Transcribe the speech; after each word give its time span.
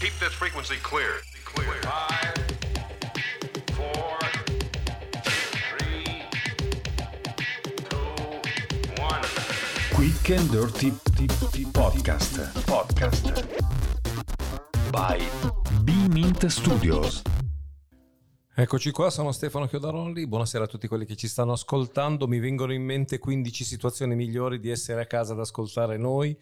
Keep 0.00 0.18
this 0.18 0.32
frequency 0.32 0.76
clear. 0.80 1.20
Clear. 1.44 1.74
Five, 1.82 2.32
four, 3.74 4.18
three, 5.76 6.24
two, 7.86 7.98
one. 8.98 9.20
Quick 9.92 10.30
and 10.30 10.50
Dirty 10.50 10.90
Podcast. 11.66 12.50
Podcast. 12.64 13.44
By 14.90 15.20
B-Mint 15.82 16.46
Studios. 16.46 17.20
Eccoci 18.54 18.92
qua, 18.92 19.10
sono 19.10 19.32
Stefano 19.32 19.66
Chiodarolli, 19.66 20.26
buonasera 20.26 20.64
a 20.64 20.66
tutti 20.66 20.88
quelli 20.88 21.04
che 21.04 21.16
ci 21.16 21.28
stanno 21.28 21.52
ascoltando, 21.52 22.26
mi 22.26 22.38
vengono 22.38 22.72
in 22.72 22.82
mente 22.82 23.18
15 23.18 23.64
situazioni 23.64 24.14
migliori 24.14 24.60
di 24.60 24.70
essere 24.70 25.02
a 25.02 25.06
casa 25.06 25.34
ad 25.34 25.40
ascoltare 25.40 25.98
noi, 25.98 26.34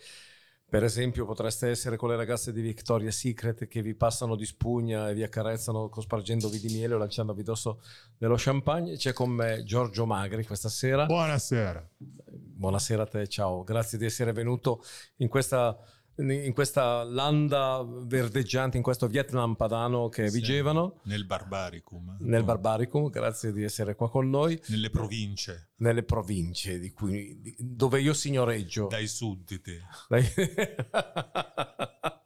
per 0.69 0.85
esempio 0.85 1.25
potreste 1.25 1.69
essere 1.69 1.97
con 1.97 2.11
le 2.11 2.17
ragazze 2.17 2.53
di 2.53 2.61
Victoria's 2.61 3.17
Secret 3.17 3.67
che 3.69 3.81
vi 3.81 3.95
passano 3.95 4.37
di 4.37 4.45
spugna 4.45 5.09
e 5.09 5.15
vi 5.15 5.23
accarezzano 5.23 5.89
cospargendovi 5.89 6.59
di 6.61 6.75
miele 6.75 6.95
o 6.95 6.99
lanciandovi 6.99 7.41
addosso 7.41 7.81
dello 8.19 8.35
champagne, 8.37 8.97
c'è 8.97 9.15
con 9.15 9.31
me 9.31 9.63
Giorgio 9.65 10.05
Magri 10.05 10.45
questa 10.45 10.69
sera. 10.69 11.07
Buonasera. 11.07 11.89
Buonasera 11.99 13.03
a 13.03 13.07
te, 13.07 13.27
ciao, 13.29 13.65
grazie 13.65 13.97
di 13.97 14.05
essere 14.05 14.33
venuto 14.33 14.83
in 15.17 15.29
questa 15.29 15.75
in 16.19 16.53
questa 16.53 17.05
landa 17.05 17.85
verdeggiante, 17.87 18.77
in 18.77 18.83
questo 18.83 19.07
Vietnam 19.07 19.55
padano 19.55 20.09
che 20.09 20.29
Sì, 20.29 20.39
vigevano, 20.41 21.01
Nel 21.05 21.25
Barbaricum. 21.25 22.17
nel 22.21 22.43
Barbaricum, 22.45 23.09
grazie 23.09 23.53
di 23.53 23.63
essere 23.63 23.95
qua 23.95 24.11
con 24.11 24.29
noi, 24.29 24.61
Nelle 24.67 24.91
province, 24.91 25.71
nelle 25.77 26.03
province 26.03 26.79
di 26.79 26.91
cui, 26.93 27.41
di- 27.41 27.55
dove 27.59 28.01
io 28.01 28.13
signoreggio. 28.15 28.87
dai 28.89 29.07
sudditi. 29.07 29.79
Dai- 30.09 30.25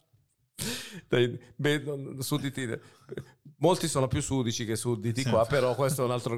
Dai- 1.09 1.38
beh, 1.56 1.82
sudditi, 2.20 2.66
molti 3.62 3.89
sono 3.89 4.07
più 4.09 4.21
sudici 4.21 4.65
che 4.66 4.77
sudditi 4.77 5.23
Sì. 5.23 5.30
qua, 5.30 5.46
però 5.46 5.74
questo 5.74 6.02
è, 6.02 6.05
un 6.05 6.10
altro, 6.10 6.37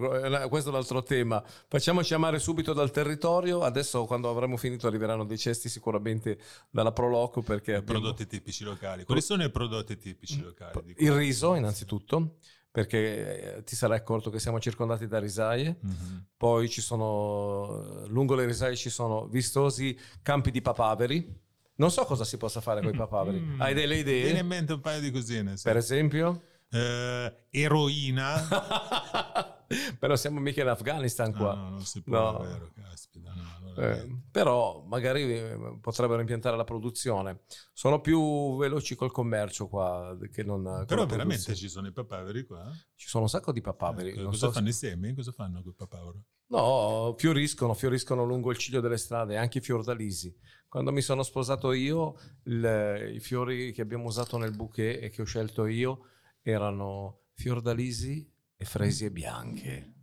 questo 0.49 0.69
è 0.69 0.73
un 0.73 0.79
altro 0.79 1.03
tema. 1.03 1.43
Facciamoci 1.69 2.15
amare 2.15 2.39
subito 2.39 2.73
dal 2.73 2.91
territorio. 2.91 3.63
Adesso, 3.63 4.05
quando 4.05 4.29
avremo 4.31 4.57
finito, 4.57 4.87
arriveranno 4.87 5.25
dei 5.25 5.39
cesti 5.39 5.69
sicuramente 5.69 6.39
dalla 6.71 6.93
Proloco 6.93 7.43
perché 7.43 7.75
abbiamo- 7.77 8.01
Prodotti 8.01 8.27
tipici 8.27 8.63
locali. 8.65 9.05
Quali 9.05 9.21
sono 9.23 9.43
i 9.43 9.51
prodotti 9.51 9.97
tipici 9.99 10.41
locali? 10.41 10.95
di 10.95 11.05
il 11.05 11.13
riso, 11.13 11.55
innanzitutto, 11.55 12.37
perché 12.71 13.57
eh, 13.57 13.63
ti 13.65 13.75
sarai 13.77 13.99
accorto 13.99 14.31
che 14.31 14.39
siamo 14.39 14.61
circondati 14.61 15.07
da 15.07 15.19
risaie. 15.19 15.77
Mhm. 15.81 16.27
Poi 16.37 16.69
ci 16.69 16.81
sono, 16.81 18.05
lungo 18.09 18.35
le 18.35 18.47
risaie 18.47 18.77
ci 18.77 18.91
sono 18.91 19.27
vistosi 19.27 19.97
campi 20.23 20.51
di 20.51 20.61
papaveri. 20.61 21.43
Non 21.77 21.91
so 21.91 22.05
cosa 22.05 22.25
si 22.25 22.37
possa 22.37 22.61
fare 22.61 22.81
con 22.83 22.95
i 22.95 22.97
papaveri. 22.97 23.39
Mm. 23.41 23.61
Hai 23.61 23.75
delle 23.75 23.97
Mi 23.97 24.03
viene 24.05 24.21
in 24.21 24.29
idee? 24.35 24.43
mente 24.43 24.73
un 24.75 24.81
paio 24.81 25.01
di 25.01 25.11
cosine. 25.11 25.57
sì. 25.57 25.65
Per 25.65 25.77
esempio? 25.77 26.43
Eh, 26.75 27.47
eroina. 27.51 28.47
però 29.99 30.17
siamo 30.17 30.41
mica 30.41 30.63
in 30.63 30.69
Afghanistan 30.69 31.31
No, 31.31 31.37
qua. 31.39 31.55
no, 31.55 31.69
non 31.71 31.85
si 31.85 32.03
può, 32.03 32.33
No. 32.33 32.39
vero, 32.39 32.71
caspita. 32.75 33.33
no, 33.35 33.75
Eh, 33.77 34.07
però 34.31 34.83
magari 34.87 35.23
eh, 35.37 35.79
potrebbero 35.81 36.21
impiantare 36.21 36.57
la 36.57 36.65
produzione. 36.65 37.41
Sono 37.73 38.01
più 38.01 38.57
veloci 38.57 38.95
col 38.95 39.11
commercio 39.13 39.69
qua 39.69 40.17
che 40.33 40.43
non... 40.45 40.63
con 40.63 40.85
Però 40.87 41.07
veramente 41.07 41.45
produzione. 41.45 41.57
ci 41.59 41.69
sono 41.69 41.87
i 41.89 41.93
papaveri 41.93 42.45
qua? 42.45 42.71
Ci 42.95 43.09
sono 43.09 43.25
un 43.25 43.29
sacco 43.31 43.53
di 43.53 43.61
papaveri. 43.61 44.11
Eh, 44.11 44.23
cosa 44.25 44.47
so 44.47 44.53
fanno 44.53 44.69
i 44.69 44.73
semi? 44.73 45.15
Cosa 45.15 45.33
fanno 45.33 45.63
quei 45.63 45.75
papaveri? 45.75 46.23
No, 46.47 47.15
fioriscono, 47.19 47.75
fioriscono 47.75 48.25
lungo 48.25 48.51
il 48.51 48.59
ciglio 48.59 48.81
delle 48.81 48.99
strade, 48.99 49.37
anche 49.37 49.59
i 49.59 49.61
fiordalisi. 49.63 50.37
Quando 50.69 50.93
mi 50.93 51.01
sono 51.01 51.23
sposato 51.23 51.73
io, 51.73 52.17
il- 52.45 53.13
i 53.15 53.21
fiori 53.21 53.73
che 53.73 53.81
abbiamo 53.83 54.05
usato 54.05 54.37
nel 54.39 54.55
bouquet 54.55 55.03
e 55.03 55.09
che 55.11 55.23
ho 55.23 55.25
scelto 55.25 55.67
io 55.67 56.09
erano 56.53 57.29
fiordalisi 57.33 58.31
e 58.57 58.65
fresie 58.65 59.11
bianche. 59.11 59.95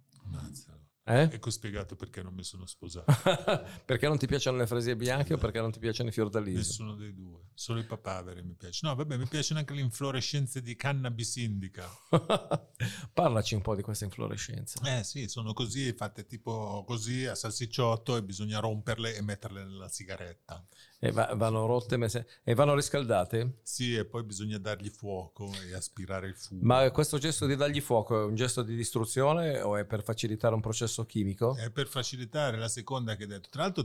Eh? 1.03 1.23
Ecco 1.23 1.49
spiegato 1.49 1.95
perché 1.95 2.21
non 2.21 2.33
mi 2.33 2.43
sono 2.43 2.65
sposato. 2.65 3.11
perché 3.85 4.07
non 4.07 4.17
ti 4.17 4.27
piacciono 4.27 4.57
le 4.57 4.67
fresie 4.67 4.95
bianche 4.95 5.33
o 5.33 5.37
perché 5.37 5.59
non 5.59 5.71
ti 5.71 5.79
piacciono 5.79 6.09
i 6.09 6.11
fiordalisi? 6.11 6.57
Nessuno 6.57 6.95
dei 6.95 7.13
due, 7.13 7.47
solo 7.53 7.79
i 7.79 7.85
papaveri 7.85 8.43
mi 8.43 8.53
piace. 8.53 8.85
No, 8.85 8.95
vabbè, 8.95 9.17
mi 9.17 9.27
piacciono 9.27 9.59
anche 9.59 9.73
le 9.73 9.81
inflorescenze 9.81 10.61
di 10.61 10.75
cannabis 10.75 11.35
indica. 11.37 11.89
Parlaci 13.13 13.55
un 13.55 13.61
po' 13.61 13.75
di 13.75 13.81
questa 13.81 14.05
inflorescenza. 14.05 14.79
Eh 14.99 15.03
sì, 15.03 15.27
sono 15.27 15.53
così, 15.53 15.91
fatte 15.93 16.25
tipo 16.25 16.83
così 16.85 17.25
a 17.25 17.35
salsicciotto 17.35 18.15
e 18.15 18.23
bisogna 18.23 18.59
romperle 18.59 19.15
e 19.15 19.21
metterle 19.21 19.63
nella 19.63 19.89
sigaretta. 19.89 20.65
E 21.03 21.11
va- 21.11 21.33
vanno 21.35 21.65
rotte 21.65 21.97
messe- 21.97 22.27
e 22.43 22.53
vanno 22.53 22.75
riscaldate? 22.75 23.61
Sì, 23.63 23.95
e 23.95 24.05
poi 24.05 24.23
bisogna 24.23 24.59
dargli 24.59 24.89
fuoco 24.89 25.51
e 25.67 25.73
aspirare 25.73 26.27
il 26.27 26.35
fumo. 26.35 26.59
Ma 26.61 26.91
questo 26.91 27.17
gesto 27.17 27.47
di 27.47 27.55
dargli 27.55 27.81
fuoco 27.81 28.21
è 28.21 28.23
un 28.23 28.35
gesto 28.35 28.61
di 28.61 28.75
distruzione 28.75 29.61
o 29.61 29.77
è 29.77 29.85
per 29.85 30.03
facilitare 30.03 30.53
un 30.53 30.61
processo 30.61 31.03
chimico? 31.07 31.55
È 31.55 31.71
per 31.71 31.87
facilitare 31.87 32.55
la 32.57 32.67
seconda 32.67 33.15
che 33.15 33.23
hai 33.23 33.29
detto. 33.29 33.49
Tra 33.49 33.63
l'altro, 33.63 33.83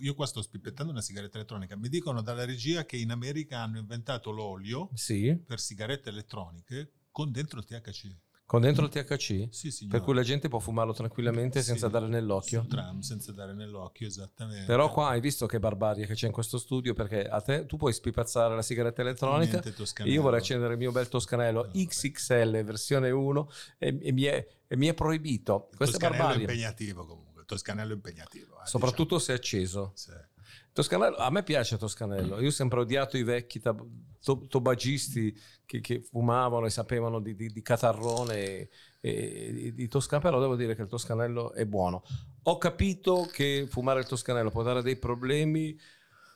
io 0.00 0.14
qua 0.14 0.26
sto 0.26 0.42
spippettando 0.42 0.90
una 0.90 1.02
sigaretta 1.02 1.36
elettronica. 1.36 1.76
Mi 1.76 1.88
dicono 1.88 2.20
dalla 2.20 2.44
regia 2.44 2.84
che 2.84 2.96
in 2.96 3.12
America 3.12 3.60
hanno 3.60 3.78
inventato 3.78 4.32
l'olio 4.32 4.90
Sì, 4.94 5.40
per 5.46 5.60
sigarette 5.60 6.08
elettroniche 6.08 6.90
con 7.12 7.30
dentro 7.30 7.60
il 7.60 7.64
THC. 7.64 8.08
Con 8.46 8.60
dentro 8.60 8.84
il 8.84 8.90
THC? 8.90 9.48
Sì, 9.50 9.70
signore. 9.72 9.96
Per 9.98 10.06
cui 10.06 10.14
la 10.14 10.22
gente 10.22 10.48
può 10.48 10.60
fumarlo 10.60 10.92
tranquillamente 10.92 11.60
Sì, 11.60 11.66
senza 11.66 11.88
dare 11.88 12.06
nell'occhio. 12.06 12.64
tram, 12.68 13.00
senza 13.00 13.32
dare 13.32 13.52
nell'occhio, 13.52 14.06
esattamente. 14.06 14.64
Però 14.66 14.90
qua 14.92 15.08
hai 15.08 15.20
visto 15.20 15.46
che 15.46 15.58
barbarie 15.58 16.06
che 16.06 16.14
c'è 16.14 16.26
in 16.26 16.32
questo 16.32 16.56
studio 16.58 16.94
perché 16.94 17.26
a 17.26 17.40
te 17.40 17.66
tu 17.66 17.76
puoi 17.76 17.92
spipazzare 17.92 18.54
la 18.54 18.62
sigaretta 18.62 19.02
elettronica 19.02 19.60
io 20.04 20.22
vorrei 20.22 20.38
accendere 20.40 20.72
il 20.74 20.78
mio 20.78 20.92
bel 20.92 21.08
toscanello 21.08 21.62
No, 21.62 21.66
vabbè. 21.72 21.84
XXL 21.86 22.62
versione 22.62 23.10
1 23.10 23.50
e, 23.78 23.98
e 24.00 24.12
mi, 24.12 24.22
è, 24.22 24.46
e 24.68 24.76
mi 24.76 24.86
è 24.86 24.94
proibito. 24.94 25.68
Il 25.72 25.76
Questa 25.76 25.96
è 25.96 25.98
toscanello 26.00 26.22
è 26.22 26.26
barbarie. 26.28 26.42
impegnativo 26.54 27.04
comunque. 27.04 27.40
Il 27.40 27.46
toscanello 27.46 27.92
impegnativo. 27.94 28.54
eh, 28.62 28.66
Soprattutto 28.66 29.18
se 29.18 29.32
è 29.32 29.36
acceso. 29.36 29.92
diciamo. 29.94 30.18
Sì. 30.18 30.34
Toscanello, 30.76 31.16
a 31.16 31.30
me 31.30 31.42
piace 31.42 31.78
Toscanello, 31.78 32.38
io 32.38 32.48
ho 32.48 32.52
sempre 32.52 32.80
odiato 32.80 33.16
i 33.16 33.22
vecchi 33.22 33.60
tab- 33.60 33.82
to- 34.22 34.46
tobagisti 34.46 35.34
che, 35.64 35.80
che 35.80 36.02
fumavano 36.02 36.66
e 36.66 36.70
sapevano 36.70 37.18
di, 37.18 37.34
di- 37.34 37.48
di 37.48 37.62
catarrone 37.62 38.36
e, 38.36 38.68
e 39.00 39.52
di, 39.54 39.72
di 39.72 39.88
Toscanello, 39.88 40.28
però 40.28 40.38
devo 40.38 40.54
dire 40.54 40.74
che 40.74 40.82
il 40.82 40.88
Toscanello 40.88 41.54
è 41.54 41.64
buono. 41.64 42.02
Ho 42.42 42.58
capito 42.58 43.26
che 43.32 43.66
fumare 43.70 44.00
il 44.00 44.06
Toscanello 44.06 44.50
può 44.50 44.62
dare 44.62 44.82
dei 44.82 44.96
problemi 44.96 45.74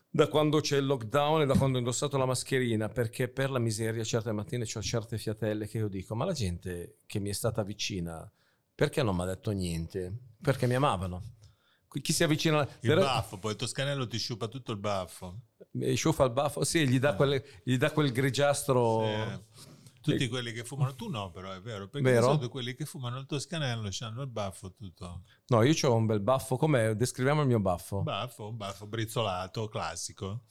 da 0.08 0.26
quando 0.28 0.60
c'è 0.60 0.78
il 0.78 0.86
lockdown 0.86 1.42
e 1.42 1.46
da 1.46 1.54
quando 1.54 1.76
ho 1.76 1.80
indossato 1.80 2.16
la 2.16 2.24
mascherina, 2.24 2.88
perché 2.88 3.28
per 3.28 3.50
la 3.50 3.58
miseria 3.58 4.02
certe 4.04 4.32
mattine 4.32 4.64
ho 4.64 4.80
certe 4.80 5.18
fiatelle 5.18 5.68
che 5.68 5.76
io 5.76 5.88
dico, 5.88 6.14
ma 6.14 6.24
la 6.24 6.32
gente 6.32 6.96
che 7.04 7.18
mi 7.18 7.28
è 7.28 7.34
stata 7.34 7.62
vicina, 7.62 8.26
perché 8.74 9.02
non 9.02 9.16
mi 9.16 9.20
ha 9.20 9.26
detto 9.26 9.50
niente? 9.50 10.10
Perché 10.40 10.66
mi 10.66 10.76
amavano. 10.76 11.34
Chi 12.00 12.12
si 12.12 12.22
avvicina... 12.22 12.66
Il 12.80 12.94
baffo, 12.94 13.38
poi 13.38 13.52
il 13.52 13.56
toscanello 13.56 14.06
ti 14.06 14.18
sciupa 14.18 14.46
tutto 14.46 14.70
il 14.70 14.78
baffo. 14.78 15.40
Mi 15.72 15.94
sciuffa 15.94 16.24
il 16.24 16.30
baffo, 16.30 16.62
sì, 16.64 16.86
gli 16.88 16.98
dà, 17.00 17.14
quelle- 17.14 17.44
gli 17.64 17.76
dà 17.76 17.90
quel 17.90 18.12
grigiastro. 18.12 19.02
Sì. 19.02 19.68
Tutti 20.00 20.28
quelli 20.28 20.52
che 20.52 20.64
fumano, 20.64 20.94
tu 20.94 21.08
no, 21.10 21.30
però 21.30 21.52
è 21.52 21.60
vero, 21.60 21.88
perché 21.88 22.10
Vero? 22.10 22.36
di 22.36 22.48
quelli 22.48 22.74
che 22.74 22.86
fumano 22.86 23.18
il 23.18 23.26
toscanello 23.26 23.90
hanno 24.00 24.22
il 24.22 24.28
baffo 24.28 24.72
tutto. 24.72 25.24
No, 25.48 25.62
io 25.62 25.88
ho 25.88 25.94
un 25.94 26.06
bel 26.06 26.20
baffo. 26.20 26.56
Com'è? 26.56 26.94
Descriviamo 26.94 27.42
il 27.42 27.46
mio 27.46 27.60
baffo. 27.60 28.00
Baffo, 28.00 28.48
un 28.48 28.56
baffo 28.56 28.86
brizzolato, 28.86 29.68
classico. 29.68 30.44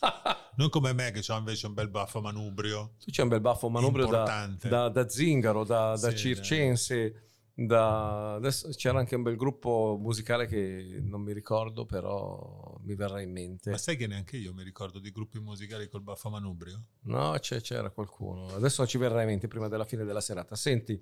non 0.56 0.68
come 0.68 0.92
me 0.92 1.12
che 1.12 1.24
ho 1.32 1.38
invece 1.38 1.66
un 1.66 1.72
bel 1.72 1.88
baffo 1.88 2.20
manubrio. 2.20 2.96
Tu 2.98 3.10
c'è 3.10 3.22
un 3.22 3.28
bel 3.28 3.40
baffo 3.40 3.70
manubrio 3.70 4.06
da, 4.06 4.54
da, 4.60 4.88
da 4.90 5.08
zingaro, 5.08 5.64
da, 5.64 5.96
da 5.96 6.10
Sì, 6.10 6.16
circense. 6.16 7.30
Da... 7.56 8.34
Adesso 8.34 8.68
c'era 8.70 8.98
anche 8.98 9.14
un 9.14 9.22
bel 9.22 9.36
gruppo 9.36 9.96
musicale 10.00 10.46
che 10.46 10.98
non 11.00 11.22
mi 11.22 11.32
ricordo, 11.32 11.86
però 11.86 12.76
mi 12.82 12.96
verrà 12.96 13.20
in 13.20 13.30
mente. 13.30 13.70
Ma 13.70 13.78
sai 13.78 13.96
che 13.96 14.08
neanche 14.08 14.36
io 14.36 14.52
mi 14.52 14.64
ricordo 14.64 14.98
di 14.98 15.12
gruppi 15.12 15.38
musicali 15.38 15.88
col 15.88 16.02
baffo 16.02 16.28
manubrio? 16.30 16.82
No, 17.02 17.36
c'era 17.40 17.90
qualcuno. 17.90 18.48
Adesso 18.48 18.86
ci 18.86 18.98
verrà 18.98 19.20
in 19.22 19.28
mente 19.28 19.46
prima 19.46 19.68
della 19.68 19.84
fine 19.84 20.04
della 20.04 20.20
serata. 20.20 20.56
Senti, 20.56 21.00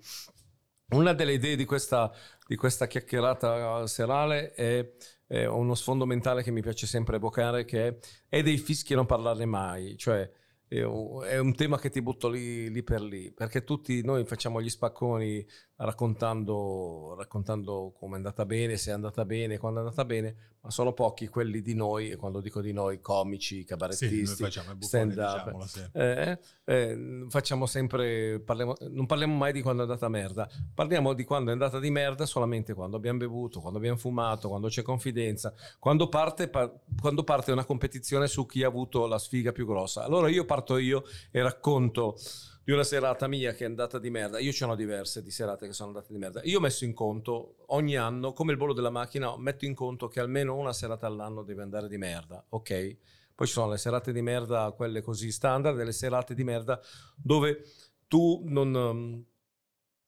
una 0.91 1.15
delle 1.15 1.33
idee 1.33 1.57
di 1.57 1.65
questa, 1.65 2.13
di 2.47 2.57
questa 2.57 2.87
chiacchierata 2.87 3.87
serale 3.87 4.53
è, 4.53 4.93
è 5.27 5.47
uno 5.47 5.75
sfondo 5.75 6.05
mentale 6.05 6.43
che 6.43 6.51
mi 6.51 6.61
piace 6.61 6.87
sempre 6.87 7.17
evocare, 7.17 7.65
che 7.65 7.89
è, 7.89 7.99
è 8.29 8.43
dei 8.43 8.59
fischi 8.59 8.95
non 8.95 9.07
parlarne 9.07 9.47
mai. 9.47 9.97
Cioè, 9.97 10.31
è 10.69 10.83
un 10.83 11.23
è 11.23 11.39
un 11.39 11.55
tema 11.55 11.79
che 11.79 11.91
ti 11.91 12.01
butto 12.01 12.29
lì, 12.29 12.71
lì 12.71 12.83
per 12.83 13.03
lì, 13.03 13.31
perché 13.31 13.63
tutti 13.65 14.03
noi 14.03 14.25
facciamo 14.25 14.61
gli 14.61 14.71
spacconi 14.71 15.47
raccontando, 15.85 17.15
raccontando 17.17 17.93
come 17.99 18.15
è 18.15 18.17
andata 18.17 18.45
bene, 18.45 18.77
se 18.77 18.91
è 18.91 18.95
andata 18.95 19.25
bene, 19.25 19.59
quando 19.59 19.81
è 19.81 19.83
andata 19.83 20.05
bene, 20.05 20.35
ma 20.61 20.71
sono 20.71 20.93
pochi 20.93 21.27
quelli 21.29 21.61
di 21.61 21.75
noi, 21.75 22.11
e 22.11 22.17
quando 22.17 22.41
dico 22.41 22.61
di 22.61 22.73
noi, 22.73 23.01
comici, 23.01 23.59
Sì, 23.59 23.65
cabarettisti, 23.65 24.43
facciamo 24.45 24.75
buffoni, 24.77 25.13
stand 25.13 25.19
up. 25.19 25.39
diciamolo 25.45 25.67
sempre. 25.67 26.39
Eh, 26.65 26.73
eh, 26.91 27.27
facciamo 27.29 27.67
sempre, 27.67 28.39
parliamo- 28.41 28.77
non 28.91 29.07
parliamo 29.07 29.35
mai 29.35 29.53
di 29.53 29.61
quando 29.63 29.83
è 29.83 29.87
andata 29.87 30.09
merda, 30.09 30.49
parliamo 30.73 31.13
di 31.15 31.25
quando 31.25 31.51
è 31.51 31.53
andata 31.53 31.79
di 31.81 31.91
merda 31.91 32.27
solamente 32.27 32.75
quando 32.75 32.97
abbiamo 32.97 33.19
bevuto, 33.19 33.61
quando 33.61 33.79
abbiamo 33.79 33.97
fumato, 33.99 34.49
quando 34.49 34.69
c'è 34.69 34.83
confidenza, 34.83 35.53
quando 35.81 36.09
parte, 36.09 36.49
pa- 36.49 36.73
quando 37.01 37.25
parte 37.25 37.51
una 37.51 37.65
competizione 37.65 38.29
su 38.29 38.47
chi 38.47 38.63
ha 38.63 38.69
avuto 38.69 39.07
la 39.07 39.19
sfiga 39.19 39.51
più 39.53 39.67
grossa. 39.67 40.05
Allora 40.05 40.29
io 40.29 40.45
parto 40.45 40.77
io 40.77 41.03
e 41.33 41.43
racconto 41.43 42.17
di 42.65 42.73
una 42.73 42.85
serata 42.85 43.27
mia 43.27 43.53
che 43.53 43.65
è 43.65 43.67
andata 43.67 43.99
di 43.99 44.11
merda. 44.11 44.39
Io 44.39 44.53
ce 44.53 44.67
n'ho 44.67 44.75
diverse 44.75 45.23
di 45.23 45.31
serate 45.31 45.67
che 45.67 45.73
sono 45.73 45.89
andate 45.89 46.13
di 46.13 46.19
merda. 46.19 46.41
Io 46.45 46.59
ho 46.59 46.61
messo 46.61 46.85
in 46.85 46.95
conto 46.95 47.57
ogni 47.69 47.97
anno, 47.97 48.33
come 48.33 48.53
il 48.53 48.59
bollo 48.59 48.73
della 48.73 48.91
macchina, 48.91 49.37
metto 49.37 49.65
in 49.65 49.75
conto 49.75 50.09
che 50.09 50.21
almeno 50.21 50.57
una 50.57 50.73
serata 50.73 51.07
all'anno 51.07 51.43
deve 51.43 51.63
andare 51.63 51.89
di 51.89 51.99
merda, 51.99 52.45
ok? 52.49 52.97
Poi 53.35 53.47
ci 53.47 53.53
sono 53.53 53.71
le 53.71 53.79
serate 53.79 54.13
di 54.13 54.23
merda, 54.23 54.73
quelle 54.73 55.01
così 55.01 55.33
standard, 55.33 55.79
e 55.79 55.85
le 55.85 55.93
serate 55.93 56.35
di 56.35 56.45
merda 56.45 56.81
dove 57.17 57.65
tu 58.07 58.43
non 58.45 59.25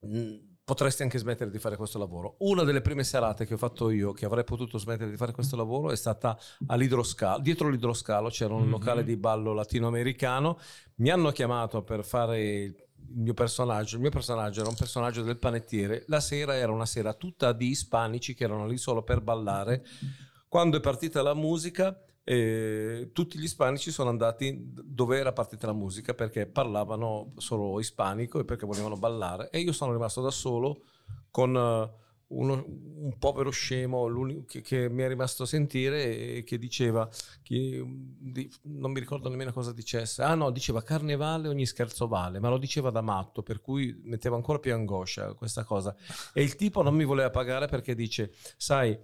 um, 0.01 0.54
potresti 0.65 1.03
anche 1.03 1.19
smettere 1.19 1.51
di 1.51 1.59
fare 1.59 1.77
questo 1.77 1.99
lavoro. 1.99 2.37
Una 2.39 2.65
delle 2.65 2.81
prime 2.81 3.05
serate 3.05 3.45
che 3.45 3.55
ho 3.55 3.59
fatto 3.59 3.91
io, 3.91 4.13
che 4.13 4.25
avrei 4.25 4.45
potuto 4.45 4.79
smettere 4.79 5.11
di 5.11 5.17
fare 5.17 5.33
questo 5.33 5.57
lavoro, 5.57 5.91
è 5.91 5.97
stata 5.97 6.39
all'idroscalo. 6.69 7.41
Dietro 7.43 7.69
l'idroscalo 7.69 8.29
c'era 8.31 8.55
un 8.55 8.63
Mhm. 8.65 8.71
locale 8.71 9.05
di 9.05 9.17
ballo 9.17 9.53
latinoamericano. 9.53 10.59
Mi 10.97 11.11
hanno 11.11 11.31
chiamato 11.33 11.83
per 11.83 12.03
fare 12.05 12.41
il 12.43 12.75
mio 13.17 13.35
personaggio. 13.35 13.97
Il 13.97 14.01
mio 14.01 14.11
personaggio 14.11 14.61
era 14.61 14.71
un 14.71 14.75
personaggio 14.77 15.23
del 15.23 15.37
panettiere. 15.39 16.05
La 16.07 16.21
sera 16.21 16.55
era 16.57 16.73
una 16.73 16.87
sera 16.87 17.13
tutta 17.13 17.53
di 17.53 17.69
ispanici 17.69 18.33
che 18.35 18.45
erano 18.45 18.67
lì 18.67 18.79
solo 18.79 19.03
per 19.03 19.21
ballare. 19.21 19.85
Quando 20.49 20.79
è 20.79 20.81
partita 20.81 21.21
la 21.21 21.35
musica, 21.35 21.95
eh, 22.25 23.11
tutti 23.13 23.39
gli 23.39 23.45
ispanici 23.45 23.91
sono 23.91 24.09
andati 24.09 24.59
dove 24.63 25.19
era 25.19 25.33
partita 25.33 25.67
la 25.67 25.73
musica 25.75 26.15
perché 26.15 26.47
parlavano 26.47 27.33
solo 27.37 27.79
ispanico 27.81 28.41
e 28.41 28.45
perché 28.45 28.67
volevano 28.67 28.97
ballare. 28.97 29.51
E 29.51 29.61
io 29.61 29.73
sono 29.73 29.93
rimasto 29.93 30.23
da 30.23 30.31
solo 30.31 30.83
con 31.31 31.55
eh, 31.55 32.03
uno- 32.29 32.65
un 32.67 33.19
povero 33.19 33.51
scemo 33.51 34.09
che, 34.47 34.63
che 34.63 34.89
mi 34.89 35.03
è 35.03 35.09
rimasto 35.09 35.43
a 35.43 35.47
sentire 35.47 36.37
e 36.37 36.45
che 36.45 36.59
diceva 36.59 37.09
che, 37.43 37.85
di- 37.87 38.51
non 38.63 38.93
mi 38.93 39.01
ricordo 39.01 39.29
nemmeno 39.29 39.53
cosa 39.53 39.73
dicesse. 39.73 40.23
Ah 40.23 40.35
no, 40.35 40.51
diceva 40.51 40.83
carnevale 40.83 41.49
ogni 41.49 41.67
scherzo 41.67 42.09
vale, 42.09 42.41
ma 42.41 42.49
lo 42.49 42.59
diceva 42.59 42.91
da 42.91 43.03
matto, 43.03 43.43
per 43.43 43.61
cui 43.61 44.01
metteva 44.05 44.37
ancora 44.37 44.59
più 44.59 44.73
angoscia 44.73 45.35
questa 45.35 45.65
cosa. 45.65 45.95
E 46.33 46.43
il 46.43 46.57
tipo 46.57 46.83
non 46.83 46.95
mi 46.95 47.05
voleva 47.05 47.31
pagare 47.31 47.67
perché 47.67 47.95
dice, 47.95 48.33
sai, 48.57 48.99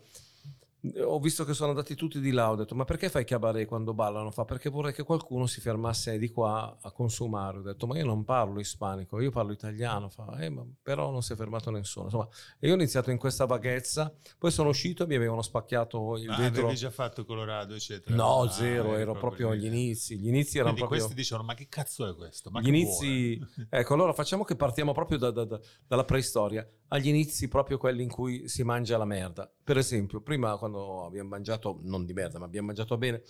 ho 1.04 1.18
visto 1.20 1.44
che 1.44 1.52
sono 1.52 1.70
andati 1.70 1.94
tutti 1.94 2.20
di 2.20 2.30
là, 2.30 2.50
ho 2.50 2.54
detto, 2.56 2.74
ma 2.74 2.84
perché 2.84 3.08
fai 3.10 3.24
cabaret 3.24 3.66
quando 3.68 3.92
ballano? 3.92 4.30
Fa, 4.30 4.44
perché 4.44 4.70
vorrei 4.70 4.92
che 4.94 5.02
qualcuno 5.02 5.46
si 5.46 5.60
fermasse 5.60 6.18
di 6.18 6.30
qua 6.30 6.76
a 6.80 6.90
consumare. 6.90 7.58
Ho 7.58 7.62
detto, 7.62 7.86
ma 7.86 7.98
io 7.98 8.04
non 8.06 8.24
parlo 8.24 8.60
ispanico, 8.60 9.20
io 9.20 9.30
parlo 9.30 9.52
italiano. 9.52 10.08
Fa, 10.08 10.38
eh, 10.38 10.48
ma 10.48 10.64
però 10.82 11.10
non 11.10 11.22
si 11.22 11.32
è 11.34 11.36
fermato 11.36 11.70
nessuno. 11.70 12.06
Insomma, 12.06 12.28
e 12.58 12.66
io 12.66 12.72
ho 12.72 12.76
iniziato 12.76 13.10
in 13.10 13.18
questa 13.18 13.44
vaghezza, 13.44 14.12
poi 14.38 14.50
sono 14.50 14.70
uscito 14.70 15.02
e 15.04 15.06
mi 15.06 15.16
avevano 15.16 15.42
spacchiato 15.42 16.16
il 16.16 16.30
Ah, 16.30 16.36
vetro. 16.36 16.62
avevi 16.62 16.76
già 16.76 16.90
fatto 16.90 17.24
Colorado, 17.24 17.74
eccetera. 17.74 18.14
No, 18.16 18.42
Ah, 18.42 18.50
zero, 18.50 18.96
ero 18.96 19.12
proprio 19.12 19.50
agli 19.50 19.60
lì. 19.60 19.66
inizi. 19.66 20.18
Gli 20.18 20.28
inizi 20.28 20.56
erano 20.58 20.72
Quindi 20.74 20.80
proprio... 20.80 20.98
questi 21.00 21.14
dicevano, 21.14 21.46
ma 21.46 21.54
che 21.54 21.66
cazzo 21.68 22.08
è 22.08 22.14
questo? 22.14 22.50
Ma 22.50 22.60
Gli 22.60 22.68
inizi, 22.68 23.36
vuole?" 23.36 23.66
ecco, 23.70 23.94
allora 23.94 24.12
facciamo 24.14 24.44
che 24.44 24.56
partiamo 24.56 24.92
proprio 24.92 25.18
da- 25.18 25.30
da- 25.30 25.44
da- 25.44 25.60
dalla 25.86 26.04
preistoria, 26.04 26.66
agli 26.88 27.08
inizi 27.08 27.48
proprio 27.48 27.76
quelli 27.76 28.02
in 28.02 28.10
cui 28.10 28.48
si 28.48 28.62
mangia 28.62 28.96
la 28.96 29.04
merda. 29.04 29.52
Per 29.70 29.78
esempio, 29.78 30.20
prima 30.20 30.56
quando 30.56 31.04
abbiamo 31.04 31.28
mangiato, 31.28 31.78
non 31.82 32.04
di 32.04 32.12
merda, 32.12 32.40
ma 32.40 32.46
abbiamo 32.46 32.66
mangiato 32.66 32.98
bene, 32.98 33.22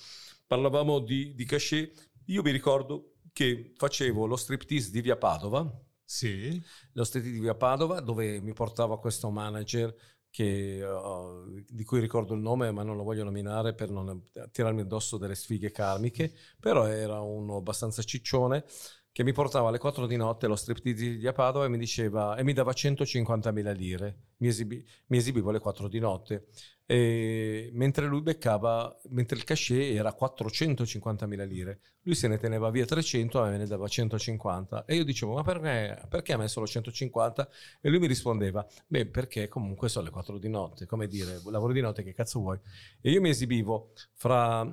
parlavamo 0.46 1.00
di, 1.00 1.34
di 1.34 1.44
cachet. 1.44 2.12
Io 2.28 2.40
mi 2.40 2.50
ricordo 2.50 3.16
che 3.30 3.74
facevo 3.76 4.24
lo 4.24 4.36
striptease 4.36 4.90
di 4.90 5.02
Via 5.02 5.18
Padova, 5.18 5.70
Sì, 6.02 6.58
lo 6.94 7.04
striptease 7.04 7.36
di 7.36 7.42
Via 7.42 7.54
Padova, 7.54 8.00
dove 8.00 8.40
mi 8.40 8.54
portava 8.54 8.98
questo 8.98 9.28
manager 9.28 9.94
che, 10.30 10.82
uh, 10.82 11.62
di 11.68 11.84
cui 11.84 12.00
ricordo 12.00 12.32
il 12.32 12.40
nome, 12.40 12.70
ma 12.70 12.82
non 12.84 12.96
lo 12.96 13.02
voglio 13.02 13.24
nominare 13.24 13.74
per 13.74 13.90
non 13.90 14.30
tirarmi 14.50 14.80
addosso 14.80 15.18
delle 15.18 15.34
sfighe 15.34 15.70
karmiche, 15.70 16.32
però 16.58 16.86
era 16.86 17.20
uno 17.20 17.56
abbastanza 17.56 18.02
ciccione 18.02 18.64
che 19.12 19.24
mi 19.24 19.32
portava 19.32 19.68
alle 19.68 19.78
4 19.78 20.06
di 20.06 20.16
notte 20.16 20.46
allo 20.46 20.56
striptease 20.56 21.16
di 21.16 21.32
Padova 21.32 21.64
e 21.64 21.68
mi 21.68 21.78
diceva 21.78 22.36
e 22.36 22.44
mi 22.44 22.52
dava 22.52 22.72
150.000 22.72 23.74
lire. 23.74 24.16
Mi, 24.38 24.48
esibi- 24.48 24.84
mi 25.06 25.16
esibivo 25.16 25.50
alle 25.50 25.58
4 25.58 25.88
di 25.88 25.98
notte. 25.98 26.46
E 26.86 27.70
mentre 27.72 28.06
lui 28.06 28.20
beccava, 28.20 28.98
mentre 29.10 29.36
il 29.36 29.44
cachet 29.44 29.94
era 29.94 30.16
450.000 30.18 31.46
lire, 31.46 31.80
lui 32.02 32.14
se 32.14 32.26
ne 32.26 32.36
teneva 32.38 32.70
via 32.70 32.84
300 32.84 33.46
e 33.46 33.50
me 33.50 33.58
ne 33.58 33.66
dava 33.66 33.86
150. 33.86 34.84
E 34.86 34.96
io 34.96 35.04
dicevo, 35.04 35.34
ma 35.34 35.42
perché, 35.42 36.04
perché 36.08 36.32
a 36.32 36.36
me 36.36 36.48
solo 36.48 36.66
150? 36.66 37.48
E 37.80 37.88
lui 37.90 38.00
mi 38.00 38.06
rispondeva, 38.08 38.66
beh, 38.86 39.06
perché 39.06 39.46
comunque 39.48 39.88
sono 39.88 40.06
le 40.06 40.10
4 40.10 40.38
di 40.38 40.48
notte, 40.48 40.86
come 40.86 41.06
dire, 41.06 41.40
lavoro 41.44 41.72
di 41.72 41.80
notte, 41.80 42.02
che 42.02 42.12
cazzo 42.12 42.40
vuoi? 42.40 42.58
E 43.00 43.10
io 43.10 43.20
mi 43.20 43.28
esibivo 43.28 43.92
fra, 44.14 44.68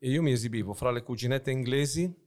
io 0.00 0.22
mi 0.22 0.32
esibivo 0.32 0.74
fra 0.74 0.90
le 0.90 1.02
cuginette 1.02 1.50
inglesi, 1.50 2.23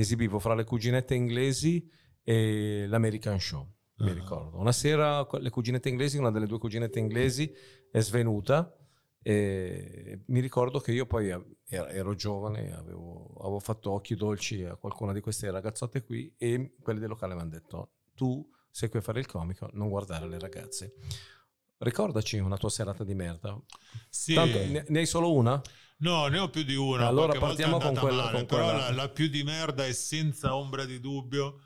esibivo 0.00 0.38
fra 0.38 0.54
le 0.54 0.64
cuginette 0.64 1.14
inglesi 1.14 1.88
e 2.22 2.86
l'American 2.88 3.38
Show. 3.40 3.66
Mi 3.98 4.10
Ah. 4.10 4.14
ricordo. 4.14 4.58
Una 4.58 4.72
sera 4.72 5.26
le 5.38 5.50
cuginette 5.50 5.88
inglesi, 5.88 6.18
una 6.18 6.30
delle 6.30 6.46
due 6.46 6.58
cuginette 6.58 6.98
inglesi 6.98 7.50
è 7.90 8.00
svenuta 8.00 8.76
e 9.22 10.20
mi 10.26 10.40
ricordo 10.40 10.78
che 10.80 10.92
io 10.92 11.06
poi 11.06 11.28
ero, 11.28 11.46
ero 11.68 12.14
giovane, 12.14 12.72
avevo, 12.74 13.34
avevo 13.40 13.58
fatto 13.58 13.90
occhi 13.92 14.14
dolci 14.14 14.62
a 14.64 14.76
qualcuna 14.76 15.12
di 15.12 15.20
queste 15.20 15.50
ragazzotte 15.50 16.04
qui 16.04 16.32
e 16.36 16.74
quelli 16.80 17.00
del 17.00 17.08
locale 17.08 17.34
mi 17.34 17.40
hanno 17.40 17.50
detto 17.50 17.92
tu 18.14 18.48
sei 18.70 18.88
qui 18.90 18.98
a 18.98 19.02
fare 19.02 19.20
il 19.20 19.26
comico, 19.26 19.68
non 19.72 19.88
guardare 19.88 20.28
le 20.28 20.38
ragazze. 20.38 20.94
Ricordaci 21.78 22.38
una 22.38 22.56
tua 22.56 22.70
serata 22.70 23.04
di 23.04 23.14
merda. 23.14 23.58
sì. 24.08 24.34
Tanto, 24.34 24.58
ne, 24.58 24.84
ne 24.86 24.98
hai 24.98 25.06
solo 25.06 25.32
una? 25.32 25.60
No, 25.98 26.26
ne 26.26 26.38
ho 26.38 26.50
più 26.50 26.62
di 26.62 26.74
una. 26.74 27.06
Allora 27.06 27.38
partiamo 27.38 27.78
con 27.78 27.94
quella- 27.94 28.24
male, 28.24 28.36
con 28.38 28.46
però 28.46 28.64
quella- 28.70 28.90
la, 28.90 28.94
la 28.94 29.08
più 29.08 29.28
di 29.28 29.42
merda 29.42 29.86
è 29.86 29.92
senza 29.92 30.54
ombra 30.54 30.84
di 30.84 31.00
dubbio 31.00 31.60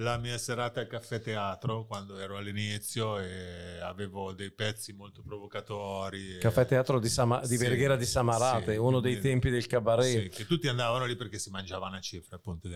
la 0.00 0.18
mia 0.18 0.36
serata 0.36 0.80
al 0.80 0.88
caffè 0.88 1.20
teatro 1.20 1.86
quando 1.86 2.18
ero 2.18 2.36
all'inizio 2.36 3.18
e 3.18 3.78
avevo 3.80 4.32
dei 4.34 4.50
pezzi 4.52 4.92
molto 4.92 5.22
provocatori. 5.22 6.38
Caffè 6.38 6.66
Teatro 6.66 6.98
di, 6.98 7.08
Sama- 7.08 7.40
di 7.40 7.56
Sì, 7.56 7.56
Verghera 7.56 7.96
di 7.96 8.04
Samarate, 8.04 8.72
sì, 8.72 8.78
uno 8.78 9.00
dei 9.00 9.20
tempi 9.20 9.48
del 9.48 9.66
cabaret. 9.66 10.04
Sì, 10.04 10.28
che 10.28 10.44
tutti 10.46 10.68
andavano 10.68 11.06
lì 11.06 11.16
perché 11.16 11.38
si 11.38 11.48
mangiava 11.50 11.86
una 11.86 12.00
cifra, 12.00 12.36
appunto. 12.36 12.68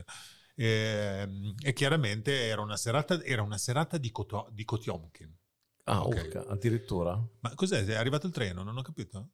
E, 0.54 1.28
e 1.62 1.72
chiaramente 1.74 2.32
era 2.46 2.62
una 2.62 2.76
serata, 2.78 3.22
era 3.22 3.42
una 3.42 3.58
serata 3.58 3.98
di, 3.98 4.10
Koto- 4.10 4.48
di 4.52 4.64
Kotiomkin. 4.64 5.36
Ah, 5.84 6.02
Ok. 6.04 6.14
urca, 6.24 6.46
addirittura. 6.46 7.20
Ma 7.40 7.54
cos'è? 7.54 7.84
È 7.84 7.94
arrivato 7.96 8.26
il 8.28 8.32
treno? 8.32 8.62
Non 8.62 8.78
ho 8.78 8.82
capito. 8.82 9.30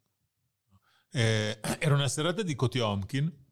Eh, 1.13 1.59
era 1.79 1.95
una 1.95 2.09
serata 2.09 2.43
di 2.43 2.55
Kotiomkin 2.55 3.45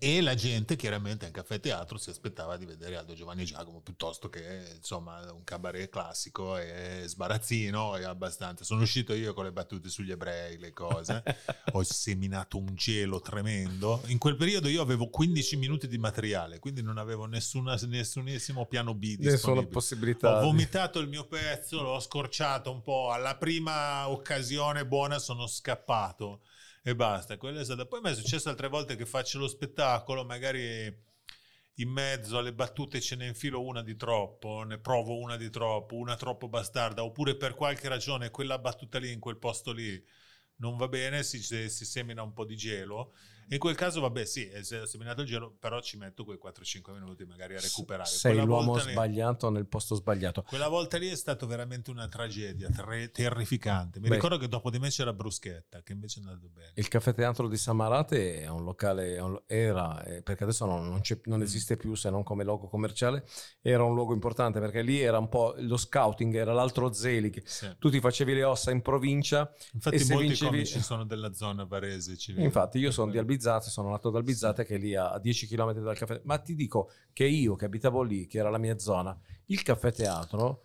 e 0.00 0.20
la 0.20 0.36
gente 0.36 0.76
chiaramente 0.76 1.26
al 1.26 1.32
caffè 1.32 1.58
teatro 1.58 1.98
si 1.98 2.08
aspettava 2.08 2.56
di 2.56 2.64
vedere 2.64 2.94
Aldo 2.94 3.14
Giovanni 3.14 3.44
Giacomo 3.44 3.80
piuttosto 3.80 4.28
che 4.28 4.74
insomma 4.76 5.20
un 5.32 5.42
cabaret 5.42 5.88
classico 5.88 6.56
e 6.56 7.02
sbarazzino 7.04 7.96
e 7.96 8.04
abbastanza. 8.04 8.62
Sono 8.62 8.82
uscito 8.82 9.12
io 9.12 9.34
con 9.34 9.42
le 9.42 9.50
battute 9.50 9.88
sugli 9.88 10.12
ebrei, 10.12 10.56
le 10.58 10.72
cose. 10.72 11.20
Ho 11.72 11.82
seminato 11.82 12.58
un 12.58 12.76
gelo 12.76 13.20
tremendo. 13.20 14.00
In 14.06 14.18
quel 14.18 14.36
periodo 14.36 14.68
io 14.68 14.82
avevo 14.82 15.08
15 15.08 15.56
minuti 15.56 15.88
di 15.88 15.98
materiale, 15.98 16.60
quindi 16.60 16.80
non 16.80 16.96
avevo 16.96 17.24
nessuna, 17.24 17.74
nessunissimo 17.74 18.66
piano 18.66 18.94
B 18.94 19.16
Nessuna 19.18 19.32
disponibile. 19.32 19.66
possibilità. 19.66 20.36
Ho 20.36 20.40
di- 20.42 20.46
vomitato 20.46 21.00
il 21.00 21.08
mio 21.08 21.26
pezzo, 21.26 21.82
l'ho 21.82 21.98
scorciato 21.98 22.70
un 22.70 22.82
po'. 22.82 23.10
Alla 23.10 23.36
prima 23.36 24.08
occasione 24.08 24.86
buona 24.86 25.18
sono 25.18 25.48
scappato 25.48 26.42
e 26.88 26.94
basta. 26.94 27.36
Quello 27.36 27.60
è 27.60 27.64
stato. 27.64 27.86
Poi 27.86 28.00
mi 28.00 28.10
è 28.10 28.14
successo 28.14 28.48
altre 28.48 28.68
volte 28.68 28.96
che 28.96 29.04
faccio 29.04 29.38
lo 29.38 29.48
spettacolo, 29.48 30.24
magari 30.24 31.06
in 31.74 31.90
mezzo 31.90 32.38
alle 32.38 32.54
battute 32.54 33.00
ce 33.00 33.14
ne 33.14 33.26
infilo 33.26 33.62
una 33.62 33.82
di 33.82 33.94
troppo, 33.94 34.62
ne 34.62 34.78
provo 34.78 35.18
una 35.18 35.36
di 35.36 35.50
troppo, 35.50 35.96
una 35.96 36.16
troppo 36.16 36.48
bastarda, 36.48 37.04
oppure 37.04 37.36
per 37.36 37.54
qualche 37.54 37.88
ragione 37.88 38.30
quella 38.30 38.58
battuta 38.58 38.98
lì 38.98 39.12
in 39.12 39.20
quel 39.20 39.36
posto 39.36 39.72
lì 39.72 40.02
non 40.56 40.76
va 40.76 40.88
bene, 40.88 41.22
si, 41.22 41.40
si 41.40 41.84
semina 41.84 42.22
un 42.22 42.32
po' 42.32 42.44
di 42.44 42.56
gelo 42.56 43.14
in 43.50 43.58
quel 43.58 43.74
caso, 43.76 44.00
vabbè, 44.00 44.24
sì, 44.24 44.44
è 44.46 44.62
seminato 44.62 45.22
il 45.22 45.26
giro, 45.26 45.54
però 45.58 45.80
ci 45.80 45.96
metto 45.96 46.24
quei 46.24 46.38
4-5 46.42 46.92
minuti 46.92 47.24
magari 47.24 47.56
a 47.56 47.60
recuperare. 47.60 48.08
Sei 48.08 48.32
Quella 48.32 48.46
l'uomo 48.46 48.72
volta 48.72 48.84
lì- 48.86 48.92
sbagliato 48.92 49.50
nel 49.50 49.66
posto 49.66 49.94
sbagliato. 49.94 50.42
Quella 50.42 50.68
volta 50.68 50.98
lì 50.98 51.08
è 51.08 51.16
stato 51.16 51.46
veramente 51.46 51.90
una 51.90 52.08
tragedia, 52.08 52.68
tre- 52.70 53.10
terrificante. 53.10 54.00
Mi 54.00 54.08
Beh. 54.08 54.14
ricordo 54.16 54.36
che 54.38 54.48
dopo 54.48 54.70
di 54.70 54.78
me 54.78 54.88
c'era 54.90 55.12
Bruschetta, 55.12 55.82
che 55.82 55.92
invece 55.92 56.20
è 56.20 56.24
andato 56.24 56.48
bene. 56.52 56.72
Il 56.74 56.88
caffè 56.88 57.14
teatro 57.14 57.48
di 57.48 57.56
Samarate 57.56 58.40
è 58.42 58.48
un 58.48 58.64
locale, 58.64 59.14
è 59.16 59.20
un- 59.20 59.40
era, 59.46 60.02
eh, 60.04 60.22
perché 60.22 60.44
adesso 60.44 60.66
non, 60.66 60.88
non 60.88 61.00
c'è- 61.00 61.20
non 61.24 61.42
esiste 61.42 61.76
più 61.76 61.94
se 61.94 62.10
non 62.10 62.22
come 62.22 62.44
logo 62.44 62.68
commerciale, 62.68 63.24
era 63.62 63.82
un 63.82 63.94
luogo 63.94 64.12
importante 64.12 64.60
perché 64.60 64.82
lì 64.82 65.00
era 65.00 65.18
un 65.18 65.28
po' 65.28 65.54
lo 65.58 65.76
scouting, 65.76 66.34
era 66.34 66.52
l'altro 66.52 66.92
Zelig. 66.92 67.42
Sì. 67.44 67.74
Tu 67.78 67.90
ti 67.90 68.00
facevi 68.00 68.34
le 68.34 68.44
ossa 68.44 68.70
in 68.70 68.82
provincia, 68.82 69.50
Infatti 69.72 69.98
se 69.98 70.12
molti 70.12 70.28
vincevi- 70.28 70.50
comici 70.50 70.80
sono 70.80 71.04
della 71.04 71.32
zona 71.32 71.64
varese. 71.64 72.16
Infatti, 72.36 72.78
io 72.78 72.90
sono 72.90 73.06
di 73.06 73.12
quello. 73.12 73.26
Albizzate, 73.38 73.70
sono 73.70 73.90
nato 73.90 74.08
ad 74.08 74.16
Albizzate, 74.16 74.64
che 74.64 74.74
è 74.74 74.78
lì 74.78 74.94
a 74.94 75.12
a 75.12 75.18
10 75.18 75.46
km 75.46 75.72
dal 75.80 75.96
caffè. 75.96 76.20
Ma 76.24 76.38
ti 76.38 76.54
dico 76.54 76.90
che 77.12 77.24
io, 77.24 77.54
che 77.54 77.64
abitavo 77.66 78.02
lì, 78.02 78.26
che 78.26 78.38
era 78.38 78.50
la 78.50 78.58
mia 78.58 78.78
zona, 78.78 79.16
il 79.46 79.62
caffè 79.62 79.92
teatro 79.92 80.64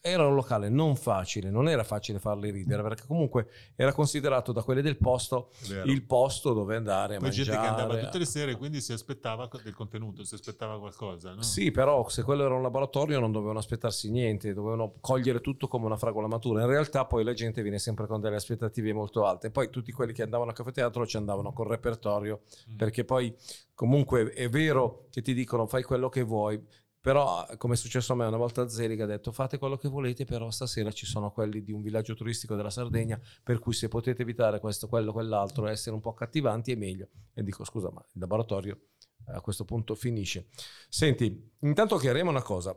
era 0.00 0.26
un 0.26 0.34
locale 0.34 0.68
non 0.68 0.96
facile, 0.96 1.50
non 1.50 1.68
era 1.68 1.84
facile 1.84 2.18
farli 2.18 2.50
ridere, 2.50 2.82
perché 2.82 3.04
comunque 3.06 3.48
era 3.76 3.92
considerato 3.92 4.52
da 4.52 4.62
quelli 4.62 4.82
del 4.82 4.96
posto 4.96 5.50
il 5.84 6.02
posto 6.04 6.52
dove 6.52 6.76
andare 6.76 7.16
a 7.16 7.18
Poi 7.18 7.30
gente 7.30 7.50
che 7.50 7.56
andava 7.56 7.82
mangiare. 7.86 8.04
tutte 8.04 8.18
le 8.18 8.24
sere, 8.26 8.56
quindi 8.56 8.80
si 8.80 8.92
aspettava 8.92 9.48
del 9.62 9.74
contenuto, 9.74 10.24
si 10.24 10.34
aspettava 10.34 10.78
qualcosa. 10.78 11.34
No? 11.34 11.42
Sì, 11.42 11.70
però 11.70 12.08
se 12.08 12.22
quello 12.22 12.44
era 12.44 12.54
un 12.54 12.62
laboratorio 12.62 13.20
non 13.20 13.32
dovevano 13.32 13.58
aspettarsi 13.58 14.10
niente, 14.10 14.52
dovevano 14.54 14.94
cogliere 15.00 15.40
tutto 15.40 15.68
come 15.68 15.86
una 15.86 15.96
fragola 15.96 16.26
matura. 16.26 16.62
In 16.62 16.68
realtà 16.68 17.04
poi 17.04 17.24
la 17.24 17.32
gente 17.32 17.62
viene 17.62 17.78
sempre 17.78 18.06
con 18.06 18.20
delle 18.20 18.36
aspettative 18.36 18.92
molto 18.92 19.24
alte. 19.26 19.50
Poi 19.50 19.70
tutti 19.70 19.92
quelli 19.92 20.12
che 20.12 20.22
andavano 20.22 20.50
a 20.50 20.54
caffè 20.54 20.72
teatro 20.72 21.06
ci 21.06 21.16
andavano 21.16 21.52
col 21.52 21.66
repertorio 21.68 22.42
Mm. 22.70 22.76
perché 22.76 23.04
poi 23.04 23.34
comunque 23.74 24.30
è 24.32 24.48
vero 24.48 25.06
che 25.10 25.22
ti 25.22 25.34
dicono 25.34 25.66
fai 25.66 25.82
quello 25.82 26.08
che 26.08 26.22
vuoi, 26.22 26.60
però 27.04 27.46
come 27.58 27.74
è 27.74 27.76
successo 27.76 28.14
a 28.14 28.16
me 28.16 28.24
una 28.24 28.38
volta 28.38 28.62
a 28.62 28.68
Zelig 28.70 28.98
ha 28.98 29.04
detto 29.04 29.30
fate 29.30 29.58
quello 29.58 29.76
che 29.76 29.88
volete, 29.88 30.24
però 30.24 30.50
stasera 30.50 30.90
ci 30.90 31.04
sono 31.04 31.30
quelli 31.32 31.62
di 31.62 31.70
un 31.70 31.82
villaggio 31.82 32.14
turistico 32.14 32.54
della 32.54 32.70
Sardegna, 32.70 33.20
per 33.42 33.58
cui 33.58 33.74
se 33.74 33.88
potete 33.88 34.22
evitare 34.22 34.58
questo, 34.58 34.88
quello, 34.88 35.12
quell'altro, 35.12 35.66
essere 35.66 35.94
un 35.94 36.00
po' 36.00 36.12
accattivanti 36.12 36.72
è 36.72 36.76
meglio. 36.76 37.08
E 37.34 37.42
dico 37.42 37.62
scusa, 37.62 37.90
ma 37.90 38.00
il 38.00 38.20
laboratorio 38.20 38.80
a 39.26 39.42
questo 39.42 39.66
punto 39.66 39.94
finisce. 39.94 40.48
Senti, 40.88 41.52
intanto 41.60 41.98
chiariamo 41.98 42.30
una 42.30 42.40
cosa, 42.40 42.74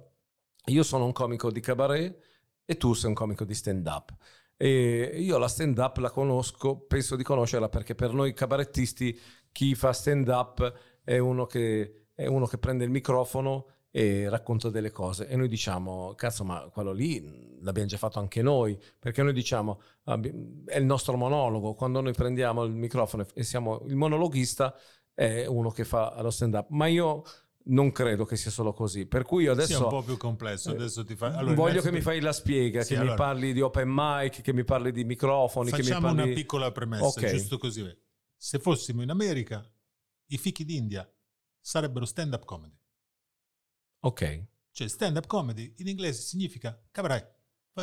io 0.66 0.84
sono 0.84 1.06
un 1.06 1.14
comico 1.14 1.50
di 1.50 1.62
cabaret 1.62 2.20
e 2.66 2.76
tu 2.76 2.94
sei 2.94 3.08
un 3.08 3.16
comico 3.16 3.46
di 3.46 3.54
stand-up. 3.54 4.14
E 4.58 5.22
io 5.22 5.38
la 5.38 5.48
stand-up 5.48 6.00
la 6.00 6.12
conosco, 6.12 6.80
penso 6.82 7.16
di 7.16 7.24
conoscerla 7.24 7.70
perché 7.70 7.96
per 7.96 8.12
noi 8.12 8.34
cabarettisti 8.34 9.18
chi 9.54 9.74
fa 9.74 9.94
stand-up 9.94 11.00
è 11.02 11.18
uno 11.18 11.46
che, 11.46 12.10
è 12.14 12.26
uno 12.26 12.46
che 12.46 12.58
prende 12.58 12.84
il 12.84 12.90
microfono 12.90 13.76
e 13.98 14.30
racconta 14.30 14.70
delle 14.70 14.92
cose 14.92 15.28
e 15.28 15.36
noi 15.36 15.48
diciamo 15.48 16.14
cazzo 16.16 16.44
ma 16.44 16.70
quello 16.72 16.92
lì 16.92 17.20
l'abbiamo 17.62 17.88
già 17.88 17.98
fatto 17.98 18.20
anche 18.20 18.44
noi 18.44 18.78
perché 19.00 19.24
noi 19.24 19.34
diciamo 19.34 19.82
è 20.04 20.78
il 20.78 20.86
nostro 20.86 21.18
monologo 21.18 21.74
quando 21.74 22.00
noi 22.02 22.14
prendiamo 22.14 22.64
il 22.64 22.74
microfono 22.74 23.26
e 23.34 23.44
siamo 23.44 23.82
il 23.88 23.96
monologhista 23.96 24.76
è 25.16 25.48
uno 25.48 25.72
che 25.72 25.84
fa 25.84 26.16
lo 26.22 26.30
stand 26.30 26.54
up 26.54 26.68
ma 26.70 26.86
io 26.86 27.24
non 27.70 27.92
credo 27.92 28.24
che 28.24 28.36
sia 28.36 28.52
solo 28.52 28.72
così 28.72 29.08
per 29.08 29.24
cui 29.24 29.46
io 29.46 29.54
Sì, 29.56 29.74
è 29.74 29.76
un 29.78 29.84
adesso 29.84 29.88
po' 29.88 30.04
più 30.04 30.16
complesso. 30.18 30.70
eh, 30.70 30.76
Adesso 30.76 31.04
ti 31.04 31.16
fa... 31.16 31.28
allora, 31.36 31.56
voglio 31.56 31.56
che 31.56 31.90
innanzitutto- 31.90 31.96
mi 31.96 32.02
fai 32.02 32.20
la 32.22 32.32
spiega, 32.34 32.82
Sì, 32.84 32.94
che 32.94 33.00
allora- 33.00 33.12
mi 33.12 33.18
parli 33.18 33.52
di 33.54 33.62
open 33.62 33.90
mic, 33.92 34.42
che 34.42 34.54
mi 34.54 34.64
parli 34.64 34.92
di 34.92 35.04
microfoni, 35.06 35.70
Facciamo 35.72 36.00
parli... 36.14 36.22
una 36.22 36.34
piccola 36.34 36.72
premessa, 36.72 37.04
Ok. 37.20 37.26
giusto 37.26 37.58
così. 37.58 37.84
Se 38.38 38.60
fossimo 38.60 39.02
in 39.02 39.10
America, 39.10 39.68
i 40.28 40.38
fichi 40.38 40.64
d'India 40.64 41.06
sarebbero 41.60 42.06
stand-up 42.06 42.46
comedy. 42.46 42.78
Ok, 44.02 44.46
Cioè, 44.72 44.88
stand-up 44.88 45.26
comedy 45.26 45.74
in 45.78 45.88
inglese 45.88 46.22
significa 46.22 46.80
cabaret. 46.92 47.36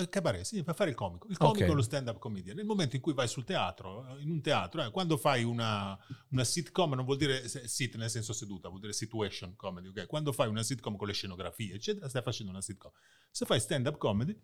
Cabaret 0.09 0.43
significa 0.43 0.73
fare 0.75 0.91
il 0.91 0.97
comico. 0.97 1.29
Il 1.29 1.37
comico 1.37 1.65
Ok. 1.65 1.71
è 1.71 1.75
lo 1.75 1.83
stand-up 1.83 2.19
comedian. 2.19 2.57
Nel 2.57 2.65
momento 2.65 2.97
in 2.97 3.03
cui 3.03 3.15
vai 3.15 3.29
sul 3.29 3.45
teatro, 3.45 4.17
in 4.19 4.29
un 4.31 4.41
teatro, 4.41 4.83
eh, 4.85 4.91
quando 4.91 5.17
fai 5.17 5.45
una, 5.45 5.97
una 6.31 6.43
sitcom, 6.43 6.95
non 6.95 7.05
vuol 7.05 7.17
dire 7.17 7.47
sit 7.49 7.95
nel 7.95 8.11
senso 8.11 8.33
seduta, 8.33 8.69
vuol 8.69 8.81
dire 8.81 8.93
situation 8.93 9.55
comedy. 9.55 9.89
ok? 9.89 10.07
Quando 10.07 10.33
fai 10.33 10.49
una 10.49 10.65
sitcom 10.65 10.97
con 10.97 11.07
le 11.07 11.13
scenografie, 11.13 11.75
eccetera, 11.75 12.09
stai 12.09 12.23
facendo 12.23 12.51
una 12.51 12.61
sitcom. 12.61 12.91
Se 13.31 13.45
fai 13.47 13.61
stand-up 13.61 13.97
comedy, 13.99 14.37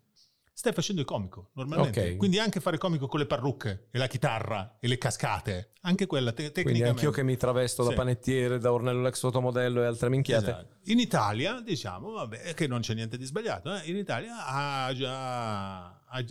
stai 0.61 0.73
facendo 0.73 1.01
il 1.01 1.07
comico, 1.07 1.49
normalmente. 1.53 2.11
Ok. 2.11 2.17
Quindi 2.17 2.37
anche 2.37 2.59
fare 2.59 2.77
comico 2.77 3.07
con 3.07 3.19
le 3.19 3.25
parrucche 3.25 3.87
e 3.89 3.97
la 3.97 4.05
chitarra 4.05 4.77
e 4.79 4.87
le 4.87 4.99
cascate, 4.99 5.71
anche 5.81 6.05
quella 6.05 6.29
te- 6.33 6.51
quindi 6.51 6.53
tecnicamente. 6.53 6.89
anch'io 6.89 7.09
che 7.09 7.23
mi 7.23 7.35
travesto 7.35 7.81
da 7.83 7.89
Sì. 7.89 7.95
panettiere, 7.95 8.59
da 8.59 8.71
Ornello 8.71 9.01
l'ex 9.01 9.19
fotomodello 9.21 9.81
e 9.81 9.85
altre 9.87 10.09
minchiate. 10.09 10.45
Esatto. 10.51 10.75
In 10.91 10.99
Italia, 10.99 11.59
diciamo, 11.61 12.11
vabbè, 12.11 12.53
che 12.53 12.67
non 12.67 12.81
c'è 12.81 12.93
niente 12.93 13.17
di 13.17 13.25
sbagliato, 13.25 13.73
eh, 13.75 13.89
in 13.89 13.95
Italia 13.97 14.45
ha 14.45 14.93
già 14.93 15.85
ha, 15.87 16.23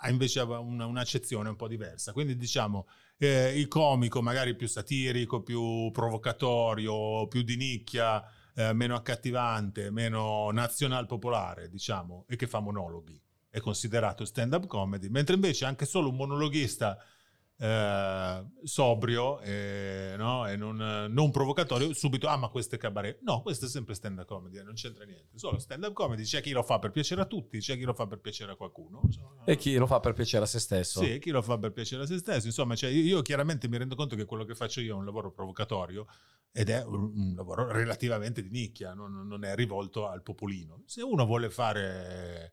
ha 0.00 0.10
invece 0.10 0.40
una- 0.40 0.86
un'accezione 0.86 1.48
un 1.48 1.54
po' 1.56 1.68
diversa. 1.68 2.12
Quindi 2.12 2.36
diciamo 2.36 2.88
eh, 3.18 3.56
il 3.56 3.68
comico 3.68 4.20
magari 4.22 4.56
più 4.56 4.66
satirico, 4.66 5.40
più 5.42 5.90
provocatorio, 5.92 7.28
più 7.28 7.42
di 7.42 7.56
nicchia, 7.56 8.24
eh, 8.54 8.72
meno 8.72 8.96
accattivante, 8.96 9.90
meno 9.90 10.50
nazional 10.50 11.06
popolare, 11.06 11.68
diciamo, 11.68 12.24
e 12.28 12.34
che 12.34 12.48
fa 12.48 12.58
monologhi. 12.60 13.20
È 13.50 13.60
considerato 13.60 14.24
stand-up 14.24 14.66
comedy, 14.66 15.08
mentre 15.08 15.34
invece 15.34 15.64
anche 15.64 15.86
solo 15.86 16.10
un 16.10 16.16
monologhista 16.16 16.98
eh, 17.60 18.44
sobrio 18.62 19.40
eh, 19.40 20.14
no? 20.16 20.46
e 20.46 20.56
non, 20.56 20.76
non 21.10 21.30
provocatorio, 21.32 21.92
subito, 21.92 22.28
ah 22.28 22.36
ma 22.36 22.48
questo 22.48 22.76
è 22.76 22.78
cabaret. 22.78 23.18
No, 23.22 23.42
questo 23.42 23.66
è 23.66 23.68
sempre 23.68 23.94
stand-up 23.94 24.26
comedy, 24.26 24.58
eh, 24.58 24.62
non 24.62 24.74
c'entra 24.74 25.04
niente. 25.04 25.36
Solo 25.36 25.58
stand-up 25.58 25.92
comedy, 25.92 26.22
c'è 26.22 26.40
chi 26.40 26.52
lo 26.52 26.62
fa 26.62 26.78
per 26.78 26.92
piacere 26.92 27.20
a 27.20 27.24
tutti, 27.24 27.58
c'è 27.58 27.76
chi 27.76 27.82
lo 27.82 27.94
fa 27.94 28.06
per 28.06 28.20
piacere 28.20 28.52
a 28.52 28.54
qualcuno. 28.54 29.00
Insomma, 29.04 29.42
E 29.44 29.56
chi 29.56 29.74
lo 29.74 29.86
fa 29.86 29.98
per 29.98 30.12
piacere 30.12 30.44
a 30.44 30.46
se 30.46 30.60
stesso. 30.60 31.02
Sì, 31.02 31.18
chi 31.18 31.30
lo 31.30 31.42
fa 31.42 31.58
per 31.58 31.72
piacere 31.72 32.04
a 32.04 32.06
se 32.06 32.18
stesso. 32.18 32.46
Insomma, 32.46 32.76
cioè, 32.76 32.90
io, 32.90 33.02
io 33.02 33.22
chiaramente 33.22 33.68
mi 33.68 33.76
rendo 33.76 33.96
conto 33.96 34.14
che 34.14 34.24
quello 34.24 34.44
che 34.44 34.54
faccio 34.54 34.80
io 34.80 34.94
è 34.94 34.98
un 34.98 35.04
lavoro 35.04 35.32
provocatorio 35.32 36.06
ed 36.52 36.70
è 36.70 36.84
un, 36.84 37.12
un 37.14 37.34
lavoro 37.34 37.70
relativamente 37.72 38.40
di 38.40 38.50
nicchia, 38.50 38.94
non, 38.94 39.26
non 39.26 39.44
è 39.44 39.56
rivolto 39.56 40.06
al 40.06 40.22
popolino. 40.22 40.82
Se 40.86 41.02
uno 41.02 41.26
vuole 41.26 41.50
fare 41.50 42.52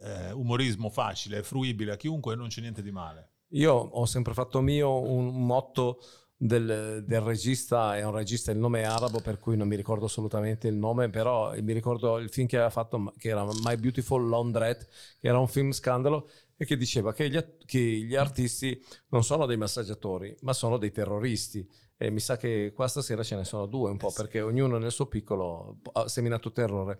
eh, 0.00 0.32
umorismo 0.32 0.90
facile, 0.90 1.42
fruibile 1.42 1.92
a 1.92 1.96
chiunque, 1.96 2.34
non 2.34 2.48
c'è 2.48 2.60
niente 2.60 2.82
di 2.82 2.90
male. 2.90 3.28
Io 3.52 3.72
ho 3.72 4.06
sempre 4.06 4.32
fatto 4.32 4.60
mio 4.60 5.00
un 5.00 5.44
motto 5.44 6.00
del, 6.36 7.04
del 7.06 7.20
regista, 7.20 7.96
è 7.96 8.04
un 8.04 8.12
regista, 8.12 8.50
il 8.50 8.58
nome 8.58 8.80
è 8.80 8.84
arabo 8.84 9.20
per 9.20 9.38
cui 9.38 9.56
non 9.56 9.68
mi 9.68 9.76
ricordo 9.76 10.06
assolutamente 10.06 10.68
il 10.68 10.76
nome, 10.76 11.10
però 11.10 11.52
mi 11.60 11.72
ricordo 11.72 12.18
il 12.18 12.30
film 12.30 12.46
che 12.46 12.56
aveva 12.56 12.70
fatto, 12.70 13.12
che 13.18 13.28
era 13.28 13.44
My 13.64 13.76
Beautiful 13.76 14.28
Laundrette, 14.28 14.86
che 15.18 15.28
era 15.28 15.38
un 15.38 15.48
film 15.48 15.72
scandalo 15.72 16.30
e 16.56 16.64
che 16.64 16.76
diceva 16.76 17.12
che 17.12 17.28
gli, 17.28 17.38
che 17.66 17.78
gli 17.78 18.14
artisti 18.14 18.80
non 19.08 19.24
sono 19.24 19.46
dei 19.46 19.56
massaggiatori, 19.56 20.34
ma 20.42 20.52
sono 20.52 20.78
dei 20.78 20.92
terroristi. 20.92 21.68
E 21.96 22.10
mi 22.10 22.20
sa 22.20 22.38
che 22.38 22.72
qua 22.74 22.88
stasera 22.88 23.22
ce 23.22 23.36
ne 23.36 23.44
sono 23.44 23.66
due 23.66 23.90
un 23.90 23.98
po', 23.98 24.06
Eh 24.06 24.10
sì. 24.10 24.16
perché 24.22 24.40
ognuno 24.40 24.78
nel 24.78 24.92
suo 24.92 25.06
piccolo 25.06 25.80
ha 25.92 26.08
seminato 26.08 26.52
terrore. 26.52 26.98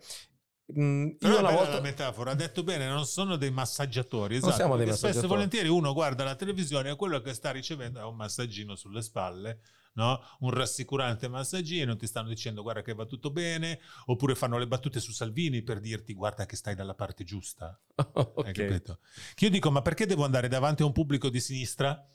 Mm, 0.79 1.11
Però 1.19 1.33
io 1.35 1.39
una 1.41 1.51
volta... 1.51 1.75
la 1.75 1.81
metafora, 1.81 2.31
ha 2.33 2.35
detto 2.35 2.63
bene, 2.63 2.87
non 2.89 3.05
sono 3.07 3.37
dei 3.37 3.51
massaggiatori, 3.51 4.39
Non 4.41 4.51
esatto, 4.51 4.53
siamo 4.53 4.77
dei 4.77 4.87
perché 4.87 4.93
spesso 4.93 5.25
e 5.25 5.29
massaggiatori. 5.29 5.29
volentieri 5.29 5.69
uno 5.69 5.93
guarda 5.93 6.25
la 6.25 6.35
televisione 6.37 6.91
e 6.91 6.97
quello 6.97 7.21
che 7.21 7.35
sta 7.35 7.51
ricevendo 7.51 7.99
è 8.01 8.05
un 8.05 8.17
massaggino 8.17 8.77
sulle 8.77 9.03
spalle, 9.03 9.61
no? 9.95 10.21
un 10.41 10.51
rassicurante 10.51 11.29
massaggino, 11.29 11.97
ti 11.97 12.07
stanno 12.07 12.29
dicendo 12.29 12.63
guarda 12.63 12.83
che 12.83 12.95
va 12.95 13.05
tutto 13.07 13.31
bene, 13.31 13.81
oppure 14.07 14.35
fanno 14.35 14.59
le 14.59 14.67
battute 14.67 15.01
su 15.01 15.13
Salvini 15.13 15.63
per 15.63 15.81
dirti 15.81 16.15
guarda 16.15 16.47
che 16.47 16.57
stai 16.57 16.75
dalla 16.75 16.95
parte 16.95 17.25
giusta. 17.25 17.79
Hai 18.43 18.51
Ok. 18.51 18.53
capito? 18.53 19.01
Che 19.35 19.45
io 19.47 19.51
dico, 19.51 19.71
ma 19.71 19.83
perché 19.83 20.07
devo 20.07 20.25
andare 20.25 20.49
davanti 20.49 20.83
a 20.83 20.87
un 20.87 20.93
pubblico 20.93 21.29
di 21.29 21.41
sinistra 21.41 22.07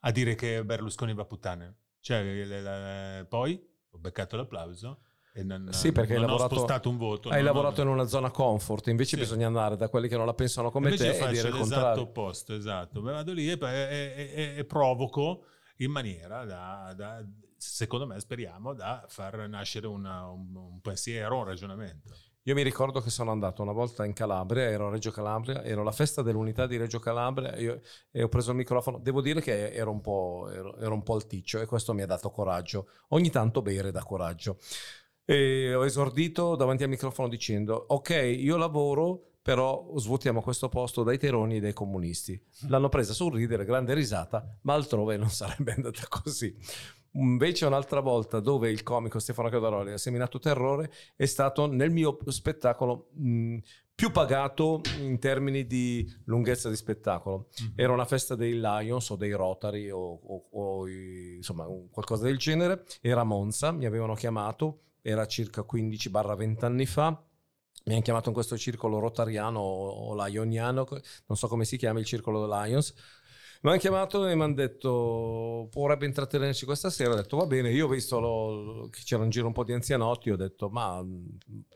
a 0.00 0.10
dire 0.10 0.34
che 0.34 0.64
Berlusconi 0.64 1.14
va 1.14 1.24
puttane? 1.24 1.76
Cioè, 2.00 3.24
poi 3.28 3.58
ho 3.90 3.98
beccato 3.98 4.36
l'applauso 4.36 5.00
e 5.36 5.42
non, 5.42 5.68
Sì, 5.72 5.90
perché 5.90 6.12
hai 6.14 6.20
non 6.20 6.28
lavorato- 6.28 6.54
ho 6.54 6.56
spostato 6.58 6.88
un 6.88 6.96
voto. 6.96 7.28
Hai 7.28 7.42
lavorato 7.42 7.82
in 7.82 7.88
una 7.88 8.06
zona 8.06 8.30
comfort, 8.30 8.86
invece 8.86 9.16
Sì. 9.16 9.22
bisogna 9.22 9.48
andare 9.48 9.76
da 9.76 9.88
quelli 9.88 10.06
che 10.06 10.16
non 10.16 10.26
la 10.26 10.34
pensano 10.34 10.70
come 10.70 10.90
Invece 10.90 11.10
te 11.18 11.24
e 11.24 11.28
dire 11.32 11.48
il 11.48 11.54
contrario. 11.56 12.02
opposto, 12.02 12.54
esatto. 12.54 13.00
Vado 13.02 13.32
lì 13.32 13.50
e, 13.50 13.58
e- 13.60 14.32
e- 14.34 14.54
e 14.58 14.64
provoco 14.64 15.46
in 15.78 15.90
maniera 15.90 16.44
da, 16.44 16.94
da- 16.96 17.24
secondo 17.56 18.06
me, 18.06 18.20
speriamo, 18.20 18.74
da 18.74 19.04
far 19.08 19.48
nascere 19.48 19.88
una- 19.88 20.28
un, 20.28 20.54
un 20.54 20.80
pensiero, 20.80 21.38
un 21.38 21.44
ragionamento. 21.44 22.14
Io 22.46 22.54
mi 22.54 22.62
ricordo 22.62 23.00
che 23.00 23.08
sono 23.08 23.30
andato 23.30 23.62
una 23.62 23.72
volta 23.72 24.04
in 24.04 24.12
Calabria, 24.12 24.64
ero 24.64 24.88
a 24.88 24.90
Reggio 24.90 25.10
Calabria, 25.10 25.64
ero 25.64 25.80
alla 25.80 25.92
festa 25.92 26.20
dell'unità 26.20 26.66
di 26.66 26.76
Reggio 26.76 26.98
Calabria 27.00 27.56
io- 27.56 27.80
e 28.12 28.22
ho 28.22 28.28
preso 28.28 28.50
il 28.50 28.58
microfono. 28.58 28.98
Devo 28.98 29.22
dire 29.22 29.40
che 29.40 29.72
ero 29.72 29.90
un, 29.90 30.02
po', 30.02 30.48
ero, 30.52 30.76
ero 30.76 30.92
un 30.92 31.02
po' 31.02 31.14
alticcio 31.14 31.60
e 31.60 31.66
questo 31.66 31.94
mi 31.94 32.02
ha 32.02 32.06
dato 32.06 32.30
coraggio. 32.30 32.88
Ogni 33.08 33.30
tanto 33.30 33.62
bere 33.62 33.90
dà 33.90 34.02
coraggio. 34.04 34.58
E 35.24 35.74
ho 35.74 35.84
esordito 35.84 36.54
davanti 36.56 36.82
al 36.82 36.88
microfono 36.88 37.28
dicendo: 37.28 37.86
Ok, 37.88 38.10
io 38.10 38.56
lavoro, 38.56 39.32
però 39.42 39.90
svuotiamo 39.96 40.42
questo 40.42 40.68
posto 40.68 41.02
dai 41.02 41.18
teroni 41.18 41.56
e 41.56 41.60
dai 41.60 41.72
comunisti. 41.72 42.40
L'hanno 42.68 42.88
presa 42.88 43.12
sul 43.12 43.32
ridere, 43.34 43.64
grande 43.64 43.94
risata, 43.94 44.46
ma 44.62 44.74
altrove 44.74 45.16
non 45.16 45.30
sarebbe 45.30 45.72
andata 45.72 46.06
così. 46.08 46.54
Invece 47.16 47.64
un'altra 47.66 48.00
volta 48.00 48.40
dove 48.40 48.70
il 48.70 48.82
comico 48.82 49.20
Stefano 49.20 49.48
Cadaroli 49.48 49.92
ha 49.92 49.98
seminato 49.98 50.40
terrore 50.40 50.90
è 51.14 51.26
stato 51.26 51.66
nel 51.66 51.90
mio 51.90 52.18
spettacolo 52.26 53.10
mh, 53.12 53.58
più 53.94 54.10
pagato 54.10 54.80
in 54.98 55.20
termini 55.20 55.64
di 55.64 56.12
lunghezza 56.24 56.68
di 56.68 56.74
spettacolo. 56.74 57.50
Mhm. 57.60 57.72
Era 57.76 57.92
una 57.92 58.04
festa 58.04 58.34
dei 58.34 58.58
Lions 58.58 59.10
o 59.10 59.16
dei 59.16 59.30
Rotary 59.30 59.90
o, 59.90 59.98
o- 60.00 60.48
o 60.50 60.88
insomma 60.88 61.66
qualcosa 61.90 62.24
del 62.24 62.36
genere. 62.36 62.82
Era 63.00 63.22
Monza, 63.22 63.70
mi 63.70 63.86
avevano 63.86 64.14
chiamato, 64.14 64.80
era 65.06 65.26
circa 65.26 65.66
15-20 65.70 66.64
anni 66.64 66.86
fa. 66.86 67.10
Mi 67.84 67.92
hanno 67.92 68.02
chiamato 68.02 68.28
in 68.28 68.34
questo 68.34 68.56
circolo 68.56 68.98
rotariano 68.98 69.58
o 69.60 70.14
o 70.14 70.24
lioniano, 70.24 70.86
non 71.26 71.36
so 71.36 71.48
come 71.48 71.66
si 71.66 71.76
chiama 71.76 71.98
il 71.98 72.06
circolo 72.06 72.46
Lions. 72.46 72.94
Mi 73.64 73.70
hanno 73.70 73.78
chiamato 73.78 74.26
e 74.26 74.34
mi 74.34 74.42
hanno 74.42 74.52
detto 74.52 75.70
vorrebbe 75.72 76.04
intrattenerci 76.04 76.66
questa 76.66 76.90
sera. 76.90 77.12
Ho 77.12 77.16
detto 77.16 77.38
va 77.38 77.46
bene. 77.46 77.70
Io 77.70 77.86
ho 77.86 77.88
visto 77.88 78.20
lo- 78.20 78.88
che 78.90 79.00
c'era 79.02 79.24
in 79.24 79.30
giro 79.30 79.46
un 79.46 79.54
po' 79.54 79.64
di 79.64 79.72
anzianotti. 79.72 80.28
Ho 80.28 80.36
detto 80.36 80.68
ma 80.68 81.02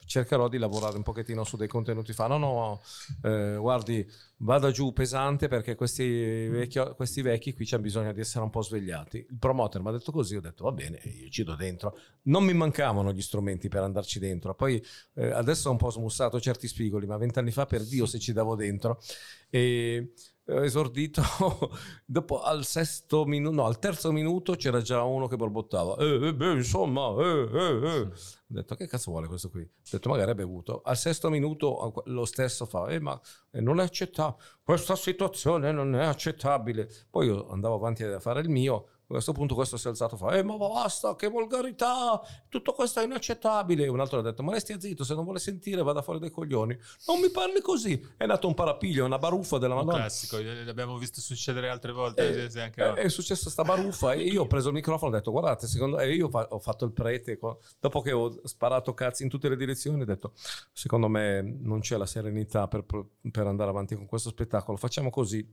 cercherò 0.04 0.48
di 0.48 0.58
lavorare 0.58 0.98
un 0.98 1.02
pochettino 1.02 1.44
su 1.44 1.56
dei 1.56 1.66
contenuti. 1.66 2.12
Fa 2.12 2.26
no, 2.26 2.36
no, 2.36 2.82
eh, 3.22 3.56
guardi, 3.58 4.06
vada 4.40 4.70
giù 4.70 4.92
pesante 4.92 5.48
perché 5.48 5.76
questi 5.76 6.46
vecchi, 6.48 6.78
questi 6.94 7.22
vecchi 7.22 7.54
qui 7.54 7.64
c'è 7.64 7.78
bisogno 7.78 8.12
di 8.12 8.20
essere 8.20 8.44
un 8.44 8.50
po' 8.50 8.60
svegliati. 8.60 9.24
Il 9.26 9.38
promoter 9.38 9.80
mi 9.80 9.88
ha 9.88 9.92
detto 9.92 10.12
così. 10.12 10.36
Ho 10.36 10.42
detto 10.42 10.64
va 10.64 10.72
bene, 10.72 11.00
io 11.04 11.30
ci 11.30 11.42
do 11.42 11.54
dentro. 11.54 11.96
Non 12.24 12.44
mi 12.44 12.52
mancavano 12.52 13.14
gli 13.14 13.22
strumenti 13.22 13.68
per 13.68 13.82
andarci 13.82 14.18
dentro. 14.18 14.54
Poi 14.54 14.84
eh, 15.14 15.30
adesso 15.30 15.70
ho 15.70 15.72
un 15.72 15.78
po' 15.78 15.90
smussato 15.90 16.38
certi 16.38 16.68
spigoli, 16.68 17.06
ma 17.06 17.16
vent'anni 17.16 17.50
fa 17.50 17.64
per 17.64 17.82
Dio 17.82 18.04
se 18.04 18.18
ci 18.18 18.34
davo 18.34 18.56
dentro. 18.56 19.00
E 19.48 20.12
esordito 20.48 21.22
dopo 22.06 22.40
al 22.40 22.64
sesto 22.64 23.24
minuto, 23.26 23.54
no, 23.54 23.66
al 23.66 23.78
terzo 23.78 24.10
minuto 24.12 24.54
c'era 24.54 24.80
già 24.80 25.02
uno 25.02 25.26
che 25.26 25.36
borbottava. 25.36 25.96
Eh, 25.96 26.28
eh, 26.28 26.34
beh, 26.34 26.52
insomma, 26.52 27.14
eh, 27.18 27.48
eh, 27.52 27.86
eh. 27.86 28.00
Ho 28.00 28.10
detto 28.46 28.74
che 28.74 28.86
cazzo 28.86 29.10
vuole 29.10 29.26
questo 29.26 29.50
qui? 29.50 29.60
Ho 29.60 29.88
detto 29.90 30.08
magari 30.08 30.30
ha 30.30 30.34
bevuto. 30.34 30.80
Al 30.82 30.96
sesto 30.96 31.28
minuto 31.28 32.02
lo 32.06 32.24
stesso 32.24 32.64
fa, 32.64 32.86
eh, 32.88 32.98
ma 32.98 33.20
eh, 33.50 33.60
non 33.60 33.78
è 33.80 33.84
accettabile, 33.84 34.42
questa 34.62 34.96
situazione 34.96 35.70
non 35.70 35.94
è 35.94 36.04
accettabile. 36.04 36.88
Poi 37.10 37.26
io 37.26 37.48
andavo 37.48 37.74
avanti 37.74 38.04
a 38.04 38.20
fare 38.20 38.40
il 38.40 38.48
mio. 38.48 38.88
A 39.08 39.14
questo 39.14 39.32
punto 39.32 39.54
questo 39.54 39.78
si 39.78 39.86
è 39.86 39.90
alzato 39.90 40.16
e 40.16 40.18
fa, 40.18 40.36
eh 40.36 40.42
ma 40.42 40.56
basta, 40.56 41.16
che 41.16 41.28
volgarità, 41.28 42.20
tutto 42.48 42.72
questo 42.72 43.00
è 43.00 43.04
inaccettabile. 43.04 43.84
E 43.84 43.88
un 43.88 44.00
altro 44.00 44.18
ha 44.18 44.22
detto, 44.22 44.42
ma 44.42 44.58
stia 44.58 44.78
zitto, 44.78 45.02
se 45.02 45.14
non 45.14 45.24
vuole 45.24 45.38
sentire 45.38 45.82
vada 45.82 46.02
fuori 46.02 46.18
dai 46.18 46.30
coglioni. 46.30 46.76
Non 47.06 47.18
mi 47.18 47.30
parli 47.30 47.62
così. 47.62 48.06
È 48.16 48.26
nato 48.26 48.46
un 48.48 48.54
parapiglio, 48.54 49.06
una 49.06 49.18
baruffa 49.18 49.56
della 49.56 49.74
Un 49.74 49.86
Madonna. 49.86 50.02
classico, 50.04 50.38
l'abbiamo 50.40 50.98
visto 50.98 51.20
succedere 51.20 51.70
altre 51.70 51.92
volte. 51.92 52.48
Eh, 52.52 52.60
anche 52.60 52.82
eh, 52.82 52.92
è 52.94 53.08
successo 53.08 53.50
sta 53.50 53.62
baruffa 53.62 54.12
e 54.12 54.24
io 54.24 54.42
ho 54.42 54.46
preso 54.46 54.68
il 54.68 54.74
microfono 54.74 55.10
e 55.12 55.14
ho 55.14 55.18
detto 55.18 55.30
guardate 55.30 55.66
secondo 55.66 55.98
e 55.98 56.12
io 56.14 56.28
ho 56.28 56.58
fatto 56.58 56.84
il 56.84 56.92
prete 56.92 57.38
dopo 57.80 58.00
che 58.00 58.12
ho 58.12 58.40
sparato 58.46 58.94
cazzi 58.94 59.22
in 59.22 59.28
tutte 59.28 59.48
le 59.48 59.56
direzioni 59.56 60.00
ho 60.00 60.04
detto 60.04 60.32
secondo 60.72 61.08
me 61.08 61.42
non 61.42 61.80
c'è 61.80 61.96
la 61.96 62.06
serenità 62.06 62.68
per, 62.68 62.84
per 62.84 63.46
andare 63.46 63.70
avanti 63.70 63.94
con 63.94 64.06
questo 64.06 64.30
spettacolo 64.30 64.76
facciamo 64.76 65.10
così 65.10 65.46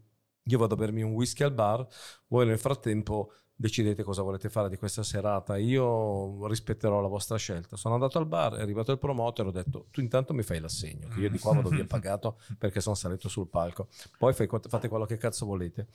io 0.48 0.58
vado 0.58 0.74
a 0.76 0.78
bermi 0.78 1.02
un 1.02 1.14
whisky 1.14 1.44
al 1.44 1.54
bar 1.54 1.86
voi 2.28 2.46
nel 2.46 2.60
frattempo 2.60 3.34
decidete 3.56 4.04
cosa 4.04 4.22
volete 4.22 4.50
fare 4.50 4.70
di 4.70 4.78
questa 4.78 5.04
serata 5.04 5.58
io 5.58 6.46
rispetterò 6.48 7.02
la 7.02 7.08
vostra 7.08 7.38
scelta 7.38 7.78
sono 7.78 7.94
andato 7.94 8.18
al 8.18 8.28
bar 8.28 8.56
è 8.56 8.62
arrivato 8.62 8.92
il 8.92 9.00
promoter 9.00 9.46
ho 9.46 9.52
detto 9.52 9.88
tu 9.92 10.02
intanto 10.02 10.34
mi 10.34 10.44
fai 10.44 10.60
l'assegno 10.60 11.08
che 11.08 11.22
io 11.22 11.30
di 11.30 11.40
qua 11.40 11.54
vado 11.54 11.70
via 11.70 11.86
pagato 11.88 12.40
perché 12.58 12.82
sono 12.82 12.96
salito 12.96 13.30
sul 13.30 13.48
palco 13.48 13.88
poi 14.18 14.34
fai- 14.34 14.50
fate 14.68 14.88
quello 14.88 15.06
che 15.06 15.18
cazzo 15.18 15.46
volete 15.46 15.88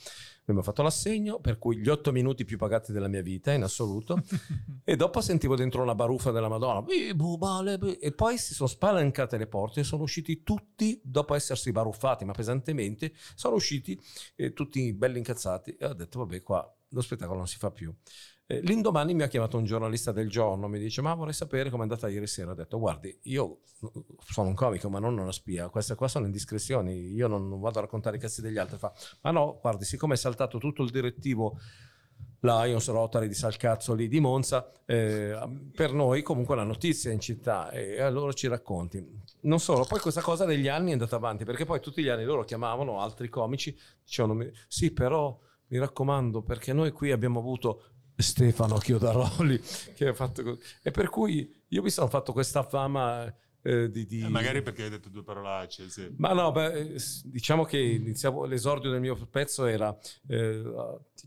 abbiamo 0.51 0.63
fatto 0.63 0.83
l'assegno, 0.83 1.39
per 1.41 1.59
cui 1.59 1.79
gli 1.79 1.89
otto 1.89 2.13
minuti 2.13 2.45
più 2.45 2.59
pagati 2.59 2.93
della 2.93 3.09
mia 3.09 3.23
vita 3.23 3.53
in 3.53 3.63
assoluto. 3.63 4.23
e 4.85 4.97
dopo 4.97 5.21
sentivo 5.21 5.57
dentro 5.57 5.83
una 5.83 5.95
baruffa 5.95 6.31
della 6.31 6.49
Madonna. 6.49 6.85
E 7.99 8.13
poi 8.13 8.37
si 8.39 8.55
sono 8.55 8.69
spalancate 8.69 9.37
le 9.37 9.47
porte 9.47 9.81
e 9.81 9.85
sono 9.85 10.03
usciti 10.03 10.43
tutti, 10.43 11.01
dopo 11.03 11.35
essersi 11.35 11.73
baruffati, 11.73 12.25
ma 12.25 12.33
pesantemente, 12.33 13.13
sono 13.35 13.55
usciti 13.55 13.99
eh, 14.37 14.53
tutti 14.53 14.93
belli 14.93 15.19
incazzati. 15.19 15.77
E 15.77 15.87
ho 15.87 15.95
detto, 15.95 16.19
vabbè, 16.19 16.43
qua 16.43 16.75
lo 16.91 17.01
spettacolo 17.01 17.39
non 17.39 17.49
si 17.49 17.59
fa 17.59 17.71
più. 17.71 17.95
Eh, 18.47 18.61
L'indomani 18.61 19.15
mi 19.15 19.23
ha 19.23 19.29
chiamato 19.29 19.57
un 19.57 19.65
giornalista 19.65 20.13
del 20.13 20.29
giorno, 20.29 20.67
mi 20.67 20.79
dice 20.79 21.01
ma 21.03 21.15
vorrei 21.15 21.33
sapere 21.33 21.71
com'è 21.71 21.83
andata 21.83 22.09
ieri 22.09 22.27
sera. 22.27 22.51
Ho 22.51 22.55
detto 22.55 22.79
guardi, 22.79 23.17
io 23.23 23.61
sono 24.27 24.49
un 24.49 24.55
comico 24.55 24.91
ma 24.91 24.99
non 24.99 25.17
una 25.19 25.33
spia, 25.33 25.69
queste 25.69 25.95
qua 25.95 26.09
sono 26.09 26.27
indiscrezioni, 26.27 27.13
io 27.13 27.29
non, 27.29 27.49
non 27.49 27.61
vado 27.61 27.79
a 27.79 27.83
raccontare 27.83 28.17
i 28.17 28.21
cazzi 28.21 28.41
degli 28.41 28.59
altri. 28.59 28.79
Fa, 28.79 28.93
ma 29.23 29.31
no, 29.31 29.59
guardi, 29.61 29.85
siccome 29.85 30.15
è 30.15 30.17
saltato 30.17 30.59
tutto 30.59 30.83
il 30.83 30.91
direttivo 30.91 31.59
Lions 32.41 32.89
Rotary 32.89 33.29
di 33.29 33.35
Salcazzoli 33.35 34.09
di 34.09 34.19
Monza, 34.19 34.73
eh, 34.87 35.39
per 35.75 35.93
noi 35.93 36.23
comunque 36.23 36.55
una 36.55 36.65
notizia 36.65 37.13
in 37.13 37.21
città 37.21 37.71
e 37.71 38.01
allora 38.01 38.33
ci 38.33 38.49
racconti. 38.49 39.07
Non 39.43 39.61
solo, 39.61 39.85
poi 39.85 40.01
questa 40.01 40.23
cosa 40.23 40.45
degli 40.45 40.69
anni 40.69 40.91
è 40.91 40.93
andata 40.93 41.17
avanti 41.17 41.45
perché 41.45 41.65
poi 41.65 41.81
tutti 41.81 42.03
gli 42.03 42.09
anni 42.09 42.25
loro 42.25 42.45
chiamavano 42.45 43.01
altri 43.01 43.29
comici, 43.29 43.79
dicevano 44.03 44.45
sì 44.69 44.91
però 44.91 45.39
mi 45.71 45.79
raccomando 45.79 46.43
perché 46.43 46.73
noi 46.73 46.91
qui 46.93 47.11
abbiamo 47.11 47.39
avuto 47.41 47.85
Stefano 48.17 48.77
Chiodaroli 48.79 49.59
che 49.95 50.09
ha 50.09 50.15
fatto 50.15 50.43
così 50.43 50.61
e 50.83 50.91
per 50.91 51.09
cui 51.09 51.51
io 51.69 51.83
mi 51.83 51.91
sono 51.91 52.09
fatto 52.09 52.33
questa 52.33 52.63
fama 52.63 53.33
eh, 53.63 53.91
di, 53.91 54.07
di- 54.07 54.21
Eh, 54.23 54.29
Magari 54.29 54.63
perché 54.63 54.85
hai 54.85 54.91
detto 54.91 55.09
due 55.09 55.23
parolacce. 55.23 55.89
Sì. 55.91 56.13
ma 56.17 56.33
no, 56.33 56.51
beh, 56.51 56.73
eh, 56.95 56.97
diciamo 57.25 57.65
che 57.65 57.79
iniziavo, 57.79 58.45
l'esordio 58.47 58.91
del 58.91 59.01
mio 59.01 59.15
pezzo 59.27 59.67
era 59.67 59.97
eh, 60.29 60.63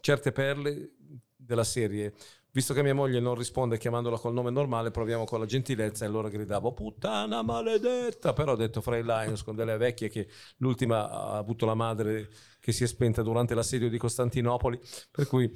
certe 0.01 0.31
perle 0.31 0.91
della 1.35 1.63
serie. 1.63 2.13
Visto 2.55 2.75
che 2.75 2.83
mia 2.83 2.93
moglie 2.93 3.19
non 3.19 3.33
risponde 3.33 3.79
chiamandola 3.79 4.19
col 4.19 4.31
nome 4.31 4.51
normale, 4.51 4.91
proviamo 4.91 5.23
con 5.23 5.39
la 5.39 5.47
gentilezza 5.47 6.05
e 6.05 6.07
allora 6.07 6.29
gridavo 6.29 6.71
puttana 6.71 7.41
maledetta. 7.41 8.31
Però 8.33 8.51
ho 8.51 8.55
detto 8.55 8.79
fra 8.79 8.95
i 8.95 9.03
Lions 9.03 9.41
con 9.41 9.55
delle 9.55 9.75
vecchie 9.75 10.07
che 10.07 10.27
l'ultima 10.57 11.09
ha 11.09 11.37
avuto 11.37 11.65
la 11.65 11.73
madre 11.73 12.29
che 12.59 12.71
si 12.71 12.83
è 12.83 12.87
spenta 12.87 13.23
durante 13.23 13.55
l'assedio 13.55 13.89
di 13.89 13.97
Costantinopoli. 13.97 14.79
Per 15.09 15.25
cui 15.25 15.51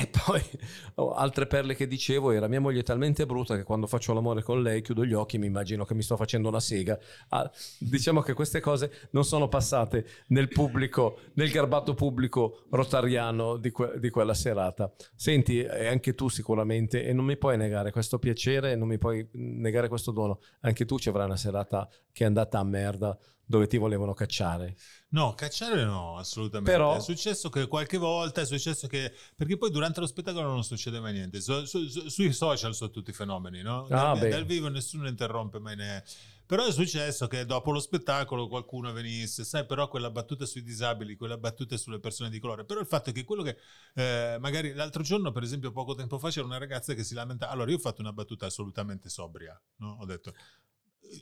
e 0.00 0.06
poi 0.06 0.40
oh, 0.96 1.12
altre 1.12 1.46
perle 1.46 1.74
che 1.74 1.86
dicevo 1.86 2.30
era 2.30 2.46
mia 2.46 2.60
moglie 2.60 2.80
è 2.80 2.82
talmente 2.84 3.26
brutta 3.26 3.56
che 3.56 3.64
quando 3.64 3.86
faccio 3.86 4.12
l'amore 4.12 4.42
con 4.42 4.62
lei 4.62 4.80
chiudo 4.80 5.04
gli 5.04 5.12
occhi 5.12 5.36
e 5.36 5.38
mi 5.38 5.46
immagino 5.46 5.84
che 5.84 5.94
mi 5.94 6.02
sto 6.02 6.16
facendo 6.16 6.48
una 6.48 6.60
sega. 6.60 6.98
Ah, 7.30 7.50
diciamo 7.78 8.20
che 8.20 8.32
queste 8.34 8.60
cose 8.60 9.08
non 9.10 9.24
sono 9.24 9.48
passate 9.48 10.06
nel 10.28 10.48
pubblico, 10.48 11.18
nel 11.34 11.50
garbato 11.50 11.94
pubblico 11.94 12.64
rotariano 12.70 13.56
di, 13.56 13.70
que- 13.70 13.98
di 13.98 14.10
quella 14.10 14.34
serata. 14.34 14.92
Senti, 15.14 15.60
e 15.60 15.86
anche 15.86 16.14
tu 16.14 16.28
sicuramente, 16.28 17.04
e 17.04 17.12
non 17.12 17.24
mi 17.24 17.36
puoi 17.36 17.56
negare 17.56 17.90
questo 17.90 18.18
piacere, 18.18 18.76
non 18.76 18.88
mi 18.88 18.98
puoi 18.98 19.26
negare 19.32 19.88
questo 19.88 20.12
dono. 20.12 20.40
Anche 20.60 20.84
tu 20.84 20.98
ci 20.98 21.08
avrai 21.08 21.26
una 21.26 21.36
serata 21.36 21.88
che 22.18 22.24
è 22.24 22.26
andata 22.26 22.58
a 22.58 22.64
merda 22.64 23.16
dove 23.44 23.68
ti 23.68 23.76
volevano 23.78 24.12
cacciare. 24.12 24.76
No, 25.10 25.34
cacciare 25.34 25.84
no, 25.84 26.18
assolutamente. 26.18 26.70
Però- 26.72 26.96
È 26.96 27.00
successo 27.00 27.48
che 27.48 27.66
qualche 27.68 27.96
volta 27.96 28.40
è 28.40 28.44
successo 28.44 28.88
che. 28.88 29.12
Perché 29.36 29.56
poi 29.56 29.70
durante 29.70 30.00
lo 30.00 30.06
spettacolo 30.06 30.48
non 30.48 30.64
succede 30.64 30.98
mai 31.00 31.12
niente. 31.14 31.40
Su- 31.40 31.64
su- 31.64 31.86
su- 31.88 32.08
sui 32.08 32.32
social 32.32 32.74
sono 32.74 32.90
tutti 32.90 33.12
fenomeni, 33.12 33.62
no? 33.62 33.84
Ah, 33.84 34.14
dal, 34.14 34.28
dal 34.28 34.44
vivo 34.44 34.68
nessuno 34.68 35.06
interrompe 35.08 35.60
mai 35.60 35.76
ne. 35.76 36.02
Però 36.44 36.64
è 36.66 36.72
successo 36.72 37.26
che 37.26 37.44
dopo 37.44 37.70
lo 37.70 37.78
spettacolo 37.78 38.48
qualcuno 38.48 38.90
venisse, 38.92 39.44
sai, 39.44 39.66
però 39.66 39.86
quella 39.86 40.10
battuta 40.10 40.46
sui 40.46 40.62
disabili, 40.62 41.14
quella 41.14 41.36
battuta 41.36 41.76
sulle 41.76 42.00
persone 42.00 42.30
di 42.30 42.38
colore. 42.38 42.64
Però 42.64 42.80
il 42.80 42.86
fatto 42.86 43.10
è 43.10 43.12
che 43.12 43.24
quello 43.24 43.42
che 43.42 43.58
eh, 43.94 44.38
magari 44.40 44.72
l'altro 44.72 45.02
giorno, 45.02 45.30
per 45.30 45.42
esempio, 45.42 45.72
poco 45.72 45.94
tempo 45.94 46.18
fa 46.18 46.30
c'era 46.30 46.46
una 46.46 46.56
ragazza 46.58 46.94
che 46.94 47.04
si 47.04 47.14
lamenta. 47.14 47.50
Allora, 47.50 47.70
io 47.70 47.76
ho 47.76 47.80
fatto 47.80 48.00
una 48.00 48.12
battuta 48.14 48.46
assolutamente 48.46 49.08
sobria, 49.10 49.58
no? 49.76 49.98
Ho 50.00 50.06
detto. 50.06 50.32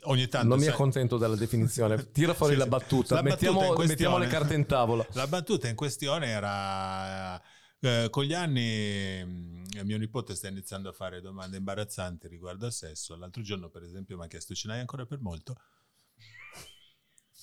Ogni 0.02 0.28
tanto. 0.28 0.48
non 0.48 0.58
mi 0.58 0.66
accontento 0.66 1.16
della 1.16 1.36
definizione. 1.36 2.10
Tira 2.12 2.34
fuori 2.34 2.54
Sì, 2.54 2.58
la 2.58 2.66
battuta, 2.66 3.14
La 3.14 3.22
battuta 3.22 3.50
mettiamo, 3.52 3.58
questione- 3.74 3.86
mettiamo 3.86 4.18
le 4.18 4.26
carte 4.26 4.54
in 4.54 4.66
tavola. 4.66 5.06
La 5.12 5.26
battuta 5.26 5.68
in 5.68 5.74
questione 5.74 6.26
era 6.28 7.40
eh, 7.80 8.08
con 8.10 8.24
gli 8.24 8.34
anni 8.34 9.22
mm, 9.24 9.64
mio 9.84 9.98
nipote 9.98 10.34
sta 10.34 10.48
iniziando 10.48 10.88
a 10.88 10.92
fare 10.92 11.20
domande 11.20 11.56
imbarazzanti 11.56 12.26
riguardo 12.28 12.66
al 12.66 12.72
sesso. 12.72 13.16
L'altro 13.16 13.42
giorno, 13.42 13.68
per 13.68 13.82
esempio, 13.82 14.16
mi 14.16 14.24
ha 14.24 14.28
chiesto: 14.28 14.54
Ce 14.54 14.66
n'hai 14.68 14.80
ancora 14.80 15.06
per 15.06 15.20
molto? 15.20 15.54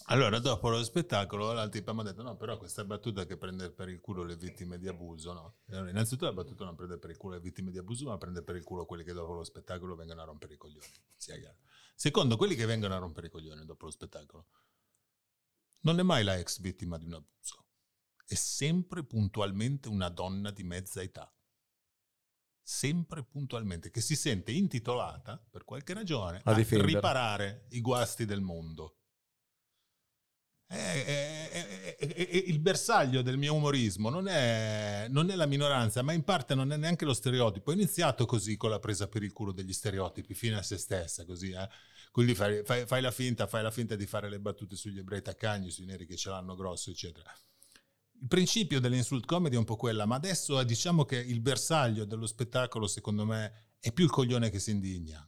Allora, 0.07 0.39
dopo 0.39 0.67
lo 0.69 0.83
spettacolo, 0.83 1.53
la 1.53 1.69
tipa 1.69 1.93
mi 1.93 2.01
ha 2.01 2.03
detto: 2.03 2.23
No, 2.23 2.35
però 2.35 2.57
questa 2.57 2.83
battuta 2.83 3.25
che 3.25 3.37
prende 3.37 3.71
per 3.71 3.87
il 3.89 4.01
culo 4.01 4.23
le 4.23 4.35
vittime 4.35 4.77
di 4.77 4.87
abuso, 4.87 5.33
no? 5.33 5.55
Allora, 5.69 5.89
innanzitutto, 5.91 6.25
la 6.25 6.33
battuta 6.33 6.65
non 6.65 6.75
prende 6.75 6.97
per 6.97 7.11
il 7.11 7.17
culo 7.17 7.35
le 7.35 7.39
vittime 7.39 7.71
di 7.71 7.77
abuso, 7.77 8.07
ma 8.07 8.17
prende 8.17 8.41
per 8.43 8.55
il 8.55 8.63
culo 8.63 8.85
quelli 8.85 9.03
che 9.03 9.13
dopo 9.13 9.33
lo 9.33 9.43
spettacolo 9.43 9.95
vengono 9.95 10.21
a 10.21 10.25
rompere 10.25 10.55
i 10.55 10.57
coglioni. 10.57 10.91
Sia 11.15 11.37
chiaro. 11.37 11.57
Secondo, 11.93 12.37
quelli 12.37 12.55
che 12.55 12.65
vengono 12.65 12.95
a 12.95 12.99
rompere 12.99 13.27
i 13.27 13.29
coglioni 13.29 13.65
dopo 13.65 13.85
lo 13.85 13.91
spettacolo, 13.91 14.47
non 15.81 15.99
è 15.99 16.03
mai 16.03 16.23
la 16.23 16.37
ex 16.37 16.59
vittima 16.59 16.97
di 16.97 17.05
un 17.05 17.13
abuso, 17.13 17.65
è 18.25 18.35
sempre 18.35 19.03
puntualmente 19.03 19.89
una 19.89 20.09
donna 20.09 20.51
di 20.51 20.63
mezza 20.63 21.01
età. 21.01 21.33
Sempre 22.65 23.25
puntualmente, 23.25 23.91
che 23.91 23.99
si 23.99 24.15
sente 24.15 24.51
intitolata, 24.53 25.37
per 25.37 25.65
qualche 25.65 25.93
ragione, 25.93 26.41
A 26.43 26.53
a, 26.53 26.85
riparare 26.85 27.67
i 27.71 27.81
guasti 27.81 28.25
del 28.25 28.39
mondo. 28.39 29.02
E- 30.73 31.95
e- 31.99 32.29
e- 32.29 32.43
il 32.47 32.59
bersaglio 32.59 33.21
del 33.21 33.37
mio 33.37 33.53
umorismo 33.53 34.09
non 34.09 34.27
è, 34.27 35.07
non 35.09 35.29
è 35.29 35.35
la 35.35 35.45
minoranza, 35.45 36.01
ma 36.01 36.13
in 36.13 36.23
parte 36.23 36.55
non 36.55 36.71
è 36.71 36.77
neanche 36.77 37.05
lo 37.05 37.13
stereotipo. 37.13 37.69
Ho 37.71 37.73
iniziato 37.73 38.25
così 38.25 38.57
con 38.57 38.69
la 38.69 38.79
presa 38.79 39.07
per 39.07 39.23
il 39.23 39.31
culo 39.33 39.51
degli 39.51 39.73
stereotipi, 39.73 40.33
fine 40.33 40.57
a 40.57 40.63
se 40.63 40.77
stessa, 40.77 41.25
così, 41.25 41.51
eh. 41.51 41.69
Quindi 42.11 42.35
fai, 42.35 42.63
fai- 42.63 42.85
fai 42.85 43.01
la 43.01 43.11
finta, 43.11 43.47
fai 43.47 43.63
la 43.63 43.71
finta 43.71 43.95
di 43.95 44.05
fare 44.05 44.29
le 44.29 44.39
battute 44.39 44.75
sugli 44.75 44.99
ebrei 44.99 45.21
taccagni, 45.21 45.71
sui 45.71 45.85
neri 45.85 46.05
che 46.05 46.15
ce 46.15 46.29
l'hanno 46.29 46.55
grosso, 46.55 46.91
eccetera. 46.91 47.31
Il 48.21 48.27
principio 48.27 48.79
dell'insult 48.79 49.25
comedy 49.25 49.55
è 49.55 49.57
un 49.57 49.65
po' 49.65 49.75
quella, 49.75 50.05
ma 50.05 50.15
adesso 50.15 50.59
eh, 50.59 50.65
diciamo 50.65 51.05
che 51.05 51.17
il 51.17 51.41
bersaglio 51.41 52.05
dello 52.05 52.27
spettacolo, 52.27 52.87
secondo 52.87 53.25
me, 53.25 53.73
è 53.79 53.91
più 53.91 54.05
il 54.05 54.11
coglione 54.11 54.49
che 54.49 54.59
si 54.59 54.71
indigna. 54.71 55.27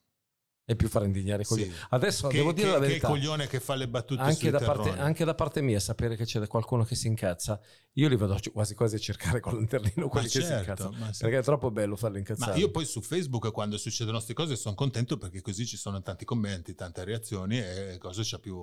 È 0.68 0.76
più 0.76 0.90
far 0.90 1.04
indignare 1.04 1.44
i 1.44 1.46
coglioni. 1.46 1.70
Sì. 1.72 1.78
Adesso 1.92 2.28
Che, 2.28 2.38
devo 2.38 2.52
dire 2.52 2.66
che- 2.66 2.74
la 2.74 2.80
che 2.80 2.88
verità. 2.88 3.08
coglione 3.08 3.46
che 3.46 3.60
fa 3.60 3.76
le 3.76 3.88
battute 3.88 4.20
Anche 4.22 4.50
da, 4.50 4.58
parte, 4.58 4.90
anche 4.98 5.24
da 5.24 5.36
parte 5.36 5.62
mia, 5.62 5.80
sapere 5.80 6.16
che 6.16 6.26
c'è 6.26 6.48
qualcuno 6.48 6.84
che 6.84 6.96
si 6.96 7.06
incazza, 7.06 7.60
io 7.94 8.08
li 8.08 8.16
vado 8.16 8.36
quasi 8.52 8.74
quasi 8.74 8.96
a 8.96 8.98
cercare 8.98 9.40
con 9.42 9.54
lanternino 9.54 10.08
quelli 10.10 10.26
che 10.26 10.42
si 10.42 10.42
certo, 10.42 10.60
incazzano. 10.72 10.96
ma 10.98 11.14
sì. 11.14 11.22
Perché 11.22 11.38
è 11.38 11.44
troppo 11.44 11.70
bello 11.70 11.96
farli 11.96 12.16
Ma 12.16 12.20
incazzare. 12.22 12.58
io 12.58 12.72
poi 12.72 12.84
su 12.86 13.00
Facebook 13.02 13.52
quando 13.52 13.78
succedono 13.78 14.14
queste 14.18 14.34
cose 14.34 14.56
sono 14.56 14.74
contento 14.74 15.18
perché 15.18 15.40
così 15.42 15.68
ci 15.68 15.78
sono 15.78 16.02
tanti 16.02 16.26
commenti, 16.26 16.74
tante 16.74 17.04
reazioni 17.04 17.60
e 17.60 17.98
cosa 18.00 18.24
c'ha 18.26 18.40
più, 18.40 18.58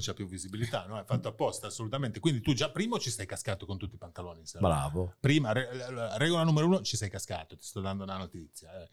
c'ha 0.00 0.12
più 0.12 0.26
visibilità, 0.26 0.84
no? 0.86 1.00
È 1.00 1.04
fatto 1.06 1.28
apposta 1.28 1.68
assolutamente. 1.68 2.20
Quindi 2.20 2.42
tu 2.42 2.52
già 2.52 2.68
primo 2.70 2.98
ci 2.98 3.08
sei 3.10 3.24
cascato 3.24 3.64
con 3.64 3.78
tutti 3.78 3.94
i 3.94 3.98
pantaloni. 3.98 4.42
Bravo. 4.60 5.14
Prima, 5.18 5.52
re- 5.52 5.90
la 5.90 6.18
regola 6.18 6.42
numero 6.42 6.66
uno, 6.66 6.82
ci 6.82 6.98
sei 6.98 7.08
cascato, 7.08 7.56
ti 7.56 7.64
sto 7.64 7.80
dando 7.80 8.02
una 8.02 8.18
notizia. 8.18 8.68
eh. 8.82 8.88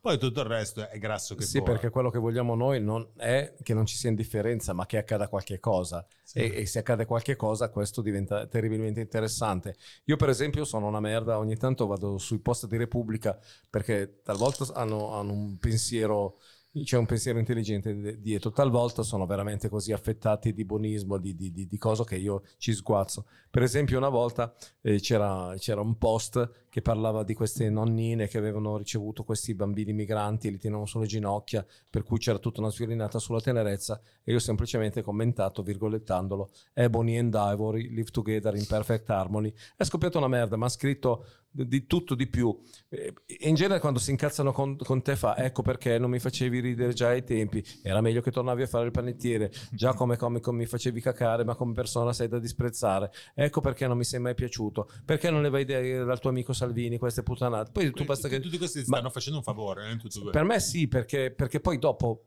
Poi 0.00 0.18
tutto 0.18 0.40
il 0.40 0.46
resto 0.46 0.88
è 0.88 0.98
grasso 0.98 1.34
che 1.34 1.44
Sì, 1.44 1.58
vola. 1.58 1.72
perché 1.72 1.90
quello 1.90 2.08
che 2.08 2.18
vogliamo 2.18 2.54
noi 2.54 2.80
non 2.80 3.06
è 3.16 3.54
che 3.62 3.74
non 3.74 3.84
ci 3.84 3.96
sia 3.96 4.08
indifferenza, 4.08 4.72
ma 4.72 4.86
che 4.86 4.96
accada 4.96 5.28
qualche 5.28 5.60
cosa. 5.60 6.06
Sì. 6.22 6.38
E, 6.38 6.60
e 6.62 6.66
se 6.66 6.78
accade 6.78 7.04
qualche 7.04 7.36
cosa, 7.36 7.68
questo 7.68 8.00
diventa 8.00 8.46
terribilmente 8.46 9.00
interessante. 9.00 9.76
Io, 10.04 10.16
per 10.16 10.30
esempio, 10.30 10.64
sono 10.64 10.86
una 10.86 11.00
merda. 11.00 11.38
Ogni 11.38 11.56
tanto 11.56 11.86
vado 11.86 12.16
sui 12.16 12.38
post 12.38 12.66
di 12.66 12.78
Repubblica 12.78 13.38
perché 13.68 14.20
talvolta 14.22 14.64
hanno, 14.74 15.12
hanno 15.12 15.32
un 15.32 15.58
pensiero. 15.58 16.38
C'è 16.72 16.96
un 16.96 17.04
pensiero 17.04 17.40
intelligente 17.40 18.20
dietro, 18.20 18.52
talvolta 18.52 19.02
sono 19.02 19.26
veramente 19.26 19.68
così 19.68 19.90
affettati 19.90 20.52
di 20.52 20.64
buonismo, 20.64 21.18
di, 21.18 21.34
di, 21.34 21.50
di, 21.50 21.66
di 21.66 21.78
cose 21.78 22.04
che 22.04 22.14
io 22.14 22.44
ci 22.58 22.72
sguazzo. 22.72 23.26
Per 23.50 23.64
esempio, 23.64 23.98
una 23.98 24.08
volta 24.08 24.54
eh, 24.80 25.00
c'era, 25.00 25.52
c'era 25.58 25.80
un 25.80 25.98
post 25.98 26.68
che 26.68 26.80
parlava 26.80 27.24
di 27.24 27.34
queste 27.34 27.68
nonnine 27.68 28.28
che 28.28 28.38
avevano 28.38 28.76
ricevuto 28.76 29.24
questi 29.24 29.52
bambini 29.56 29.92
migranti 29.92 30.46
e 30.46 30.52
li 30.52 30.58
tenevano 30.58 30.86
sulle 30.86 31.06
ginocchia, 31.06 31.66
per 31.90 32.04
cui 32.04 32.18
c'era 32.18 32.38
tutta 32.38 32.60
una 32.60 32.70
sviolinata 32.70 33.18
sulla 33.18 33.40
tenerezza 33.40 34.00
e 34.22 34.30
io 34.30 34.36
ho 34.36 34.40
semplicemente 34.40 35.02
commentato, 35.02 35.64
virgolettandolo, 35.64 36.52
Ebony 36.72 37.18
and 37.18 37.34
Ivory 37.34 37.88
live 37.92 38.12
together 38.12 38.54
in 38.54 38.66
perfect 38.68 39.10
harmony. 39.10 39.52
È 39.76 39.82
scoppiata 39.82 40.18
una 40.18 40.28
merda, 40.28 40.54
ma 40.54 40.66
ha 40.66 40.68
scritto 40.68 41.26
di 41.50 41.86
tutto 41.86 42.14
di 42.14 42.28
più. 42.28 42.56
E 42.88 43.14
in 43.40 43.54
genere 43.54 43.80
quando 43.80 43.98
si 43.98 44.10
incazzano 44.10 44.52
con, 44.52 44.76
con 44.76 45.02
te 45.02 45.16
fa, 45.16 45.36
ecco 45.36 45.62
perché 45.62 45.98
non 45.98 46.10
mi 46.10 46.18
facevi 46.18 46.60
ridere 46.60 46.92
già 46.92 47.08
ai 47.08 47.24
tempi, 47.24 47.64
era 47.82 48.00
meglio 48.00 48.20
che 48.20 48.30
tornavi 48.30 48.62
a 48.62 48.66
fare 48.66 48.86
il 48.86 48.90
panettiere, 48.90 49.52
già 49.72 49.94
come 49.94 50.16
comico 50.16 50.52
mi 50.52 50.66
facevi 50.66 51.00
cacare, 51.00 51.44
ma 51.44 51.54
come 51.54 51.72
persona 51.72 52.12
sei 52.12 52.28
da 52.28 52.38
disprezzare, 52.38 53.10
ecco 53.34 53.60
perché 53.60 53.86
non 53.86 53.96
mi 53.96 54.04
sei 54.04 54.20
mai 54.20 54.34
piaciuto, 54.34 54.88
perché 55.04 55.30
non 55.30 55.42
le 55.42 55.50
vai 55.50 55.64
dal 55.64 56.20
tuo 56.20 56.30
amico 56.30 56.52
Salvini 56.52 56.98
queste 56.98 57.22
puttanate. 57.22 57.70
Poi 57.72 57.90
tu 57.90 58.04
basta 58.04 58.28
che... 58.28 58.40
Tutti 58.40 58.58
questi 58.58 58.78
Ma- 58.86 58.96
stanno 58.96 59.10
facendo 59.10 59.38
un 59.38 59.44
favore, 59.44 59.90
eh. 59.90 60.30
Per 60.30 60.44
me 60.44 60.60
sì, 60.60 60.88
perché, 60.88 61.32
perché 61.32 61.60
poi 61.60 61.78
dopo, 61.78 62.24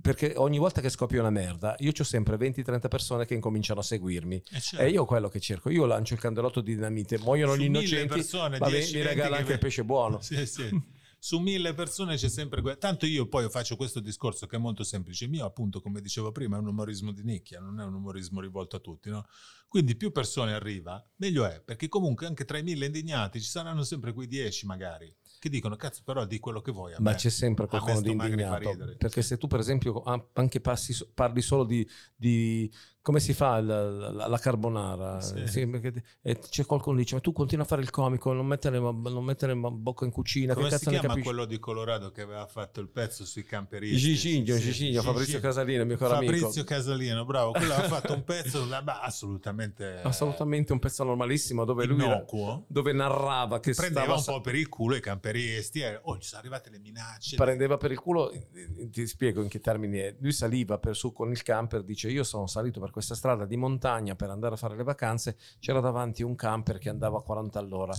perché 0.00 0.34
ogni 0.36 0.58
volta 0.58 0.80
che 0.80 0.88
scoppia 0.88 1.20
una 1.20 1.30
merda, 1.30 1.76
io 1.78 1.92
ho 1.96 2.04
sempre 2.04 2.36
20-30 2.36 2.88
persone 2.88 3.24
che 3.24 3.34
incominciano 3.34 3.80
a 3.80 3.82
seguirmi. 3.82 4.42
Eh, 4.50 4.60
certo. 4.60 4.84
E 4.84 4.90
io 4.90 5.04
quello 5.04 5.28
che 5.28 5.40
cerco, 5.40 5.70
io 5.70 5.86
lancio 5.86 6.14
il 6.14 6.20
candelotto 6.20 6.60
di 6.60 6.74
dinamite, 6.74 7.18
muoiono 7.18 7.52
Su 7.52 7.60
gli 7.60 7.64
innocenti, 7.64 8.14
persone, 8.14 8.58
ma 8.58 8.68
10, 8.68 8.86
mi 8.86 9.02
20 9.02 9.08
regala 9.08 9.36
che 9.36 9.40
anche 9.42 9.52
il 9.52 9.58
pesce 9.58 9.84
buono. 9.84 10.20
Sì, 10.20 10.44
sì. 10.46 10.94
Su 11.18 11.38
mille 11.38 11.72
persone 11.72 12.16
c'è 12.16 12.28
sempre 12.28 12.60
que- 12.60 12.76
Tanto 12.78 13.06
io 13.06 13.26
poi 13.26 13.48
faccio 13.48 13.74
questo 13.74 14.00
discorso 14.00 14.46
che 14.46 14.56
è 14.56 14.58
molto 14.58 14.84
semplice. 14.84 15.24
Il 15.24 15.30
mio, 15.30 15.44
appunto, 15.44 15.80
come 15.80 16.00
dicevo 16.00 16.30
prima, 16.30 16.56
è 16.56 16.60
un 16.60 16.68
umorismo 16.68 17.10
di 17.10 17.22
nicchia, 17.24 17.58
non 17.58 17.80
è 17.80 17.84
un 17.84 17.94
umorismo 17.94 18.40
rivolto 18.40 18.76
a 18.76 18.80
tutti, 18.80 19.08
no? 19.08 19.26
Quindi 19.66 19.96
più 19.96 20.12
persone 20.12 20.52
arriva, 20.52 21.04
meglio 21.16 21.44
è, 21.44 21.60
perché 21.60 21.88
comunque 21.88 22.26
anche 22.26 22.44
tra 22.44 22.58
i 22.58 22.62
mille 22.62 22.86
indignati 22.86 23.40
ci 23.40 23.48
saranno 23.48 23.82
sempre 23.82 24.12
quei 24.12 24.28
dieci 24.28 24.66
magari 24.66 25.12
che 25.46 25.54
dicono 25.56 25.76
cazzo 25.76 26.02
però 26.04 26.24
di 26.24 26.38
quello 26.38 26.60
che 26.60 26.72
vuoi 26.72 26.92
Ma 26.98 27.10
me. 27.10 27.16
c'è 27.16 27.30
sempre 27.30 27.66
qualcuno 27.66 28.00
di 28.00 28.10
indignato. 28.10 28.94
Perché 28.98 29.22
se 29.22 29.36
tu, 29.38 29.46
per 29.46 29.60
esempio, 29.60 30.02
a- 30.02 30.24
anche 30.34 30.60
passi, 30.60 30.94
parli 31.14 31.40
solo 31.40 31.64
di, 31.64 31.88
di- 32.14 32.70
come 33.06 33.20
si 33.20 33.34
fa 33.34 33.60
la, 33.60 33.88
la- 34.10 34.26
la 34.26 34.38
carbonara, 34.38 35.20
Sì. 35.20 35.46
Sì, 35.46 35.66
perché- 35.68 36.02
e 36.22 36.40
c'è 36.40 36.64
qualcuno 36.66 36.96
che 36.96 37.02
dice: 37.02 37.14
Ma 37.14 37.20
tu 37.20 37.30
continua 37.30 37.62
a 37.62 37.68
fare 37.68 37.80
il 37.82 37.90
comico, 37.90 38.32
non 38.32 38.44
mettere, 38.48 38.80
non 38.80 39.22
mettere 39.24 39.54
bocca 39.54 40.04
in 40.04 40.10
cucina. 40.10 40.54
Come 40.54 40.68
che 40.68 40.76
si 40.78 40.84
cazzo 40.86 40.98
chiama 40.98 41.22
quello 41.22 41.44
di 41.44 41.56
Colorado 41.60 42.10
che 42.10 42.22
aveva 42.22 42.44
fatto 42.48 42.80
il 42.80 42.88
pezzo 42.88 43.24
sui 43.24 43.44
camperisti? 43.44 43.96
Gigigno, 43.96 44.56
Sì, 44.56 44.60
Gigigno, 44.60 45.02
Fabrizio. 45.02 45.38
Casalino, 45.38 45.84
mio 45.84 45.96
caro 45.96 46.14
Fabrizio 46.14 46.46
amico. 46.48 46.64
Casalino, 46.64 47.24
bravo, 47.24 47.52
quello 47.52 47.74
aveva 47.74 47.88
fatto 47.88 48.12
un 48.12 48.24
pezzo 48.24 48.66
assolutamente 49.00 50.00
Assolutamente 50.02 50.72
un 50.72 50.80
pezzo 50.80 51.04
normalissimo 51.04 51.64
dove 51.64 51.84
lui 51.86 52.02
innocuo. 52.02 52.64
dove 52.66 52.92
narrava 52.92 53.60
che 53.60 53.72
prendeva 53.72 54.14
un 54.14 54.24
po' 54.24 54.40
per 54.40 54.56
il 54.56 54.68
culo 54.68 54.96
i 54.96 55.00
camperisti 55.00 55.78
e 55.80 56.00
oh, 56.02 56.18
ci 56.18 56.26
sono 56.28 56.40
arrivate 56.40 56.70
le 56.70 56.80
minacce. 56.80 57.36
prendeva 57.36 57.76
per 57.76 57.92
il 57.92 58.00
culo, 58.00 58.32
eh, 58.32 58.88
ti 58.90 59.06
spiego 59.06 59.42
in 59.42 59.48
che 59.48 59.60
termini 59.60 59.98
è. 59.98 60.16
Lui 60.18 60.32
saliva 60.32 60.78
per 60.78 60.96
su 60.96 61.12
con 61.12 61.30
il 61.30 61.42
camper, 61.42 61.82
dice 61.84 62.08
io 62.10 62.24
sono 62.24 62.46
salito 62.48 62.80
per 62.80 62.90
questa 62.96 63.14
strada 63.14 63.44
di 63.44 63.58
montagna 63.58 64.14
per 64.14 64.30
andare 64.30 64.54
a 64.54 64.56
fare 64.56 64.74
le 64.74 64.82
vacanze, 64.82 65.36
c'era 65.58 65.80
davanti 65.80 66.22
un 66.22 66.34
camper 66.34 66.78
che 66.78 66.88
andava 66.88 67.18
a 67.18 67.20
40 67.20 67.58
all'ora. 67.58 67.92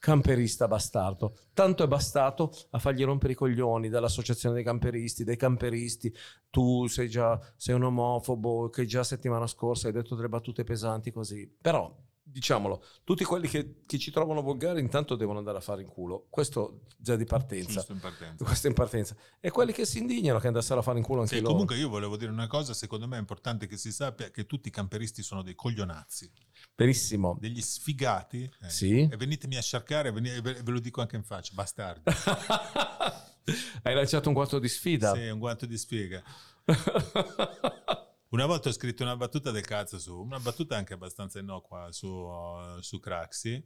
Camperista 0.00 0.66
bastardo, 0.66 1.36
tanto 1.54 1.84
è 1.84 1.86
bastato 1.86 2.50
a 2.70 2.80
fargli 2.80 3.04
rompere 3.04 3.34
i 3.34 3.36
coglioni 3.36 3.88
dall'associazione 3.88 4.56
dei 4.56 4.64
camperisti, 4.64 5.22
dei 5.22 5.36
camperisti. 5.36 6.12
Tu 6.50 6.88
sei 6.88 7.08
già 7.08 7.38
sei 7.54 7.76
un 7.76 7.84
omofobo 7.84 8.70
che 8.70 8.86
già 8.86 9.04
settimana 9.04 9.46
scorsa 9.46 9.86
hai 9.86 9.92
detto 9.92 10.16
delle 10.16 10.28
battute 10.28 10.64
pesanti 10.64 11.12
così. 11.12 11.48
Però 11.60 11.96
diciamolo, 12.30 12.84
tutti 13.04 13.24
quelli 13.24 13.48
che, 13.48 13.82
che 13.86 13.98
ci 13.98 14.10
trovano 14.10 14.40
volgari 14.42 14.80
intanto 14.80 15.16
devono 15.16 15.38
andare 15.38 15.58
a 15.58 15.60
fare 15.60 15.82
in 15.82 15.88
culo. 15.88 16.26
Questo 16.30 16.82
già 16.96 17.16
di 17.16 17.24
partenza. 17.24 17.84
In 17.88 17.98
partenza. 18.00 18.44
Questo 18.44 18.66
in 18.68 18.74
partenza. 18.74 19.16
E 19.40 19.50
quelli 19.50 19.72
che 19.72 19.84
si 19.84 19.98
indignano 19.98 20.38
che 20.38 20.46
andassero 20.46 20.80
a 20.80 20.82
fare 20.82 20.98
in 20.98 21.04
culo 21.04 21.20
anche 21.22 21.34
Sì, 21.34 21.40
loro. 21.40 21.52
comunque 21.52 21.76
io 21.76 21.88
volevo 21.88 22.16
dire 22.16 22.30
una 22.30 22.46
cosa, 22.46 22.72
secondo 22.74 23.06
me 23.08 23.16
è 23.16 23.20
importante 23.20 23.66
che 23.66 23.76
si 23.76 23.92
sappia 23.92 24.30
che 24.30 24.46
tutti 24.46 24.68
i 24.68 24.70
camperisti 24.70 25.22
sono 25.22 25.42
dei 25.42 25.54
coglionazzi, 25.54 26.30
Benissimo. 26.74 27.36
degli 27.40 27.60
sfigati. 27.60 28.42
eh. 28.62 28.68
Sì. 28.70 29.08
E 29.10 29.16
venitemi 29.16 29.56
a 29.56 29.60
cercare, 29.62 30.12
veni- 30.12 30.30
e 30.30 30.40
ve 30.40 30.62
lo 30.66 30.80
dico 30.80 31.00
anche 31.00 31.16
in 31.16 31.24
faccia, 31.24 31.52
bastardi. 31.54 32.02
Hai 33.82 33.94
lanciato 33.94 34.28
un 34.28 34.34
quarto 34.34 34.58
di 34.58 34.68
sfida. 34.68 35.12
Sì, 35.14 35.28
un 35.28 35.38
guanto 35.38 35.66
di 35.66 35.76
sfiga. 35.76 36.22
Una 38.30 38.46
volta 38.46 38.68
ho 38.68 38.72
scritto 38.72 39.02
una 39.02 39.16
battuta 39.16 39.50
del 39.50 39.64
cazzo 39.64 39.98
su, 39.98 40.16
una 40.16 40.38
battuta 40.38 40.76
anche 40.76 40.94
abbastanza 40.94 41.40
innocua 41.40 41.90
su, 41.90 42.06
uh, 42.06 42.80
su 42.80 43.00
Craxi 43.00 43.64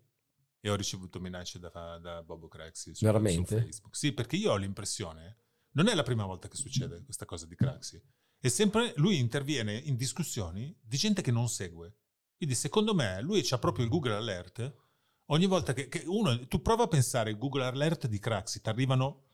e 0.60 0.70
ho 0.70 0.74
ricevuto 0.74 1.20
minacce 1.20 1.58
da, 1.58 1.98
da 2.00 2.22
Bobo 2.22 2.48
Craxi 2.48 2.94
su, 2.94 3.04
Veramente? 3.04 3.58
su 3.58 3.62
Facebook. 3.62 3.94
Sì, 3.94 4.12
perché 4.12 4.36
io 4.36 4.52
ho 4.52 4.56
l'impressione, 4.56 5.36
non 5.72 5.88
è 5.88 5.94
la 5.94 6.02
prima 6.02 6.24
volta 6.24 6.48
che 6.48 6.56
succede 6.56 7.04
questa 7.04 7.26
cosa 7.26 7.44
di 7.44 7.54
Craxi, 7.54 8.02
è 8.38 8.48
sempre, 8.48 8.94
lui 8.96 9.18
interviene 9.18 9.74
in 9.74 9.96
discussioni 9.96 10.74
di 10.80 10.96
gente 10.96 11.20
che 11.20 11.30
non 11.30 11.48
segue. 11.50 11.98
Quindi 12.34 12.54
secondo 12.54 12.94
me 12.94 13.20
lui 13.20 13.42
c'ha 13.42 13.58
proprio 13.58 13.84
il 13.84 13.90
Google 13.90 14.14
Alert, 14.14 14.74
ogni 15.26 15.46
volta 15.46 15.74
che, 15.74 15.88
che 15.88 16.04
uno, 16.06 16.46
tu 16.46 16.62
prova 16.62 16.84
a 16.84 16.88
pensare 16.88 17.30
il 17.30 17.36
Google 17.36 17.64
Alert 17.64 18.06
di 18.06 18.18
Craxi, 18.18 18.62
ti 18.62 18.68
arrivano 18.70 19.28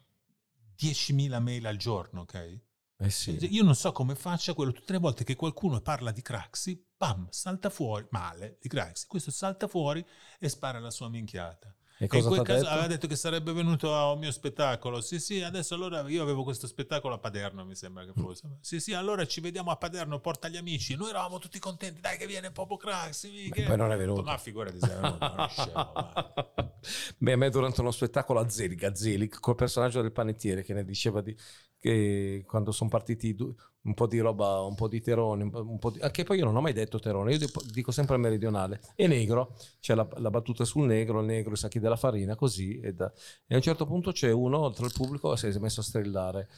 10.000 0.77 1.41
mail 1.41 1.67
al 1.67 1.77
giorno, 1.77 2.23
ok? 2.23 2.61
Eh 3.03 3.11
sì. 3.11 3.37
Io 3.51 3.65
non 3.65 3.75
so 3.75 3.93
come 3.93 4.15
faccia 4.15 4.53
quello, 4.53 4.73
tutte 4.73 4.93
le 4.93 4.99
volte 4.99 5.25
che 5.25 5.35
qualcuno 5.35 5.81
parla 5.81 6.11
di 6.13 6.21
Craxi, 6.21 6.83
bam, 6.97 7.29
salta 7.31 7.71
fuori, 7.71 8.07
male, 8.11 8.59
di 8.61 8.69
Craxi, 8.69 9.07
questo 9.07 9.31
salta 9.31 9.67
fuori 9.69 10.05
e 10.39 10.49
spara 10.51 10.79
la 10.81 10.91
sua 10.91 11.09
minchiata. 11.09 11.75
E 11.97 12.09
E 12.11 12.19
in 12.19 12.25
quel 12.27 12.43
caso 12.43 12.61
detto? 12.63 12.71
aveva 12.73 12.87
detto 12.87 13.07
che 13.07 13.17
sarebbe 13.17 13.53
venuto 13.53 13.95
a 13.95 14.11
un 14.13 14.19
mio 14.19 14.31
spettacolo. 14.33 15.01
Sì, 15.01 15.19
sì, 15.19 15.43
adesso 15.43 15.75
allora 15.75 16.01
io 16.09 16.23
avevo 16.23 16.45
questo 16.45 16.67
spettacolo 16.67 17.15
a 17.15 17.19
Paderno, 17.19 17.65
mi 17.65 17.75
sembra 17.75 18.05
che 18.05 18.13
fosse. 18.15 18.59
Sì, 18.61 18.81
sì, 18.81 18.93
allora 18.95 19.27
ci 19.27 19.41
vediamo 19.41 19.71
a 19.71 19.77
Paderno, 19.77 20.19
porta 20.21 20.49
gli 20.49 20.57
amici. 20.57 20.95
Noi 20.97 21.11
eravamo 21.11 21.39
tutti 21.39 21.59
contenti, 21.59 22.01
dai 22.01 22.17
che 22.19 22.27
viene 22.27 22.51
Popo 22.53 22.77
Craxi. 22.77 23.31
mica. 23.31 23.63
Poi 23.65 23.77
non 23.77 23.93
è 23.93 23.97
venuto. 23.97 24.23
Ma 24.23 24.39
figurati 24.39 24.79
se 24.79 24.93
è 24.93 24.99
venuto, 24.99 25.33
non 25.37 25.49
scemo. 25.49 25.93
Beh, 27.19 27.33
a 27.33 27.37
me 27.37 27.51
durante 27.51 27.81
uno 27.83 27.91
spettacolo 27.91 28.41
a 28.41 28.49
Zelig, 28.49 28.83
a 28.85 28.95
Zelig, 28.95 29.39
col 29.39 29.55
personaggio 29.55 30.01
del 30.01 30.13
panettiere 30.13 30.63
che 30.63 30.73
ne 30.73 30.85
diceva 30.85 31.21
di, 31.21 31.37
che 31.81 32.45
quando 32.47 32.71
sono 32.71 32.91
partiti 32.91 33.35
un 33.83 33.95
po' 33.95 34.07
di 34.07 34.19
roba, 34.19 34.61
un 34.61 34.75
po' 34.75 34.89
di 34.89 35.01
terone, 35.01 35.43
un 35.43 35.79
po', 35.79 35.91
di, 35.91 36.01
anche 36.01 36.23
poi 36.23 36.39
io 36.39 36.45
non 36.45 36.55
ho 36.55 36.61
mai 36.61 36.75
detto 36.75 36.99
terone, 36.99 37.35
io 37.35 37.49
dico, 37.73 37.91
sempre 37.91 38.19
meridionale, 38.19 38.81
e 38.95 39.07
negro, 39.07 39.57
c'è 39.81 39.95
la, 39.95 40.07
la 40.17 40.31
battuta 40.31 40.65
sul 40.65 40.87
negro, 40.87 41.21
il 41.21 41.27
negro, 41.27 41.55
i 41.55 41.57
sacchi 41.57 41.81
della 41.81 41.97
farina, 41.97 42.37
così, 42.37 42.79
e, 42.79 42.95
e 42.99 43.55
a 43.55 43.57
un 43.57 43.63
certo 43.63 43.87
punto 43.87 44.13
c'è 44.13 44.31
uno 44.31 44.71
tra 44.71 44.85
il 44.85 44.93
pubblico 44.93 45.31
che 45.31 45.37
si 45.39 45.47
è 45.47 45.59
messo 45.59 45.81
a 45.81 45.85
strillare. 45.85 46.49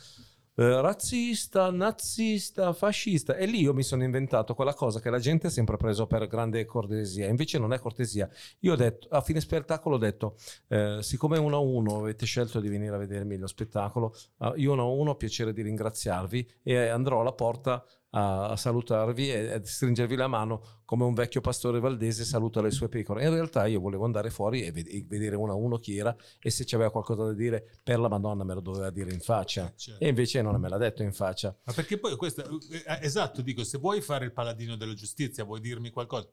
Eh, 0.55 0.81
razzista, 0.81 1.71
nazista, 1.71 2.73
fascista. 2.73 3.37
E 3.37 3.47
lì 3.47 3.61
io 3.61 3.75
mi 3.75 3.83
sono 3.83 4.05
inventato 4.05 4.55
quella 4.55 4.75
cosa 4.75 5.01
che 5.01 5.11
la 5.11 5.19
gente 5.19 5.47
ha 5.47 5.51
sempre 5.51 5.77
preso 5.77 6.07
per 6.07 6.27
grande 6.27 6.65
cortesia. 6.65 7.27
Invece 7.29 7.59
non 7.59 7.73
è 7.73 7.79
cortesia. 7.79 8.29
Io 8.61 8.73
ho 8.73 8.77
detto, 8.77 9.09
a 9.11 9.21
fine 9.21 9.41
spettacolo 9.41 9.97
ho 9.97 9.99
detto, 9.99 10.37
eh, 10.69 10.99
siccome 11.01 11.39
uno 11.39 11.57
a 11.57 11.61
uno 11.61 11.99
avete 11.99 12.27
scelto 12.27 12.61
di 12.61 12.69
venire 12.69 12.95
a 12.95 12.99
vedermi 12.99 13.37
lo 13.37 13.47
spettacolo, 13.47 14.15
eh, 14.41 14.53
io 14.57 14.73
uno 14.73 14.83
a 14.83 14.89
uno 14.89 15.11
ho 15.11 15.17
piacere 15.17 15.53
di 15.53 15.63
ringraziarvi 15.63 16.51
e 16.63 16.89
andrò 16.89 17.21
alla 17.21 17.33
porta 17.33 17.85
a, 18.15 18.57
salutarvi 18.57 19.31
e 19.31 19.53
a 19.53 19.61
stringervi 19.65 20.17
la 20.17 20.27
mano 20.27 20.81
come 20.85 21.05
un 21.05 21.15
vecchio 21.15 21.41
pastore 21.41 21.81
valdese 21.81 22.25
saluta 22.25 22.61
le 22.61 22.71
sue 22.71 22.89
pecore. 22.89 23.25
In 23.25 23.31
realtà 23.31 23.67
io 23.67 23.81
volevo 23.81 24.05
andare 24.05 24.31
fuori 24.31 24.63
e, 24.63 24.73
ved- 24.73 24.89
e 24.89 25.05
vedere 25.09 25.37
uno 25.37 25.53
a 25.53 25.55
uno 25.55 25.79
chi 25.79 25.97
era 25.97 26.15
e 26.39 26.51
se 26.51 26.65
c'aveva 26.67 26.91
qualcosa 26.91 27.25
da 27.25 27.33
dire 27.33 27.79
per 27.83 27.99
la 27.99 28.09
Madonna 28.09 28.45
me 28.45 28.55
lo 28.55 28.61
doveva 28.61 28.91
dire 28.91 29.13
in 29.13 29.21
faccia. 29.21 29.73
Certo. 29.75 30.05
E 30.05 30.09
invece 30.09 30.43
non 30.43 30.61
me 30.61 30.69
l'ha 30.69 30.77
detto 30.77 31.03
in 31.03 31.13
faccia. 31.13 31.57
Ma 31.65 31.73
perché 31.73 31.99
poi 31.99 32.17
questo, 32.17 32.43
eh, 32.43 32.99
esatto, 33.01 33.41
dico, 33.41 33.65
se 33.65 33.79
vuoi 33.79 34.03
fare 34.03 34.27
il 34.27 34.33
paladino 34.33 34.77
della 34.77 34.95
giustizia, 34.95 35.45
vuoi 35.45 35.61
dirmi 35.61 35.91
qualcosa, 35.91 36.29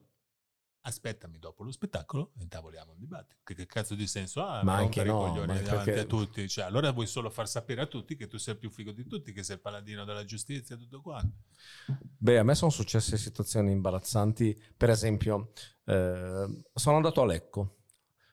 aspettami 0.90 1.40
dopo 1.40 1.64
lo 1.64 1.72
spettacolo 1.72 2.32
e 2.38 2.44
intavoliamo 2.44 2.92
un 2.92 2.98
dibattito. 3.00 3.42
Che, 3.44 3.54
che 3.56 3.66
cazzo 3.66 3.96
di 3.96 4.08
senso 4.08 4.44
ha? 4.44 4.64
Ma 4.64 4.76
anche 4.76 5.04
no, 5.04 5.18
coglioni 5.18 5.48
ma 5.48 5.60
davanti 5.60 5.92
perché- 5.92 6.00
a 6.00 6.06
tutti? 6.06 6.48
Cioè, 6.50 6.66
allora 6.66 6.92
vuoi 6.92 7.08
solo 7.08 7.30
far 7.30 7.48
sapere 7.48 7.82
a 7.82 7.86
tutti 7.86 8.16
che 8.16 8.28
tu 8.28 8.38
sei 8.38 8.54
il 8.56 8.60
più 8.60 8.70
figo 8.70 8.92
di 8.92 9.06
tutti, 9.08 9.32
che 9.32 9.44
sei 9.44 9.56
il 9.56 9.62
paladino 9.62 10.04
della 10.06 10.26
giustizia 10.26 10.76
e 10.76 10.78
tutto 10.78 11.02
quanto. 11.02 11.38
Beh, 12.18 12.40
a 12.40 12.44
me 12.44 12.56
sono 12.56 12.72
successe 12.72 13.18
situazioni 13.18 13.72
imbarazzanti. 13.72 14.62
Per 14.76 14.90
esempio, 14.90 15.52
eh, 15.86 16.64
sono 16.74 16.96
andato 16.96 17.22
a 17.22 17.26
Lecco. 17.26 17.78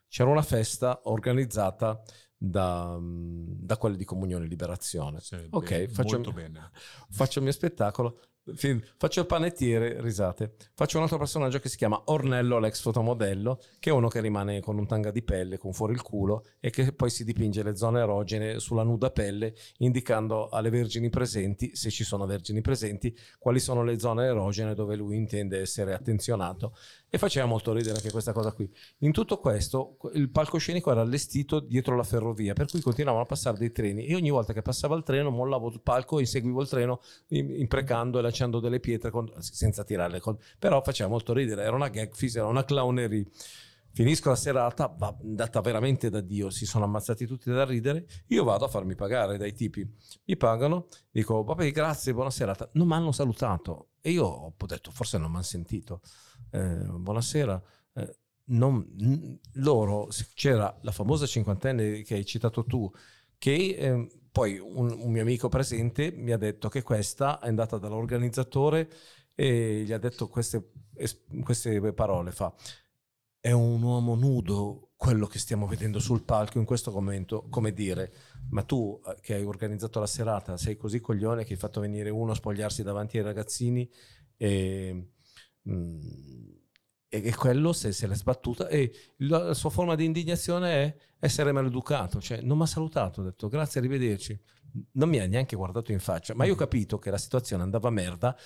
C'era 0.08 0.30
una 0.30 0.42
festa 0.42 1.00
organizzata 1.04 2.02
da, 2.36 2.96
da 3.00 3.76
quelli 3.76 3.96
di 3.96 4.04
Comunione 4.04 4.44
e 4.44 4.48
Liberazione. 4.48 5.20
Sì, 5.20 5.46
Ok, 5.50 5.86
bene. 6.32 6.70
Faccio 7.10 7.38
il 7.38 7.44
mio 7.44 7.52
spettacolo. 7.52 8.20
Fi- 8.54 8.82
Faccio 8.96 9.20
il 9.20 9.26
panettiere, 9.26 10.00
risate. 10.00 10.54
Faccio 10.74 10.96
un 10.96 11.04
altro 11.04 11.18
personaggio 11.18 11.58
che 11.58 11.68
si 11.68 11.76
chiama 11.76 12.00
Ornello, 12.06 12.58
l'ex 12.58 12.80
fotomodello, 12.80 13.60
che 13.78 13.90
è 13.90 13.92
uno 13.92 14.08
che 14.08 14.20
rimane 14.20 14.60
con 14.60 14.78
un 14.78 14.86
tanga 14.86 15.10
di 15.10 15.22
pelle, 15.22 15.58
con 15.58 15.72
fuori 15.72 15.92
il 15.92 16.02
culo, 16.02 16.44
e 16.60 16.70
che 16.70 16.92
poi 16.92 17.10
si 17.10 17.24
dipinge 17.24 17.62
le 17.62 17.76
zone 17.76 18.00
erogene 18.00 18.58
sulla 18.58 18.82
nuda 18.82 19.10
pelle, 19.10 19.54
indicando 19.78 20.48
alle 20.48 20.70
vergini 20.70 21.10
presenti, 21.10 21.74
se 21.74 21.90
ci 21.90 22.04
sono 22.04 22.26
vergini 22.26 22.60
presenti, 22.60 23.16
quali 23.38 23.58
sono 23.58 23.82
le 23.82 23.98
zone 23.98 24.26
erogene 24.26 24.74
dove 24.74 24.96
lui 24.96 25.16
intende 25.16 25.60
essere 25.60 25.94
attenzionato. 25.94 26.74
E 27.08 27.18
faceva 27.18 27.46
molto 27.46 27.72
ridere 27.72 27.96
anche 27.96 28.10
questa 28.10 28.32
cosa 28.32 28.52
qui. 28.52 28.70
In 28.98 29.12
tutto 29.12 29.38
questo, 29.38 29.96
il 30.14 30.28
palcoscenico 30.28 30.90
era 30.90 31.00
allestito 31.00 31.60
dietro 31.60 31.96
la 31.96 32.02
ferrovia, 32.02 32.52
per 32.52 32.66
cui 32.68 32.80
continuavano 32.80 33.24
a 33.24 33.28
passare 33.28 33.56
dei 33.56 33.72
treni. 33.72 34.04
E 34.06 34.14
ogni 34.14 34.30
volta 34.30 34.52
che 34.52 34.60
passava 34.60 34.96
il 34.96 35.02
treno, 35.02 35.30
mollavo 35.30 35.68
il 35.68 35.80
palco 35.80 36.18
e 36.18 36.22
inseguivo 36.22 36.60
il 36.60 36.68
treno 36.68 37.00
im- 37.28 37.54
imprecando 37.54 38.18
e 38.18 38.22
lanciando 38.36 38.60
delle 38.60 38.80
pietre 38.80 39.10
con- 39.10 39.32
senza 39.38 39.82
tirarle. 39.84 40.20
con- 40.20 40.36
però 40.58 40.82
faceva 40.82 41.08
molto 41.08 41.32
ridere, 41.32 41.62
era 41.62 41.74
una 41.74 41.88
gag 41.88 42.12
fissa, 42.14 42.40
era 42.40 42.48
una 42.48 42.64
clownerie. 42.64 43.26
Finisco 43.92 44.28
la 44.28 44.36
serata, 44.36 44.94
va 44.94 45.16
andata 45.22 45.62
veramente 45.62 46.10
da 46.10 46.20
Dio, 46.20 46.50
si 46.50 46.66
sono 46.66 46.84
ammazzati 46.84 47.24
tutti 47.26 47.50
da 47.50 47.64
ridere. 47.64 48.06
Io 48.26 48.44
vado 48.44 48.66
a 48.66 48.68
farmi 48.68 48.94
pagare 48.94 49.38
dai 49.38 49.54
tipi. 49.54 49.88
Mi 50.26 50.36
pagano, 50.36 50.88
dico, 51.10 51.42
vabbè, 51.42 51.70
grazie, 51.70 52.12
buona 52.12 52.28
serata. 52.28 52.68
Non 52.74 52.86
mi 52.88 52.92
hanno 52.92 53.10
salutato. 53.10 53.92
E 54.02 54.10
io 54.10 54.24
ho 54.26 54.54
detto, 54.66 54.90
forse 54.90 55.16
non 55.16 55.28
mi 55.30 55.36
hanno 55.36 55.44
sentito. 55.44 56.02
Eh, 56.50 56.84
buonasera. 56.84 57.62
Eh, 57.94 58.16
non- 58.48 59.38
loro, 59.54 60.08
c'era 60.34 60.76
la 60.82 60.92
famosa 60.92 61.24
cinquantenne 61.24 62.02
che 62.02 62.16
hai 62.16 62.24
citato 62.26 62.64
tu, 62.64 62.90
che 63.38 63.54
eh, 63.78 64.10
poi 64.36 64.58
un, 64.58 64.90
un 64.90 65.10
mio 65.10 65.22
amico 65.22 65.48
presente 65.48 66.12
mi 66.12 66.30
ha 66.30 66.36
detto 66.36 66.68
che 66.68 66.82
questa 66.82 67.38
è 67.38 67.48
andata 67.48 67.78
dall'organizzatore 67.78 68.86
e 69.34 69.82
gli 69.82 69.92
ha 69.92 69.98
detto 69.98 70.28
queste, 70.28 70.72
es- 70.94 71.22
queste 71.42 71.80
parole, 71.94 72.32
fa 72.32 72.54
è 73.40 73.52
un 73.52 73.80
uomo 73.80 74.14
nudo 74.14 74.90
quello 74.94 75.26
che 75.26 75.38
stiamo 75.38 75.66
vedendo 75.66 76.00
sul 76.00 76.22
palco 76.22 76.58
in 76.58 76.66
questo 76.66 76.90
momento, 76.90 77.46
come 77.48 77.72
dire, 77.72 78.12
ma 78.50 78.62
tu 78.62 79.00
eh, 79.06 79.16
che 79.22 79.36
hai 79.36 79.44
organizzato 79.46 80.00
la 80.00 80.06
serata 80.06 80.58
sei 80.58 80.76
così 80.76 81.00
coglione 81.00 81.44
che 81.44 81.54
hai 81.54 81.58
fatto 81.58 81.80
venire 81.80 82.10
uno 82.10 82.32
a 82.32 82.34
spogliarsi 82.34 82.82
davanti 82.82 83.16
ai 83.16 83.24
ragazzini 83.24 83.90
e, 84.36 85.12
mm, 85.66 86.55
e 87.22 87.34
quello 87.34 87.72
se, 87.72 87.92
se 87.92 88.06
l'è 88.06 88.14
sbattuta 88.14 88.68
e 88.68 88.92
la, 89.18 89.54
sua 89.54 89.70
forma 89.70 89.94
di 89.94 90.04
indignazione 90.04 90.70
è 90.70 90.96
essere 91.18 91.52
maleducato, 91.52 92.20
cioè 92.20 92.40
non 92.40 92.56
mi 92.56 92.64
ha 92.64 92.66
salutato, 92.66 93.20
ha 93.20 93.24
detto 93.24 93.48
grazie, 93.48 93.80
arrivederci. 93.80 94.38
Non 94.92 95.08
mi 95.08 95.18
ha 95.18 95.26
neanche 95.26 95.56
guardato 95.56 95.90
in 95.92 96.00
faccia, 96.00 96.34
ma 96.34 96.44
io 96.44 96.52
ho 96.52 96.56
capito 96.56 96.98
che 96.98 97.10
la 97.10 97.16
situazione 97.16 97.62
andava 97.62 97.88
a 97.88 97.90
merda 97.90 98.36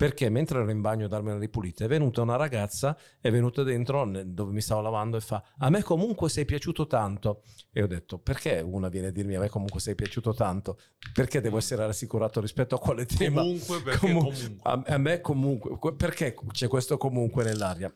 perché 0.00 0.30
mentre 0.30 0.60
ero 0.60 0.70
in 0.70 0.80
bagno 0.80 1.04
a 1.04 1.08
darmi 1.08 1.28
una 1.28 1.38
ripulita 1.38 1.84
è 1.84 1.86
venuta 1.86 2.22
una 2.22 2.36
ragazza, 2.36 2.96
è 3.20 3.30
venuta 3.30 3.62
dentro 3.62 4.10
dove 4.24 4.50
mi 4.50 4.62
stavo 4.62 4.80
lavando 4.80 5.18
e 5.18 5.20
fa 5.20 5.44
a 5.58 5.68
me 5.68 5.82
comunque 5.82 6.30
sei 6.30 6.46
piaciuto 6.46 6.86
tanto. 6.86 7.42
E 7.70 7.82
ho 7.82 7.86
detto 7.86 8.18
perché 8.18 8.64
una 8.64 8.88
viene 8.88 9.08
a 9.08 9.10
dirmi 9.10 9.34
a 9.34 9.40
me 9.40 9.50
comunque 9.50 9.78
sei 9.78 9.94
piaciuto 9.94 10.32
tanto? 10.32 10.78
Perché 11.12 11.42
devo 11.42 11.58
essere 11.58 11.84
rassicurato 11.84 12.40
rispetto 12.40 12.76
a 12.76 12.78
quale 12.78 13.04
tema? 13.04 13.42
Comunque, 13.42 13.82
perché 13.82 13.98
Comu- 13.98 14.32
comunque. 14.32 14.58
A, 14.62 14.82
a 14.86 14.96
me 14.96 15.20
comunque, 15.20 15.76
que- 15.78 15.94
perché 15.94 16.34
c'è 16.50 16.66
questo 16.66 16.96
comunque 16.96 17.44
nell'aria? 17.44 17.94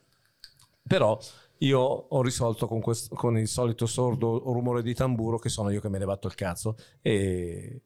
Però 0.86 1.18
io 1.58 1.80
ho 1.80 2.22
risolto 2.22 2.66
con, 2.66 2.80
questo- 2.80 3.14
con 3.14 3.38
il 3.38 3.48
solito 3.48 3.86
sordo 3.86 4.42
rumore 4.52 4.82
di 4.82 4.94
tamburo 4.94 5.38
che 5.38 5.48
sono 5.48 5.70
io 5.70 5.80
che 5.80 5.88
me 5.88 5.98
ne 5.98 6.04
batto 6.04 6.26
il 6.26 6.34
cazzo 6.34 6.76
e 7.00 7.82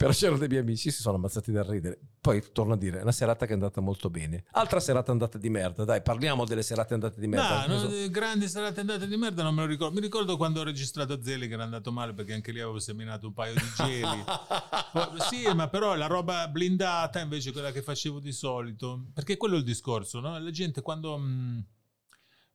però 0.00 0.12
c'erano 0.12 0.38
dei 0.38 0.48
miei 0.48 0.62
amici 0.62 0.90
si 0.90 1.02
sono 1.02 1.16
ammazzati 1.16 1.52
dal 1.52 1.64
ridere. 1.64 1.98
Poi 2.22 2.42
torno 2.52 2.72
a 2.72 2.76
dire, 2.78 3.00
è 3.00 3.02
una 3.02 3.12
serata 3.12 3.44
che 3.44 3.50
è 3.50 3.54
andata 3.54 3.82
molto 3.82 4.08
bene. 4.08 4.44
Altra 4.52 4.80
serata 4.80 5.12
andata 5.12 5.36
di 5.36 5.50
merda, 5.50 5.84
dai, 5.84 6.00
parliamo 6.00 6.46
delle 6.46 6.62
serate 6.62 6.94
andate 6.94 7.20
di 7.20 7.26
merda. 7.26 7.66
No, 7.66 7.82
no, 7.82 7.90
eh, 7.90 8.08
grandi 8.08 8.48
serate 8.48 8.80
andate 8.80 9.06
di 9.06 9.16
merda 9.18 9.42
non 9.42 9.54
me 9.54 9.60
lo 9.60 9.66
ricordo. 9.66 9.94
Mi 9.94 10.00
ricordo 10.00 10.38
quando 10.38 10.60
ho 10.60 10.62
registrato 10.62 11.22
Zeli 11.22 11.48
che 11.48 11.52
era 11.52 11.64
andato 11.64 11.92
male 11.92 12.14
perché 12.14 12.32
anche 12.32 12.50
lì 12.50 12.60
avevo 12.60 12.78
seminato 12.78 13.26
un 13.26 13.34
paio 13.34 13.52
di 13.52 13.60
geli. 13.76 14.24
Sì, 15.28 15.46
ma 15.54 15.68
però 15.68 15.94
la 15.94 16.06
roba 16.06 16.48
blindata 16.48 17.20
invece 17.20 17.52
quella 17.52 17.70
che 17.70 17.82
facevo 17.82 18.20
di 18.20 18.32
solito. 18.32 19.08
Perché 19.12 19.36
quello 19.36 19.56
è 19.56 19.58
il 19.58 19.64
discorso, 19.64 20.20
no? 20.20 20.38
La 20.38 20.50
gente 20.50 20.80
quando... 20.80 21.18
mh, 21.18 21.64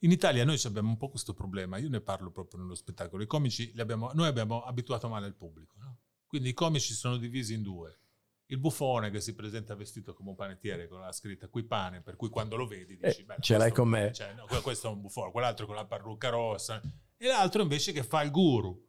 in 0.05 0.11
Italia 0.11 0.45
noi 0.45 0.59
abbiamo 0.65 0.89
un 0.89 0.97
po' 0.97 1.09
questo 1.09 1.33
problema, 1.33 1.77
io 1.77 1.89
ne 1.89 1.99
parlo 1.99 2.29
proprio 2.31 2.61
nello 2.61 2.75
spettacolo, 2.75 3.23
i 3.23 3.27
comici, 3.27 3.73
abbiamo, 3.77 4.11
noi 4.13 4.27
abbiamo 4.27 4.63
abituato 4.63 5.09
male 5.09 5.25
il 5.27 5.33
pubblico, 5.35 5.73
no? 5.79 5.97
quindi 6.27 6.49
i 6.49 6.53
comici 6.53 6.93
sono 6.93 7.17
divisi 7.17 7.53
in 7.55 7.63
due. 7.63 7.99
Il 8.47 8.59
buffone 8.59 9.09
che 9.09 9.19
si 9.21 9.33
presenta 9.33 9.73
vestito 9.73 10.13
come 10.13 10.29
un 10.29 10.35
panettiere 10.35 10.87
con 10.87 10.99
la 10.99 11.11
scritta 11.11 11.47
qui 11.47 11.63
pane, 11.63 12.01
per 12.01 12.15
cui 12.15 12.29
quando 12.29 12.55
lo 12.55 12.67
vedi 12.67 12.95
dici, 12.95 13.21
Eh, 13.21 13.23
"Beh, 13.25 13.37
ce 13.39 13.57
l'hai 13.57 13.71
con 13.71 13.87
me." 13.89 14.11
cioè, 14.13 14.35
no, 14.35 14.45
que- 14.45 14.61
questo 14.61 14.87
è 14.87 14.91
un 14.91 15.01
buffone, 15.01 15.31
quell'altro 15.31 15.65
con 15.65 15.73
la 15.73 15.85
parrucca 15.85 16.29
rossa, 16.29 16.79
e 17.17 17.27
l'altro 17.27 17.63
invece 17.63 17.91
che 17.91 18.03
fa 18.03 18.21
il 18.21 18.29
guru 18.29 18.79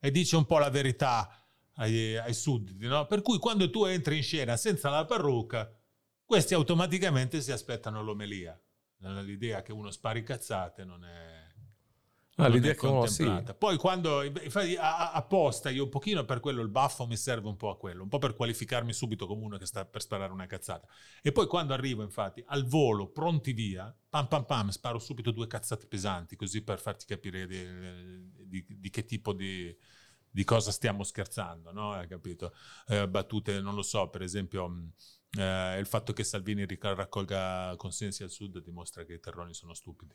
e 0.00 0.10
dice 0.10 0.34
un 0.34 0.44
po' 0.46 0.58
la 0.58 0.70
verità 0.70 1.46
ai, 1.74 2.16
ai 2.16 2.34
sudditi, 2.34 2.86
no? 2.86 3.06
Per 3.06 3.22
cui 3.22 3.38
quando 3.38 3.70
tu 3.70 3.84
entri 3.84 4.16
in 4.16 4.22
scena 4.24 4.56
senza 4.56 4.90
la 4.90 5.04
parrucca, 5.04 5.72
questi 6.24 6.54
automaticamente 6.54 7.40
si 7.40 7.52
aspettano 7.52 8.02
l'omelia. 8.02 8.60
L'idea 8.98 9.62
che 9.62 9.72
uno 9.72 9.90
spari 9.90 10.22
cazzate 10.22 10.84
non 10.84 11.04
è, 11.04 11.52
Ah, 12.36 12.48
l'idea 12.48 12.72
è 12.72 12.74
che 12.74 12.86
uno 12.86 13.06
sì. 13.06 13.22
contemplata. 13.22 13.54
Poi 13.54 13.76
quando, 13.76 14.22
infatti 14.22 14.74
a- 14.74 14.96
a- 14.98 15.12
apposta, 15.12 15.70
io 15.70 15.84
un 15.84 15.88
pochino 15.88 16.24
per 16.24 16.40
quello 16.40 16.62
il 16.62 16.68
baffo 16.68 17.06
mi 17.06 17.16
serve 17.16 17.46
un 17.46 17.56
po' 17.56 17.70
a 17.70 17.76
quello, 17.78 18.02
un 18.02 18.08
po' 18.08 18.18
per 18.18 18.34
qualificarmi 18.34 18.92
subito 18.92 19.26
come 19.28 19.44
uno 19.44 19.56
che 19.56 19.66
sta 19.66 19.84
per 19.86 20.02
sparare 20.02 20.32
una 20.32 20.46
cazzata. 20.46 20.88
E 21.22 21.30
poi 21.30 21.46
quando 21.46 21.74
arrivo 21.74 22.02
infatti 22.02 22.42
al 22.48 22.66
volo, 22.66 23.08
pronti 23.12 23.52
via, 23.52 23.94
pam 24.08 24.26
pam 24.26 24.44
pam, 24.46 24.68
sparo 24.70 24.98
subito 24.98 25.30
due 25.30 25.46
cazzate 25.46 25.86
pesanti, 25.86 26.34
così 26.34 26.64
per 26.64 26.80
farti 26.80 27.04
capire 27.06 27.46
di, 27.46 27.64
di- 28.48 28.66
di 28.80 28.90
che 28.90 29.04
tipo 29.04 29.32
di, 29.32 29.74
di 30.28 30.42
cosa 30.44 30.72
stiamo 30.72 31.04
scherzando, 31.04 31.70
no? 31.72 31.92
Hai 31.92 32.08
capito? 32.08 32.52
Eh, 32.88 33.08
battute, 33.08 33.60
non 33.60 33.74
lo 33.76 33.82
so, 33.82 34.08
per 34.08 34.22
esempio... 34.22 34.90
eh, 35.38 35.78
il 35.78 35.86
fatto 35.86 36.12
che 36.12 36.24
Salvini 36.24 36.66
raccolga 36.94 37.74
consensi 37.76 38.22
al 38.22 38.30
sud 38.30 38.62
dimostra 38.62 39.04
che 39.04 39.14
i 39.14 39.20
terroni 39.20 39.54
sono 39.54 39.74
stupidi 39.74 40.14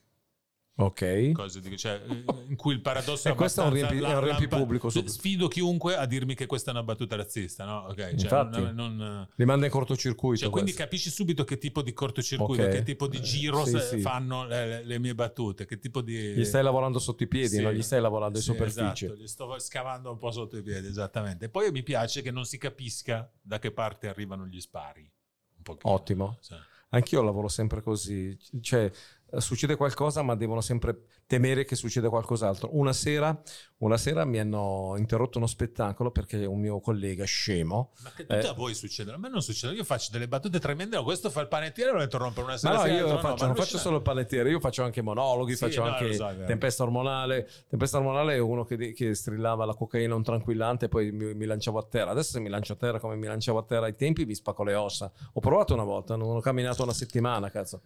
Ok. 0.82 1.32
cose 1.34 1.60
di- 1.60 1.78
cioè, 1.78 2.02
eh, 2.08 2.24
in 2.48 2.56
cui 2.56 2.74
il 2.74 2.82
paradosso 2.82 3.28
E 3.28 3.32
è 3.32 3.36
questo 3.36 3.62
è 3.62 3.66
un 3.66 3.74
riempi- 3.74 3.98
è 4.02 4.14
un 4.16 4.24
riempipubblico 4.24 4.90
Sf- 4.90 4.98
subito. 4.98 5.12
sfido 5.14 5.48
chiunque 5.48 5.96
a 5.98 6.06
dirmi 6.06 6.36
che 6.36 6.46
questa 6.46 6.72
è 6.72 6.74
una 6.74 6.84
battuta 6.84 7.16
razzista 7.18 7.66
no? 7.66 7.88
Ok, 7.90 7.96
cioè, 7.96 8.10
Infatti. 8.12 8.62
non- 8.62 8.96
non- 8.96 9.28
Rimanda 9.36 9.66
in 9.66 9.72
cortocircuito. 9.72 10.42
cioè, 10.44 10.50
quindi 10.50 10.72
capisci 10.74 11.10
subito 11.10 11.44
che 11.44 11.58
tipo 11.58 11.82
di 11.82 11.92
cortocircuito 11.94 12.64
Ok. 12.64 12.70
che 12.70 12.84
tipo 12.84 13.08
di 13.08 13.22
giro 13.22 13.66
Sì, 13.66 13.72
se- 13.72 13.80
sì. 13.82 14.00
fanno 14.02 14.46
le, 14.46 14.84
le- 14.86 15.00
mie 15.00 15.14
battute 15.16 15.66
che 15.66 15.80
tipo 15.80 16.02
di 16.02 16.16
Gli 16.34 16.46
stai 16.46 16.64
lavorando 16.64 17.00
sotto 17.00 17.24
i 17.24 17.28
piedi, 17.28 17.56
Sì. 17.56 17.62
non 17.62 17.74
gli 17.74 17.82
stai 17.82 18.00
lavorando 18.02 18.38
in 18.38 18.44
Sì, 18.44 18.52
superficie. 18.52 19.06
esatto, 19.08 19.22
gli 19.22 19.28
sto 19.28 19.60
scavando 19.60 20.12
un 20.12 20.18
po' 20.18 20.32
sotto 20.32 20.56
i 20.58 20.62
piedi 20.62 20.88
esattamente 20.88 21.46
e 21.46 21.50
poi 21.50 21.72
mi 21.72 21.84
piace 21.84 22.22
che 22.22 22.32
non 22.32 22.46
si 22.46 22.58
capisca 22.58 23.30
da 23.42 23.60
che 23.60 23.72
parte 23.72 24.08
arrivano 24.08 24.46
gli 24.46 24.60
spari 24.62 25.02
un 25.02 25.64
pochino, 25.64 25.94
Ottimo. 25.94 26.38
Sì. 26.40 26.56
Anch'io 26.92 27.22
lavoro 27.22 27.48
sempre 27.50 27.84
così, 27.84 28.36
cioè 28.62 28.86
eh, 28.86 28.92
succede 29.38 29.76
qualcosa 29.76 30.22
ma 30.22 30.36
devono 30.36 30.62
sempre 30.62 31.04
temere 31.28 31.64
che 31.66 31.76
succeda 31.76 32.10
qualcos'altro. 32.10 32.70
Una 32.74 32.94
sera, 32.94 33.40
una 33.78 33.98
sera 33.98 34.26
mi 34.26 34.40
hanno 34.40 34.96
interrotto 34.98 35.38
uno 35.38 35.48
spettacolo 35.48 36.12
perché 36.12 36.46
un 36.46 36.60
mio 36.60 36.80
collega 36.80 37.24
scemo... 37.26 37.92
Ma 38.04 38.12
che 38.16 38.26
tutte 38.26 38.40
Eh. 38.40 38.48
a 38.48 38.54
voi 38.54 38.74
succedono? 38.74 39.18
A 39.18 39.20
me 39.20 39.30
non 39.30 39.42
succede. 39.42 39.74
Io 39.76 39.84
faccio 39.84 40.10
delle 40.12 40.28
battute 40.28 40.60
tremende, 40.60 40.98
ma 40.98 41.04
questo 41.04 41.30
fa 41.30 41.42
il 41.42 41.48
panettiere 41.48 41.92
e 41.92 41.94
lo 41.94 42.02
interrompe 42.02 42.40
una 42.40 42.52
Ma 42.52 42.58
sera. 42.58 42.74
no, 42.74 42.82
sì, 42.82 42.90
io 42.90 43.08
no, 43.08 43.20
faccio, 43.20 43.42
ma 43.42 43.46
non 43.48 43.56
faccio 43.56 43.78
solo 43.78 43.98
il 43.98 44.02
panettiere, 44.02 44.50
io 44.50 44.60
faccio 44.60 44.84
anche 44.84 45.02
monologhi, 45.02 45.52
Sì, 45.52 45.66
faccio 45.66 45.84
no, 45.84 45.92
anche 45.94 46.14
so, 46.14 46.28
tempesta 46.46 46.84
ormonale. 46.84 47.48
Tempesta 47.68 47.98
ormonale 47.98 48.36
è 48.36 48.40
uno 48.40 48.64
che, 48.64 48.94
che 48.94 49.14
strillava 49.14 49.66
la 49.66 49.76
cocaina 49.76 50.16
un 50.16 50.24
tranquillante 50.24 50.86
e 50.86 50.90
poi 50.90 51.12
mi, 51.12 51.34
mi 51.36 51.46
lanciavo 51.46 51.78
a 51.78 51.84
terra. 51.84 52.12
Adesso 52.12 52.32
se 52.32 52.40
mi 52.40 52.50
lancio 52.50 52.74
a 52.74 52.76
terra 52.76 53.00
come 53.00 53.16
mi 53.16 53.28
lanciavo 53.28 53.60
a 53.60 53.64
terra 53.64 53.86
ai 53.86 53.96
tempi 53.96 54.26
vi 54.26 54.34
spacco 54.36 54.64
le 54.64 54.74
ossa. 54.76 55.12
Ho 55.34 55.40
provato 55.40 55.74
una 55.74 55.84
volta, 55.84 56.16
non 56.16 56.36
ho 56.36 56.40
camminato 56.40 56.82
una 56.84 56.94
settimana, 56.94 57.50
cazzo. 57.52 57.82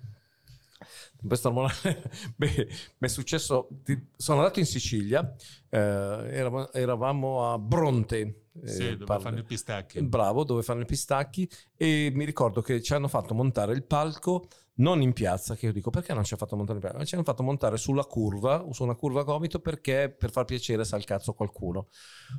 Tempesta 1.18 1.48
ormonale, 1.50 2.12
beh, 2.36 2.68
mi 2.98 3.08
è 3.08 3.08
successo, 3.08 3.68
sono 4.16 4.40
andato 4.40 4.60
in 4.60 4.66
Sicilia, 4.66 5.36
eh, 5.70 5.78
eravamo, 5.78 6.72
eravamo 6.72 7.52
a 7.54 7.58
Bronte. 7.58 8.20
eh, 8.62 8.68
Sì, 8.68 8.84
dove 8.92 9.06
parlo- 9.06 9.24
fanno 9.24 9.40
i 9.40 9.44
pistacchi. 9.44 10.02
Bravo, 10.04 10.44
dove 10.44 10.62
fanno 10.62 10.82
i 10.82 10.86
pistacchi 10.86 11.50
e 11.76 12.12
mi 12.14 12.26
ricordo 12.26 12.62
che 12.62 12.82
ci 12.82 12.94
hanno 12.94 13.08
fatto 13.08 13.34
montare 13.34 13.74
il 13.74 13.84
palco 13.84 14.48
non 14.76 15.02
in 15.02 15.14
piazza, 15.14 15.56
che 15.56 15.68
io 15.68 15.72
dico 15.72 15.92
perché 15.92 16.14
non 16.14 16.24
ci 16.24 16.34
ha 16.34 16.38
fatto 16.38 16.56
montare 16.56 16.78
in 16.78 16.84
piazza? 16.84 16.98
Ma 16.98 17.06
Ci 17.06 17.14
hanno 17.14 17.24
fatto 17.24 17.44
montare 17.44 17.78
sulla 17.78 18.06
curva, 18.06 18.66
su 18.72 18.84
una 18.84 18.96
curva 18.96 19.24
gomito 19.24 19.60
perché 19.60 20.10
per 20.18 20.32
far 20.32 20.46
piacere 20.46 20.84
sa 20.84 20.98
il 20.98 21.04
cazzo 21.04 21.34
qualcuno. 21.34 21.90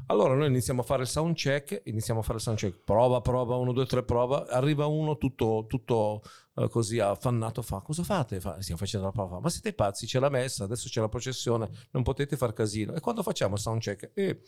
Allora 0.07 0.35
noi 0.35 0.49
iniziamo 0.49 0.81
a 0.81 0.85
fare 0.85 1.03
il 1.03 1.09
sound 1.09 1.37
check, 1.37 1.83
iniziamo 1.85 2.20
a 2.20 2.23
fare 2.23 2.38
il 2.38 2.42
sound 2.42 2.59
check, 2.59 2.83
prova, 2.83 3.20
prova, 3.20 3.57
uno, 3.57 3.73
due, 3.73 3.87
tre, 3.87 4.03
prova, 4.03 4.47
arriva 4.49 4.87
uno 4.87 5.16
tutto, 5.16 5.66
tutto 5.68 6.23
eh, 6.57 6.68
così 6.68 6.99
affannato, 6.99 7.62
fa 7.62 7.81
cosa 7.81 8.03
fate? 8.03 8.40
Fa, 8.40 8.61
stiamo 8.61 8.81
facendo 8.81 9.07
la 9.07 9.12
prova, 9.12 9.38
ma 9.38 9.49
siete 9.49 9.73
pazzi, 9.73 10.07
c'è 10.07 10.18
la 10.18 10.29
messa, 10.29 10.64
adesso 10.64 10.88
c'è 10.88 11.01
la 11.01 11.09
processione, 11.09 11.68
non 11.92 12.03
potete 12.03 12.37
far 12.37 12.53
casino. 12.53 12.94
E 12.94 13.01
quando 13.01 13.23
facciamo 13.23 13.55
il 13.55 13.61
sound 13.61 13.81
check? 13.81 14.11
E 14.12 14.42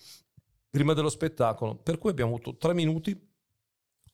prima 0.69 0.93
dello 0.93 1.09
spettacolo, 1.09 1.77
per 1.77 1.99
cui 1.99 2.11
abbiamo 2.11 2.35
avuto 2.35 2.57
tre 2.57 2.75
minuti 2.75 3.35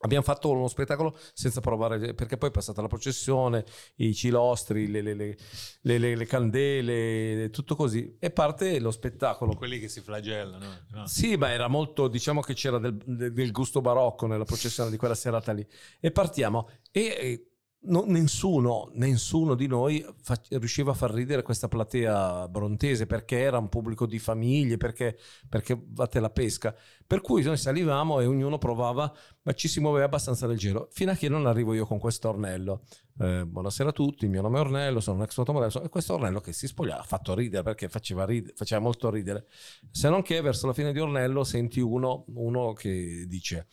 Abbiamo 0.04 0.24
fatto 0.24 0.50
uno 0.50 0.66
spettacolo 0.68 1.16
senza 1.32 1.60
provare, 1.60 2.12
perché 2.14 2.36
poi 2.36 2.48
è 2.48 2.52
passata 2.52 2.80
la 2.82 2.88
processione, 2.88 3.64
i 3.96 4.12
cilostri, 4.14 4.88
le, 4.88 5.00
le- 5.00 5.14
le- 5.14 5.36
le- 5.82 5.98
le- 5.98 6.16
le 6.16 6.26
candele, 6.26 7.50
tutto 7.50 7.76
così. 7.76 8.16
E 8.18 8.30
parte 8.30 8.80
lo 8.80 8.90
spettacolo. 8.90 9.54
Quelli 9.54 9.78
che 9.78 9.88
si 9.88 10.00
flagellano. 10.00 10.66
no? 10.90 11.06
Sì, 11.06 11.36
ma 11.36 11.50
era 11.50 11.68
molto, 11.68 12.08
diciamo 12.08 12.40
che 12.40 12.54
c'era 12.54 12.78
del, 12.78 12.96
del- 12.96 13.32
del 13.32 13.52
gusto 13.52 13.80
barocco 13.80 14.26
nella 14.26 14.44
processione 14.44 14.90
di 14.90 14.96
quella 14.96 15.14
serata 15.14 15.52
lì. 15.52 15.64
E 16.00 16.10
partiamo. 16.10 16.68
E, 16.90 17.00
e 17.00 17.51
no- 17.84 18.04
nessuno, 18.06 18.90
nessuno 18.94 19.54
di 19.54 19.66
noi 19.66 20.04
fa- 20.20 20.40
riusciva 20.50 20.92
a 20.92 20.94
far 20.94 21.12
ridere 21.12 21.42
questa 21.42 21.68
platea 21.68 22.48
brontese 22.48 23.06
perché 23.06 23.38
era 23.38 23.58
un 23.58 23.68
pubblico 23.68 24.06
di 24.06 24.18
famiglie, 24.18 24.76
perché, 24.76 25.18
perché 25.48 25.76
batte 25.76 26.20
la 26.20 26.30
pesca. 26.30 26.74
Per 27.06 27.20
cui 27.20 27.42
noi 27.42 27.56
salivamo 27.56 28.20
e 28.20 28.26
ognuno 28.26 28.58
provava, 28.58 29.12
ma 29.42 29.52
ci 29.52 29.68
si 29.68 29.80
muoveva 29.80 30.06
abbastanza 30.06 30.46
leggero. 30.46 30.88
Fino 30.90 31.10
a 31.10 31.14
che 31.14 31.28
non 31.28 31.46
arrivo 31.46 31.74
io 31.74 31.86
con 31.86 31.98
questo 31.98 32.28
ornello. 32.28 32.82
Eh, 33.18 33.44
buonasera 33.44 33.90
a 33.90 33.92
tutti, 33.92 34.24
il 34.24 34.30
mio 34.30 34.40
nome 34.40 34.56
è 34.56 34.60
Ornello, 34.60 35.00
sono 35.00 35.18
un 35.18 35.24
ex 35.24 35.34
fotomodello. 35.34 35.82
E 35.82 35.88
questo 35.88 36.14
Ornello 36.14 36.40
che 36.40 36.52
si 36.52 36.66
spogliava 36.66 37.02
ha 37.02 37.04
fatto 37.04 37.34
ridere 37.34 37.62
perché 37.62 37.88
faceva, 37.88 38.24
rid- 38.24 38.52
faceva 38.54 38.80
molto 38.80 39.10
ridere. 39.10 39.46
Se 39.90 40.08
non 40.08 40.22
che 40.22 40.40
verso 40.40 40.66
la 40.66 40.72
fine 40.72 40.92
di 40.92 40.98
Ornello 40.98 41.44
senti 41.44 41.80
uno, 41.80 42.24
uno 42.28 42.72
che 42.72 43.26
dice 43.28 43.66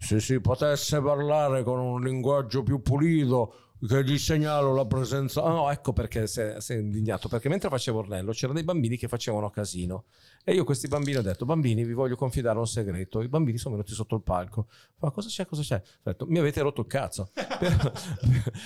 se 0.00 0.18
si 0.18 0.40
potesse 0.40 1.00
parlare 1.02 1.62
con 1.62 1.78
un 1.78 2.02
linguaggio 2.02 2.62
più 2.62 2.80
pulito 2.80 3.69
che 3.86 4.04
gli 4.04 4.18
segnalo 4.18 4.74
la 4.74 4.84
presenza. 4.84 5.42
Ah, 5.42 5.52
no 5.52 5.70
ecco 5.70 5.92
perché 5.92 6.26
si 6.26 6.40
è, 6.40 6.74
indignato 6.74 7.28
perché 7.28 7.48
mentre 7.48 7.68
facevo 7.68 8.00
Ornello 8.00 8.32
c'erano 8.32 8.54
dei 8.54 8.64
bambini 8.64 8.96
che 8.96 9.08
facevano 9.08 9.48
casino. 9.50 10.04
E 10.44 10.52
io 10.52 10.62
a 10.62 10.64
questi 10.64 10.88
bambini 10.88 11.18
ho 11.18 11.22
detto 11.22 11.44
bambini 11.44 11.84
vi 11.84 11.92
voglio 11.92 12.16
confidare 12.16 12.58
un 12.58 12.66
segreto. 12.66 13.22
I 13.22 13.28
bambini 13.28 13.58
sono 13.58 13.76
venuti 13.76 13.94
sotto 13.94 14.16
il 14.16 14.22
palco. 14.22 14.66
Ma 14.98 15.10
cosa 15.10 15.28
c'è 15.28 15.46
cosa 15.46 15.62
c'è? 15.62 15.76
Ho 15.76 16.00
detto 16.02 16.26
mi 16.26 16.38
avete 16.38 16.60
rotto 16.60 16.82
il 16.82 16.86
cazzo. 16.86 17.30
Però, 17.60 17.92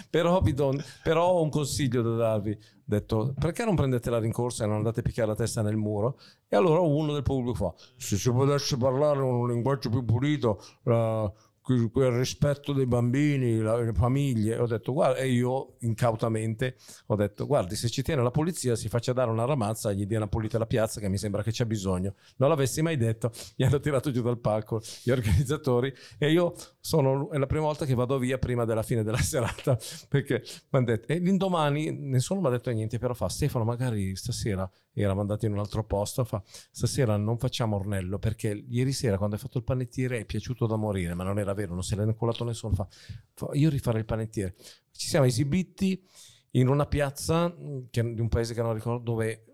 però, 0.09 0.41
vi 0.41 0.55
do, 0.55 0.73
però 1.03 1.27
ho 1.27 1.43
un 1.43 1.51
consiglio 1.51 2.01
da 2.01 2.15
darvi. 2.15 2.51
Ho 2.53 2.83
detto 2.85 3.35
perché 3.37 3.65
non 3.65 3.75
prendete 3.75 4.09
la 4.09 4.21
rincorsa 4.21 4.63
e 4.63 4.67
non 4.69 4.77
andate 4.77 5.01
a 5.01 5.03
picchiare 5.03 5.31
la 5.31 5.35
testa 5.35 5.63
nel 5.63 5.77
muro? 5.77 6.21
E 6.49 6.55
allora 6.55 6.79
uno 6.79 7.13
del 7.13 7.23
pubblico 7.23 7.55
fa 7.55 7.75
se 7.97 8.17
si 8.17 8.31
potesse 8.31 8.77
parlare 8.77 9.19
con 9.19 9.35
un 9.35 9.49
linguaggio 9.49 9.91
più 9.91 10.05
pulito 10.05 10.63
la- 10.85 11.33
quel 11.65 12.11
rispetto 12.11 12.75
dei 12.75 12.85
bambini, 12.85 13.59
le 13.59 13.93
famiglie. 13.95 14.59
Ho 14.59 14.67
detto, 14.67 14.93
guarda, 14.93 15.17
e 15.19 15.29
io 15.31 15.77
incautamente 15.81 16.77
ho 17.07 17.17
detto, 17.17 17.47
guardi, 17.47 17.75
se 17.75 17.89
ci 17.89 18.03
tiene 18.03 18.23
la 18.23 18.31
polizia 18.31 18.77
si 18.77 18.89
faccia 18.89 19.15
dare 19.15 19.31
una 19.31 19.47
ramazza 19.47 19.91
gli 19.93 20.05
dia 20.05 20.19
una 20.19 20.29
pulita 20.29 20.59
la 20.59 20.67
piazza 20.67 21.01
che 21.01 21.09
mi 21.09 21.17
sembra 21.17 21.43
che 21.43 21.53
c'è 21.53 21.65
bisogno. 21.65 22.17
Non 22.37 22.51
l'avessi 22.51 22.83
mai 22.83 22.99
detto, 22.99 23.33
mi 23.57 23.65
hanno 23.65 23.81
tirato 23.81 24.11
giù 24.11 24.21
dal 24.21 24.39
palco 24.39 24.83
gli 25.03 25.11
organizzatori 25.11 25.93
e 26.19 26.31
io 26.31 26.55
sono, 26.81 27.31
è 27.31 27.39
la 27.39 27.47
prima 27.47 27.65
volta 27.65 27.87
che 27.87 27.95
vado 27.95 28.19
via 28.19 28.37
prima 28.37 28.67
della 28.67 28.83
fine 28.83 29.03
della 29.03 29.17
serata 29.23 29.79
perché 30.09 30.43
mi 30.45 30.79
hanno 30.79 30.85
detto, 30.85 31.13
e 31.13 31.19
l'indomani 31.19 31.91
nessuno 31.93 32.41
mi 32.41 32.49
ha 32.49 32.51
detto 32.51 32.71
niente, 32.71 32.99
però 32.99 33.15
fa, 33.15 33.31
Stefano, 33.31 33.65
magari 33.65 34.15
stasera 34.17 34.71
era 34.93 35.15
mandato 35.15 35.47
in 35.47 35.53
un 35.53 35.59
altro 35.59 35.83
posto, 35.85 36.25
fa, 36.25 36.43
stasera 36.45 37.17
non 37.17 37.39
facciamo 37.39 37.77
Ornello 37.77 38.19
perché 38.19 38.65
ieri 38.69 38.93
sera 38.93 39.17
quando 39.17 39.35
hai 39.37 39.41
fatto 39.41 39.59
il 39.59 39.65
panettiere 39.65 40.21
è 40.21 40.25
piaciuto 40.27 40.67
da 40.67 40.77
morire, 40.77 41.15
ma 41.15 41.25
non 41.25 41.39
era 41.39 41.54
vero, 41.55 41.73
non 41.75 41.83
se 41.83 41.97
l'ha 41.97 42.05
inculato 42.05 42.45
nessuno. 42.45 42.75
Fa, 42.75 42.87
fa, 43.35 43.49
io 43.53 43.71
rifarei 43.71 44.01
il 44.01 44.07
panettiere. 44.07 44.55
Ci 44.93 45.09
siamo 45.09 45.27
esibiti 45.27 46.07
in 46.53 46.69
una 46.69 46.87
piazza 46.87 47.49
mh, 47.49 47.89
che- 47.91 48.15
di 48.15 48.21
un 48.21 48.29
paese 48.29 48.55
che 48.55 48.63
non 48.63 48.75
ricordo 48.75 49.03
dove 49.03 49.45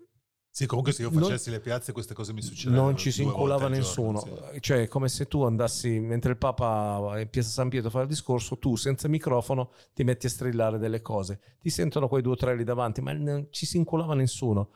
Sì, 0.52 0.66
comunque 0.66 0.92
se 0.92 1.02
io 1.02 1.10
Non- 1.10 1.22
facessi 1.22 1.48
le 1.50 1.60
piazze 1.60 1.92
queste 1.92 2.12
cose 2.12 2.32
mi 2.32 2.42
succederebbero. 2.42 2.82
non 2.84 2.96
ci 2.96 3.10
si 3.12 3.22
inculava 3.22 3.68
nessuno. 3.68 4.20
giorno, 4.20 4.50
sì. 4.52 4.60
Cioè, 4.60 4.82
è 4.82 4.88
come 4.88 5.08
se 5.08 5.26
tu 5.28 5.42
andassi 5.44 6.00
mentre 6.00 6.32
il 6.32 6.36
Papa 6.38 7.18
in 7.20 7.28
Piazza 7.30 7.48
San 7.50 7.68
Pietro 7.68 7.88
fa 7.88 8.00
il 8.02 8.08
discorso, 8.08 8.58
tu 8.58 8.74
senza 8.76 9.06
microfono 9.08 9.70
ti 9.94 10.02
metti 10.02 10.26
a 10.26 10.28
strillare 10.28 10.78
delle 10.78 11.00
cose. 11.02 11.40
Ti 11.60 11.70
sentono 11.70 12.08
quei 12.08 12.20
due 12.20 12.32
o 12.32 12.36
tre 12.36 12.56
lì 12.56 12.64
davanti, 12.64 13.00
ma 13.00 13.12
non 13.12 13.46
ci 13.50 13.64
si 13.64 13.76
inculava 13.76 14.14
nessuno. 14.14 14.70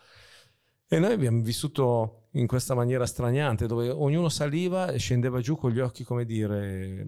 E 0.87 0.98
noi 1.00 1.12
abbiamo 1.12 1.42
vissuto 1.42 2.23
in 2.35 2.47
questa 2.47 2.75
maniera 2.75 3.07
straniante, 3.07 3.66
dove 3.66 3.90
ognuno 3.90 4.29
saliva 4.29 4.88
e 4.88 4.99
scendeva 4.99 5.40
giù 5.40 5.57
con 5.57 5.70
gli 5.70 5.81
occhi, 5.81 6.05
come 6.05 6.25
dire, 6.25 7.07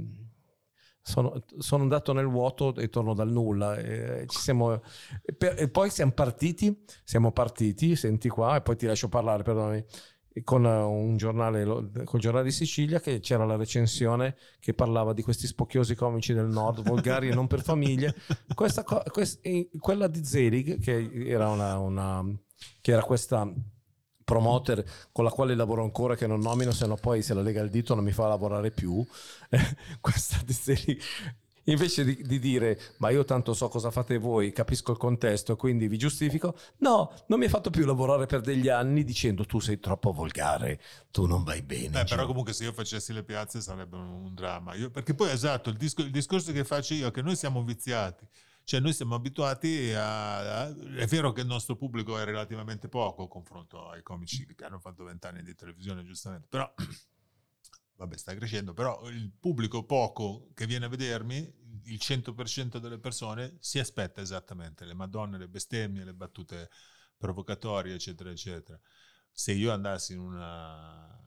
sono, 1.02 1.42
sono 1.58 1.82
andato 1.82 2.12
nel 2.12 2.26
vuoto 2.26 2.74
e 2.76 2.88
torno 2.88 3.14
dal 3.14 3.30
nulla. 3.30 3.76
E, 3.76 4.24
siamo, 4.28 4.74
e 5.22 5.32
per- 5.36 5.60
e 5.60 5.68
poi 5.68 5.90
siamo 5.90 6.12
partiti, 6.12 6.84
siamo 7.04 7.32
partiti, 7.32 7.96
senti 7.96 8.28
qua, 8.28 8.56
e 8.56 8.60
poi 8.62 8.76
ti 8.76 8.86
lascio 8.86 9.08
parlare, 9.08 9.42
perdonami, 9.42 9.84
con 10.44 10.64
eh, 10.66 10.82
un 10.82 11.16
giornale, 11.16 11.64
lo- 11.64 11.90
col 12.04 12.20
giornale 12.20 12.44
di 12.44 12.52
Sicilia, 12.52 13.00
che 13.00 13.20
c'era 13.20 13.44
la 13.44 13.56
recensione 13.56 14.36
che 14.60 14.74
parlava 14.74 15.12
di 15.12 15.22
questi 15.22 15.46
spocchiosi 15.46 15.94
comici 15.94 16.34
del 16.34 16.46
nord, 16.48 16.82
volgari 16.82 17.28
e 17.30 17.34
non 17.34 17.46
per 17.46 17.62
famiglie. 17.62 18.14
Questa 18.54 18.84
co- 18.84 19.02
quest- 19.10 19.44
e 19.44 19.70
quella 19.78 20.06
di 20.08 20.24
Zelig, 20.24 20.78
che 20.78 21.10
era 21.26 21.48
una, 21.48 21.78
una- 21.78 22.24
che 22.80 22.92
era 22.92 23.02
questa 23.02 23.50
promoter 24.26 24.84
con 25.12 25.22
la 25.24 25.30
quale 25.30 25.54
lavoro 25.54 25.84
ancora 25.84 26.16
che 26.16 26.26
non 26.26 26.40
nomino 26.40 26.72
se 26.72 26.84
no 26.86 26.96
poi 26.96 27.22
se 27.22 27.32
la 27.32 27.42
lega 27.42 27.62
il 27.62 27.70
dito 27.70 27.94
non 27.94 28.02
mi 28.02 28.10
fa 28.12 28.26
lavorare 28.26 28.72
più 28.72 29.06
questa 30.02 30.38
Zelig 30.46 31.00
invece 31.68 32.04
di, 32.04 32.22
di 32.22 32.38
dire 32.38 32.78
ma 32.98 33.10
io 33.10 33.24
tanto 33.24 33.54
so 33.54 33.68
cosa 33.68 33.90
fate 33.90 34.18
voi 34.18 34.52
capisco 34.52 34.90
il 34.92 34.98
contesto 34.98 35.56
quindi 35.56 35.88
vi 35.88 35.96
giustifico 35.96 36.56
no 36.78 37.12
non 37.26 37.38
mi 37.38 37.46
ha 37.46 37.48
fatto 37.48 37.70
più 37.70 37.84
lavorare 37.86 38.26
per 38.26 38.40
degli 38.40 38.68
anni 38.68 39.04
dicendo 39.04 39.44
tu 39.46 39.60
sei 39.60 39.78
troppo 39.78 40.12
volgare 40.12 40.80
tu 41.10 41.26
non 41.26 41.44
vai 41.44 41.62
bene 41.62 41.88
Beh, 41.88 42.04
però 42.04 42.22
Gio." 42.22 42.26
comunque 42.26 42.52
se 42.52 42.64
io 42.64 42.72
facessi 42.72 43.12
le 43.12 43.22
piazze 43.22 43.60
sarebbe 43.60 43.96
un, 43.96 44.08
un 44.08 44.34
dramma. 44.34 44.74
Io- 44.74 44.90
perché 44.90 45.14
poi 45.14 45.30
esatto, 45.30 45.70
il, 45.70 45.76
disco- 45.76 46.02
il 46.02 46.10
discorso 46.10 46.52
che 46.52 46.64
faccio 46.64 46.94
io 46.94 47.08
è 47.08 47.10
che 47.10 47.22
noi 47.22 47.36
siamo 47.36 47.62
viziati. 47.62 48.26
Cioè 48.66 48.80
noi 48.80 48.92
siamo 48.92 49.14
abituati 49.14 49.92
a, 49.92 50.62
a- 50.64 50.76
È 50.96 51.06
vero 51.06 51.30
che 51.32 51.42
il 51.42 51.46
nostro 51.46 51.76
pubblico 51.76 52.18
è 52.18 52.24
relativamente 52.24 52.88
poco 52.88 53.28
confronto 53.28 53.88
ai 53.88 54.02
comici 54.02 54.44
che 54.56 54.64
hanno 54.64 54.80
fatto 54.80 55.04
vent'anni 55.04 55.42
di 55.42 55.54
televisione, 55.54 56.04
giustamente. 56.04 56.48
Però, 56.48 56.68
vabbè, 57.96 58.16
sta 58.16 58.34
crescendo. 58.34 58.74
Però 58.74 59.08
il 59.08 59.30
pubblico 59.38 59.84
poco 59.84 60.50
che 60.54 60.66
viene 60.66 60.86
a 60.86 60.88
vedermi, 60.88 61.64
il 61.84 61.98
100% 62.00 62.78
delle 62.78 62.98
persone 62.98 63.56
si 63.60 63.78
aspetta 63.78 64.20
esattamente 64.20 64.84
le 64.84 64.94
madonne, 64.94 65.38
le 65.38 65.48
bestemmie, 65.48 66.04
le 66.04 66.14
battute 66.14 66.68
provocatorie, 67.16 67.94
eccetera, 67.94 68.30
eccetera 68.30 68.78
se 69.38 69.52
io 69.52 69.70
andassi 69.70 70.14
in 70.14 70.20
una, 70.20 71.20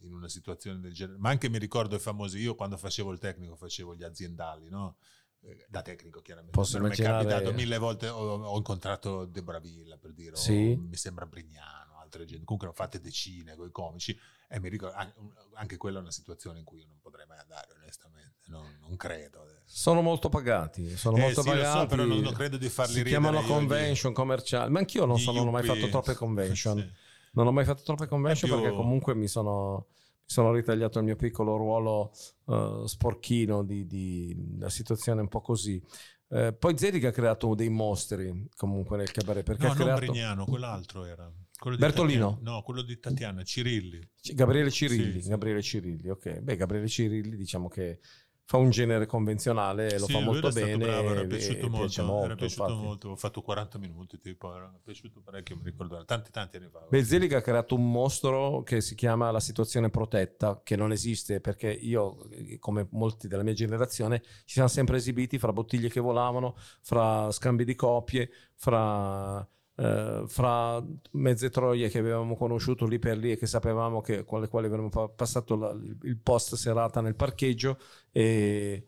in 0.00 0.12
una 0.12 0.28
situazione 0.28 0.78
del 0.80 0.92
genere, 0.92 1.18
ma 1.18 1.30
anche 1.30 1.48
mi 1.48 1.58
ricordo 1.58 1.96
i 1.96 1.98
famosi, 1.98 2.38
io 2.38 2.54
quando 2.54 2.76
facevo 2.76 3.12
il 3.12 3.18
tecnico 3.18 3.56
facevo 3.56 3.94
gli 3.94 4.02
aziendali, 4.02 4.68
no? 4.68 4.98
Eh, 5.42 5.66
Da 5.68 5.82
tecnico 5.82 6.20
chiaramente. 6.22 6.56
Posso 6.56 6.80
mi 6.80 6.88
è 6.90 6.94
capitato 6.94 7.52
mille 7.52 7.78
volte, 7.78 8.08
ho, 8.08 8.42
ho 8.42 8.56
incontrato 8.56 9.24
Debra 9.26 9.58
Villa 9.58 9.96
per 9.96 10.12
dire, 10.12 10.36
Sì. 10.36 10.74
mi 10.76 10.96
sembra 10.96 11.26
Brignano, 11.26 11.98
altre 12.00 12.24
gente, 12.24 12.44
comunque 12.44 12.66
ne 12.68 12.72
ho 12.72 12.76
fatte 12.76 13.00
decine 13.00 13.54
con 13.56 13.66
i 13.66 13.70
comici 13.70 14.18
e 14.48 14.60
mi 14.60 14.68
ricordo, 14.68 14.96
an- 14.96 15.12
anche 15.54 15.76
quella 15.76 15.98
è 15.98 16.00
una 16.00 16.10
situazione 16.10 16.58
in 16.60 16.64
cui 16.64 16.80
io 16.80 16.86
non 16.86 16.98
potrei 17.00 17.26
mai 17.26 17.38
andare 17.38 17.72
onestamente. 17.80 18.34
non, 18.48 18.76
non 18.80 18.96
credo. 18.96 19.44
Sono 19.64 20.02
molto 20.02 20.28
pagati, 20.28 20.96
sono 20.96 21.16
Eh, 21.16 21.20
molto 21.20 21.42
sì, 21.42 21.48
lo 21.48 21.54
so, 21.56 21.60
pagati. 21.62 21.86
però 21.88 22.04
non- 22.04 22.20
non 22.20 22.32
credo 22.32 22.56
di 22.56 22.68
farli 22.68 22.92
Si 22.92 22.98
ridere 23.02 23.16
chiamano 23.20 23.40
io, 23.40 23.44
gli- 23.44 23.48
convention 23.48 24.12
commerciali, 24.12 24.70
ma 24.70 24.78
anch'io 24.78 25.04
non, 25.04 25.18
sono, 25.18 25.38
non 25.38 25.48
ho 25.48 25.50
mai 25.50 25.64
fatto 25.64 25.88
troppe 25.88 26.14
convention. 26.14 26.78
Sì. 26.78 26.92
Non 27.32 27.48
ho 27.48 27.52
mai 27.52 27.64
fatto 27.64 27.82
troppe 27.82 28.06
convention 28.06 28.48
più- 28.50 28.60
perché 28.60 28.76
comunque 28.76 29.14
mi 29.16 29.26
sono, 29.26 29.88
sono 30.26 30.52
ritagliato 30.52 30.98
il 30.98 31.04
mio 31.04 31.16
piccolo 31.16 31.56
ruolo 31.56 32.12
eh, 32.48 32.82
sporchino 32.84 33.62
di, 33.64 33.86
di 33.86 34.36
una 34.56 34.68
situazione 34.68 35.20
un 35.20 35.28
po' 35.28 35.40
così. 35.40 35.80
Eh, 36.28 36.52
poi 36.52 36.76
Zelig 36.76 37.04
ha 37.04 37.12
creato 37.12 37.54
dei 37.54 37.68
mostri 37.68 38.48
comunque 38.56 38.96
nel 38.96 39.12
cabaret 39.12 39.44
perché 39.44 39.66
No, 39.66 39.70
ha 39.70 39.74
non 39.74 39.84
creato 39.84 40.00
Brignano, 40.00 40.44
quell'altro 40.44 41.04
era. 41.04 41.32
Quello 41.56 41.76
Bertolino? 41.76 42.30
Tatiana- 42.34 42.50
no, 42.50 42.62
quello 42.62 42.82
di 42.82 42.98
Tatiana, 42.98 43.42
Cirilli. 43.44 44.00
Gabriele 44.34 44.70
Cirilli, 44.70 45.22
sì. 45.22 45.28
Gabriele 45.28 45.62
Cirilli, 45.62 46.10
ok. 46.10 46.40
Beh, 46.40 46.56
Gabriele 46.56 46.88
Cirilli 46.88 47.36
diciamo 47.36 47.68
che 47.68 48.00
fa 48.46 48.58
un 48.58 48.70
genere 48.70 49.06
convenzionale 49.06 49.88
e 49.88 49.98
lo 49.98 50.06
Sì, 50.06 50.12
fa 50.12 50.20
molto 50.20 50.50
bene 50.50 50.78
bravo, 50.78 51.10
era 51.10 51.24
piaciuto 51.24 51.68
molto, 51.68 51.78
piace 51.78 52.00
era 52.00 52.10
molto, 52.10 52.34
piaciuto 52.36 52.74
molto. 52.76 53.08
Ho 53.10 53.16
fatto 53.16 53.42
40 53.42 53.78
minuti, 53.78 54.20
tipo, 54.20 54.54
era 54.54 54.72
piaciuto 54.84 55.20
parecchio, 55.20 55.56
mi 55.56 55.64
ricordo, 55.64 56.04
tanti 56.04 56.30
tanti 56.30 56.56
anni 56.56 56.68
fa. 56.70 56.86
Beh, 56.88 57.02
Zelig 57.04 57.32
ha 57.32 57.40
creato 57.40 57.74
un 57.74 57.90
mostro 57.90 58.62
che 58.62 58.80
si 58.80 58.94
chiama 58.94 59.32
la 59.32 59.40
situazione 59.40 59.90
protetta, 59.90 60.60
che 60.62 60.76
non 60.76 60.92
esiste 60.92 61.40
perché 61.40 61.70
io, 61.72 62.28
come 62.60 62.86
molti 62.92 63.26
della 63.26 63.42
mia 63.42 63.52
generazione, 63.52 64.22
ci 64.44 64.54
siamo 64.54 64.68
sempre 64.68 64.98
esibiti 64.98 65.40
fra 65.40 65.52
bottiglie 65.52 65.88
che 65.88 65.98
volavano, 65.98 66.54
fra 66.82 67.30
scambi 67.32 67.64
di 67.64 67.74
copie, 67.74 68.30
fra, 68.54 69.46
eh, 69.76 70.24
fra 70.26 70.82
mezze 71.12 71.50
troie 71.50 71.88
che 71.88 71.98
avevamo 71.98 72.36
conosciuto 72.36 72.86
lì 72.86 72.98
per 72.98 73.16
lì 73.18 73.32
e 73.32 73.36
che 73.36 73.46
sapevamo 73.46 74.00
che, 74.00 74.24
con 74.24 74.40
le 74.40 74.48
quali 74.48 74.66
avremmo 74.66 74.88
pa- 74.88 75.08
passato 75.08 75.56
la- 75.56 75.70
il 76.02 76.18
post 76.22 76.54
serata 76.54 77.00
nel 77.00 77.14
parcheggio. 77.16 77.78
E 78.12 78.86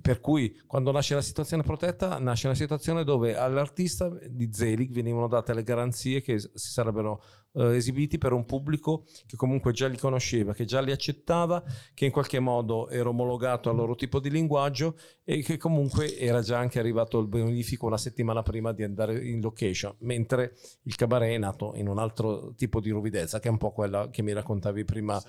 per 0.00 0.20
cui 0.20 0.60
quando 0.66 0.92
nasce 0.92 1.14
la 1.14 1.22
situazione 1.22 1.62
protetta, 1.62 2.18
nasce 2.18 2.46
una 2.46 2.56
situazione 2.56 3.02
dove 3.02 3.36
all'artista 3.36 4.10
di 4.28 4.52
Zelig 4.52 4.92
venivano 4.92 5.26
date 5.26 5.54
le 5.54 5.62
garanzie 5.62 6.20
che 6.20 6.38
si 6.38 6.50
sarebbero 6.54 7.22
eh, 7.52 7.76
esibiti 7.76 8.18
per 8.18 8.32
un 8.32 8.44
pubblico 8.44 9.04
che 9.26 9.36
comunque 9.36 9.72
già 9.72 9.88
li 9.88 9.96
conosceva, 9.96 10.52
che 10.52 10.66
già 10.66 10.80
li 10.80 10.92
accettava, 10.92 11.62
che 11.94 12.04
in 12.04 12.10
qualche 12.10 12.40
modo 12.40 12.88
era 12.90 13.08
omologato 13.08 13.70
al 13.70 13.76
loro 13.76 13.94
tipo 13.94 14.20
di 14.20 14.30
linguaggio 14.30 14.96
e 15.24 15.42
che 15.42 15.56
comunque 15.56 16.16
era 16.18 16.42
già 16.42 16.58
anche 16.58 16.78
arrivato 16.78 17.18
il 17.18 17.26
bonifico 17.26 17.86
una 17.86 17.98
settimana 17.98 18.42
prima 18.42 18.72
di 18.72 18.82
andare 18.82 19.26
in 19.26 19.40
location, 19.40 19.94
mentre 20.00 20.56
il 20.82 20.94
cabaret 20.94 21.34
è 21.34 21.38
nato 21.38 21.72
in 21.74 21.88
un 21.88 21.98
altro 21.98 22.52
tipo 22.54 22.80
di 22.80 22.90
ruvidezza, 22.90 23.40
che 23.40 23.48
è 23.48 23.50
un 23.50 23.58
po' 23.58 23.72
quella 23.72 24.10
che 24.10 24.22
mi 24.22 24.32
raccontavi 24.32 24.84
prima 24.84 25.20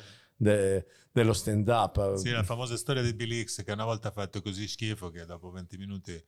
de- 0.41 0.85
dello 1.11 1.33
stand 1.33 1.67
up. 1.67 2.15
Sì, 2.15 2.31
la 2.31 2.43
famosa 2.43 2.75
storia 2.75 3.01
di 3.03 3.13
Bill 3.13 3.31
Hicks 3.31 3.61
che 3.63 3.71
una 3.71 3.85
volta 3.85 4.07
ha 4.07 4.11
fatto 4.11 4.41
così 4.41 4.67
schifo 4.67 5.09
che 5.09 5.25
dopo 5.25 5.51
20 5.51 5.77
minuti 5.77 6.21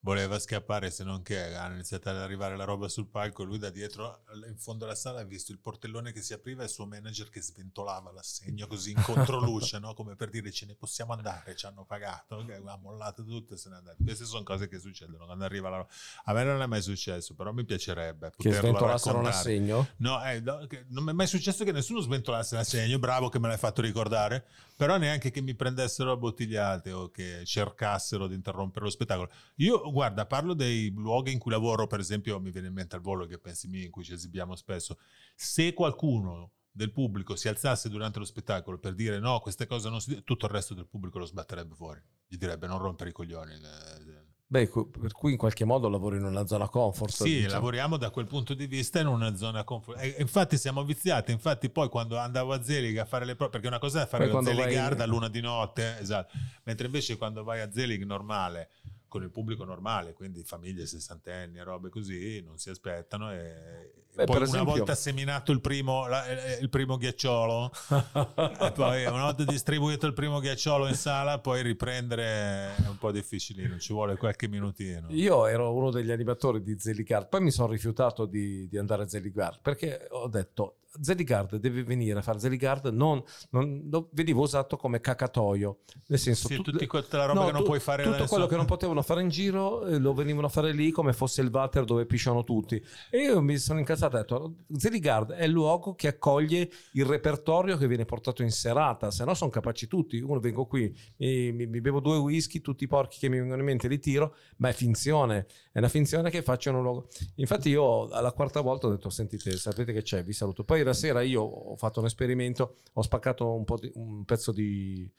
voleva 0.00 0.38
scappare 0.38 0.90
se 0.90 1.04
non 1.04 1.22
che 1.22 1.54
ha 1.54 1.70
iniziato 1.70 2.08
ad 2.08 2.16
arrivare 2.16 2.56
la 2.56 2.64
roba 2.64 2.88
sul 2.88 3.08
palco 3.08 3.42
lui 3.42 3.58
da 3.58 3.70
dietro 3.70 4.22
in 4.48 4.56
fondo 4.56 4.84
alla 4.84 4.94
sala 4.94 5.20
ha 5.20 5.24
visto 5.24 5.52
il 5.52 5.58
portellone 5.58 6.12
che 6.12 6.22
si 6.22 6.32
apriva 6.32 6.62
e 6.62 6.66
il 6.66 6.70
suo 6.70 6.86
manager 6.86 7.28
che 7.28 7.42
sventolava 7.42 8.12
l'assegno 8.12 8.66
così 8.66 8.92
in 8.92 9.02
controluce 9.02 9.78
no? 9.80 9.94
come 9.94 10.14
per 10.14 10.30
dire 10.30 10.52
ce 10.52 10.66
ne 10.66 10.74
possiamo 10.74 11.12
andare 11.12 11.56
ci 11.56 11.66
hanno 11.66 11.84
pagato 11.84 12.36
ok, 12.36 12.62
ha 12.64 12.76
mollato 12.76 13.24
tutto 13.24 13.54
e 13.54 13.56
se 13.56 13.68
n'è 13.68 13.76
andato 13.76 13.96
queste 14.02 14.24
sono 14.24 14.44
cose 14.44 14.68
che 14.68 14.78
succedono 14.78 15.24
quando 15.24 15.44
arriva 15.44 15.68
la 15.68 15.76
roba 15.78 15.88
a 16.24 16.32
me 16.32 16.44
non 16.44 16.62
è 16.62 16.66
mai 16.66 16.82
successo 16.82 17.34
però 17.34 17.52
mi 17.52 17.64
piacerebbe 17.64 18.32
che 18.36 18.52
sventolassero 18.52 19.18
un 19.18 19.24
raccontare. 19.24 19.54
assegno. 19.54 19.88
No, 19.96 20.24
eh, 20.24 20.40
no, 20.40 20.66
non 20.88 21.04
mi 21.04 21.10
è 21.10 21.14
mai 21.14 21.26
successo 21.26 21.64
che 21.64 21.72
nessuno 21.72 22.00
sventolasse 22.00 22.54
l'assegno, 22.54 22.98
bravo 22.98 23.28
che 23.28 23.38
me 23.38 23.48
l'hai 23.48 23.58
fatto 23.58 23.80
ricordare, 23.80 24.44
però 24.76 24.96
neanche 24.96 25.30
che 25.30 25.40
mi 25.40 25.54
prendessero 25.54 26.12
a 26.12 26.16
bottigliate 26.16 26.92
o 26.92 27.10
che 27.10 27.42
cercassero 27.44 28.26
di 28.26 28.34
interrompere 28.34 28.84
lo 28.84 28.90
spettacolo. 28.90 29.30
Io, 29.56 29.90
guarda, 29.98 30.26
parlo 30.26 30.54
dei 30.54 30.90
luoghi 30.94 31.32
in 31.32 31.40
cui 31.40 31.50
lavoro, 31.50 31.88
per 31.88 31.98
esempio, 31.98 32.38
mi 32.38 32.52
viene 32.52 32.68
in 32.68 32.72
mente 32.72 32.94
al 32.94 33.02
volo 33.02 33.26
che 33.26 33.36
pensi 33.38 33.66
mi 33.66 33.82
in 33.84 33.90
cui 33.90 34.04
ci 34.04 34.12
esibiamo 34.12 34.54
spesso. 34.54 34.96
Se 35.34 35.74
qualcuno 35.74 36.52
del 36.70 36.92
pubblico 36.92 37.34
si 37.34 37.48
alzasse 37.48 37.88
durante 37.88 38.20
lo 38.20 38.24
spettacolo 38.24 38.78
per 38.78 38.94
dire 38.94 39.18
no, 39.18 39.40
queste 39.40 39.66
cose 39.66 39.88
non 39.88 40.00
si 40.00 40.22
tutto 40.22 40.46
il 40.46 40.52
resto 40.52 40.74
del 40.74 40.86
pubblico 40.86 41.18
lo 41.18 41.24
sbatterebbe 41.24 41.74
fuori. 41.74 42.00
Gli 42.28 42.36
direbbe 42.36 42.68
non 42.68 42.78
rompere 42.78 43.10
i 43.10 43.12
coglioni. 43.12 43.54
eh, 43.54 44.26
Beh, 44.50 44.68
cu- 44.68 44.88
per 44.88 45.12
cui 45.12 45.32
in 45.32 45.36
qualche 45.36 45.66
modo 45.66 45.90
lavori 45.90 46.16
in 46.16 46.24
una 46.24 46.46
zona 46.46 46.68
comfort. 46.68 47.12
Sì, 47.12 47.34
diciamo. 47.34 47.52
lavoriamo 47.52 47.96
da 47.98 48.08
quel 48.08 48.26
punto 48.26 48.54
di 48.54 48.66
vista 48.66 48.98
in 48.98 49.08
una 49.08 49.36
zona 49.36 49.62
comfort. 49.62 50.00
E 50.00 50.14
infatti 50.20 50.56
siamo 50.56 50.84
viziati, 50.84 51.32
infatti 51.32 51.68
poi 51.68 51.90
quando 51.90 52.16
andavo 52.16 52.54
a 52.54 52.62
Zelig 52.62 52.96
a 52.96 53.04
fare 53.04 53.26
le 53.26 53.34
prove, 53.34 53.50
perché 53.50 53.66
una 53.66 53.78
cosa 53.78 54.02
è 54.02 54.06
fare 54.06 54.26
Poi 54.28 54.42
la 54.42 54.50
Zeligard 54.50 54.96
vai- 54.96 55.06
a 55.06 55.06
luna 55.06 55.28
di 55.28 55.40
notte, 55.42 55.98
esatto, 55.98 56.34
mentre 56.62 56.86
invece 56.86 57.18
quando 57.18 57.44
vai 57.44 57.60
a 57.60 57.70
Zelig 57.70 58.04
normale, 58.04 58.70
con 59.08 59.22
il 59.22 59.30
pubblico 59.30 59.64
normale, 59.64 60.12
quindi 60.12 60.44
famiglie 60.44 60.86
sessantenni 60.86 61.58
e 61.58 61.62
robe 61.64 61.88
così, 61.88 62.42
non 62.42 62.58
si 62.58 62.68
aspettano 62.70 63.32
e, 63.32 63.92
Beh, 64.14 64.24
poi 64.24 64.26
per 64.26 64.36
una 64.36 64.44
esempio- 64.44 64.74
volta 64.76 64.94
seminato 64.94 65.50
il 65.52 65.60
primo, 65.60 66.06
la- 66.06 66.26
eh, 66.26 66.58
il 66.60 66.68
primo 66.68 66.96
ghiacciolo, 66.96 67.70
e 68.60 68.72
poi 68.72 69.04
una 69.06 69.22
volta 69.24 69.44
distribuito 69.44 70.06
il 70.06 70.12
primo 70.12 70.40
ghiacciolo 70.40 70.86
in 70.88 70.94
sala, 70.94 71.38
poi 71.38 71.62
riprendere 71.62 72.74
è 72.76 72.88
un 72.88 72.98
po' 72.98 73.10
difficilino, 73.10 73.78
ci 73.78 73.92
vuole 73.92 74.16
qualche 74.16 74.46
minutino. 74.48 75.06
Io 75.10 75.46
ero 75.46 75.72
uno 75.74 75.90
degli 75.90 76.10
animatori 76.10 76.62
di 76.62 76.78
Zeligard, 76.78 77.28
poi 77.28 77.40
mi 77.40 77.50
sono 77.50 77.72
rifiutato 77.72 78.26
di, 78.26 78.68
di 78.68 78.76
andare 78.78 79.04
a 79.04 79.08
Zeligard 79.08 79.60
perché 79.62 80.06
ho 80.10 80.28
detto 80.28 80.76
Zeligard 81.00 81.56
deve 81.56 81.82
venire 81.84 82.18
a 82.18 82.22
fare 82.22 82.38
Zeligard, 82.38 82.86
non, 82.86 83.22
non- 83.50 83.88
lo 83.90 84.08
venivo 84.12 84.42
usato 84.42 84.76
come 84.76 85.00
cacatoio, 85.00 85.80
nel 86.06 86.18
senso 86.18 86.48
Sì, 86.48 86.56
tut- 86.56 86.70
tutti 86.72 86.86
que- 86.86 87.02
tutta 87.02 87.18
la 87.18 87.26
roba 87.26 87.40
no, 87.40 87.46
che 87.46 87.52
non 87.52 87.60
tu- 87.60 87.66
puoi 87.66 87.80
fare 87.80 88.02
tutto 88.02 88.14
adesso. 88.16 88.28
quello 88.30 88.46
che 88.46 88.56
non 88.56 88.64
potevano 88.64 89.02
fare 89.02 89.20
in 89.22 89.28
giro 89.28 89.86
eh, 89.86 89.98
lo 89.98 90.14
venivano 90.14 90.46
a 90.46 90.50
fare 90.50 90.72
lì 90.72 90.90
come 90.90 91.12
fosse 91.12 91.40
il 91.42 91.50
water 91.52 91.84
dove 91.84 92.06
pisciano 92.06 92.42
tutti. 92.44 92.82
E 93.10 93.18
io 93.18 93.40
mi 93.42 93.58
sono 93.58 93.78
incazzato 93.78 94.16
e 94.16 94.18
ho 94.20 94.22
detto 94.22 94.54
Zeligard 94.76 95.32
è 95.32 95.44
il 95.44 95.50
luogo 95.52 95.94
che 95.94 96.08
accoglie 96.08 96.70
il 96.92 97.04
repertorio 97.04 97.76
che 97.76 97.86
viene 97.86 98.04
portato 98.04 98.42
in 98.42 98.50
serata 98.50 99.10
se 99.10 99.24
no 99.24 99.34
sono 99.34 99.50
capaci 99.50 99.86
tutti. 99.86 100.18
Uno 100.20 100.40
vengo 100.40 100.66
qui 100.66 100.94
mi, 101.18 101.52
mi- 101.52 101.66
mi 101.66 101.80
bevo 101.80 102.00
due 102.00 102.16
whisky 102.16 102.60
tutti 102.60 102.84
i 102.84 102.86
porchi 102.88 103.18
che 103.18 103.28
mi 103.28 103.38
vengono 103.38 103.60
in 103.60 103.66
mente 103.66 103.88
li 103.88 103.98
tiro 103.98 104.34
ma 104.58 104.68
è 104.68 104.72
finzione 104.72 105.46
è 105.72 105.78
una 105.78 105.88
finzione 105.88 106.30
che 106.30 106.42
faccio 106.42 106.70
in 106.70 106.76
un 106.76 106.82
luogo. 106.82 107.08
Infatti 107.36 107.68
io 107.68 108.08
alla 108.08 108.32
quarta 108.32 108.60
volta 108.60 108.86
ho 108.86 108.90
detto 108.90 109.10
sentite 109.10 109.56
sapete 109.56 109.92
che 109.92 110.02
c'è? 110.02 110.24
Vi 110.24 110.32
saluto. 110.32 110.64
Poi 110.64 110.77
la 110.82 110.92
sera 110.92 111.22
io 111.22 111.42
ho 111.42 111.76
fatto 111.76 112.00
un 112.00 112.06
esperimento 112.06 112.76
ho 112.92 113.02
spaccato 113.02 113.54
un, 113.54 113.64
po 113.64 113.76
di- 113.78 113.90
un 113.94 114.24
pezzo 114.24 114.52
di 114.52 115.10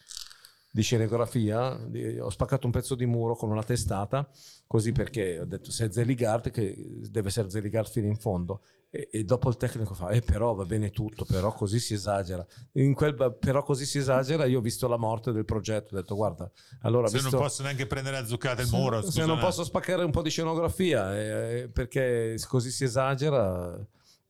di 0.71 0.83
scenografia, 0.83 1.79
di- 1.87 2.19
ho 2.19 2.29
spaccato 2.29 2.67
un 2.67 2.71
pezzo 2.71 2.93
di 2.93 3.05
muro 3.07 3.35
con 3.35 3.49
una 3.49 3.63
testata, 3.63 4.29
così 4.67 4.91
perché 4.91 5.39
ho 5.39 5.45
detto 5.45 5.71
se 5.71 5.85
è 5.85 5.91
Zeligard 5.91 6.51
che 6.51 6.75
deve 7.09 7.29
essere 7.29 7.49
Zeligard 7.49 7.89
fino 7.89 8.05
in 8.07 8.17
fondo. 8.17 8.61
E, 8.91 9.07
e 9.11 9.23
dopo 9.23 9.49
il 9.49 9.57
tecnico 9.57 9.93
fa, 9.93 10.09
eh 10.09 10.21
però 10.21 10.53
va 10.53 10.65
bene 10.65 10.89
tutto, 10.89 11.23
però 11.25 11.53
così 11.53 11.79
si 11.79 11.93
esagera. 11.93 12.45
In 12.73 12.93
quel 12.95 13.15
però 13.39 13.61
così 13.63 13.85
si 13.85 13.97
esagera, 13.99 14.45
io 14.45 14.59
ho 14.59 14.61
visto 14.61 14.87
la 14.87 14.97
morte 14.97 15.31
del 15.31 15.45
progetto, 15.45 15.93
ho 15.93 15.97
detto 15.97 16.15
guarda, 16.15 16.51
allora 16.81 17.07
Se 17.07 17.17
visto... 17.17 17.31
non 17.31 17.41
posso 17.41 17.61
neanche 17.63 17.85
prendere 17.85 18.17
a 18.17 18.25
zuccate 18.25 18.63
il 18.63 18.69
muro, 18.71 19.01
se 19.01 19.25
non 19.25 19.39
posso 19.39 19.63
spaccare 19.63 20.03
un 20.03 20.11
po' 20.11 20.21
di 20.23 20.29
scenografia 20.31 21.15
eh, 21.19 21.69
perché 21.71 22.35
così 22.47 22.71
si 22.71 22.83
esagera 22.83 23.79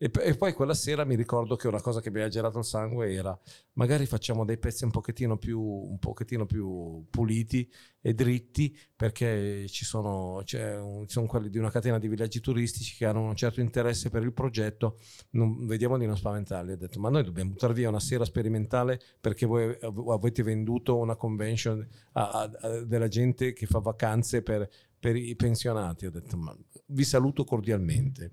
e, 0.01 0.09
e 0.23 0.35
poi 0.37 0.53
quella 0.53 0.73
sera 0.73 1.03
mi 1.03 1.15
ricordo 1.15 1.57
che 1.57 1.67
una 1.67 1.81
cosa 1.81 1.99
che 1.99 2.09
mi 2.09 2.21
ha 2.21 2.29
gelato 2.29 2.59
il 2.59 2.63
sangue 2.63 3.11
era 3.13 3.37
magari 3.73 4.05
facciamo 4.05 4.45
dei 4.45 4.57
pezzi 4.57 4.85
un 4.85 4.91
pochettino 4.91 5.37
più, 5.37 5.59
un 5.59 5.99
pochettino 5.99 6.45
più 6.45 7.05
puliti 7.09 7.69
e 7.99 8.13
dritti 8.13 8.73
perché 8.95 9.65
ci 9.67 9.83
sono, 9.83 10.41
un- 10.53 11.03
sono 11.07 11.25
quelli 11.27 11.49
di 11.49 11.57
una 11.57 11.69
catena 11.69 11.99
di 11.99 12.07
villaggi 12.07 12.39
turistici 12.39 12.95
che 12.95 13.05
hanno 13.05 13.23
un 13.23 13.35
certo 13.35 13.59
interesse 13.59 14.09
per 14.09 14.23
il 14.23 14.31
progetto 14.31 14.99
non, 15.31 15.65
vediamo 15.65 15.97
di 15.97 16.05
non 16.05 16.15
spaventarli. 16.15 16.71
Ho 16.71 16.77
detto 16.77 16.97
ma 17.01 17.09
noi 17.09 17.25
dobbiamo 17.25 17.49
buttare 17.51 17.73
via 17.73 17.89
una 17.89 17.99
sera 17.99 18.23
sperimentale 18.23 19.01
perché 19.19 19.45
voi 19.45 19.77
av- 19.81 20.09
avete 20.11 20.43
venduto 20.43 20.97
una 20.97 21.17
convention 21.17 21.85
a- 22.13 22.29
a- 22.29 22.51
a- 22.61 22.83
della 22.85 23.09
gente 23.09 23.51
che 23.51 23.65
fa 23.65 23.79
vacanze 23.79 24.43
per, 24.43 24.65
per 24.97 25.17
i 25.17 25.35
pensionati. 25.35 26.05
Ho 26.05 26.11
detto 26.11 26.37
ma 26.37 26.55
vi 26.85 27.03
saluto 27.03 27.43
cordialmente 27.43 28.31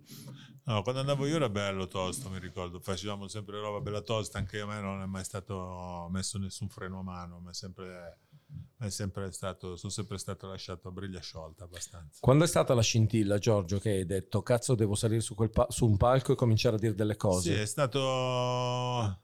No, 0.69 0.83
quando 0.83 1.01
andavo 1.01 1.27
io 1.27 1.37
era 1.37 1.49
bello 1.49 1.87
tosto, 1.87 2.29
mi 2.29 2.41
ricordo. 2.41 2.81
Facevamo 2.81 3.29
sempre 3.29 3.61
roba 3.61 3.81
bella 3.81 4.01
tosta, 4.01 4.39
anche 4.39 4.59
a 4.59 4.67
me 4.67 4.81
non 4.81 5.01
è 5.01 5.07
mai 5.07 5.23
stato 5.23 6.09
messo 6.11 6.39
nessun 6.39 6.69
freno 6.69 6.99
a 6.99 7.03
mano, 7.05 7.39
ma 7.39 7.51
è 7.51 7.55
sempre, 7.55 8.19
è 8.79 8.89
sempre 8.89 9.31
stato, 9.31 9.77
sono 9.77 9.93
sempre 9.93 10.19
stato 10.19 10.49
lasciato 10.49 10.89
a 10.89 10.91
briglia 10.91 11.21
sciolta 11.21 11.65
abbastanza. 11.65 12.19
quando 12.21 12.43
è 12.43 12.49
stata 12.49 12.75
la 12.75 12.83
scintilla 12.83 13.39
Giorgio 13.39 13.79
che 13.79 13.91
hai 13.91 14.07
detto 14.07 14.43
cazzo 14.43 14.75
devo 14.75 14.97
salire 14.97 15.21
su, 15.21 15.37
quel 15.37 15.51
pa- 15.51 15.69
su 15.71 15.87
un 15.87 15.97
palco 15.97 16.33
e 16.33 16.35
cominciare 16.35 16.75
a 16.75 16.79
dire 16.81 16.95
delle 16.95 17.17
cose 17.17 17.55
Sì, 17.55 17.61
è 17.61 17.67
stato... 17.67 19.21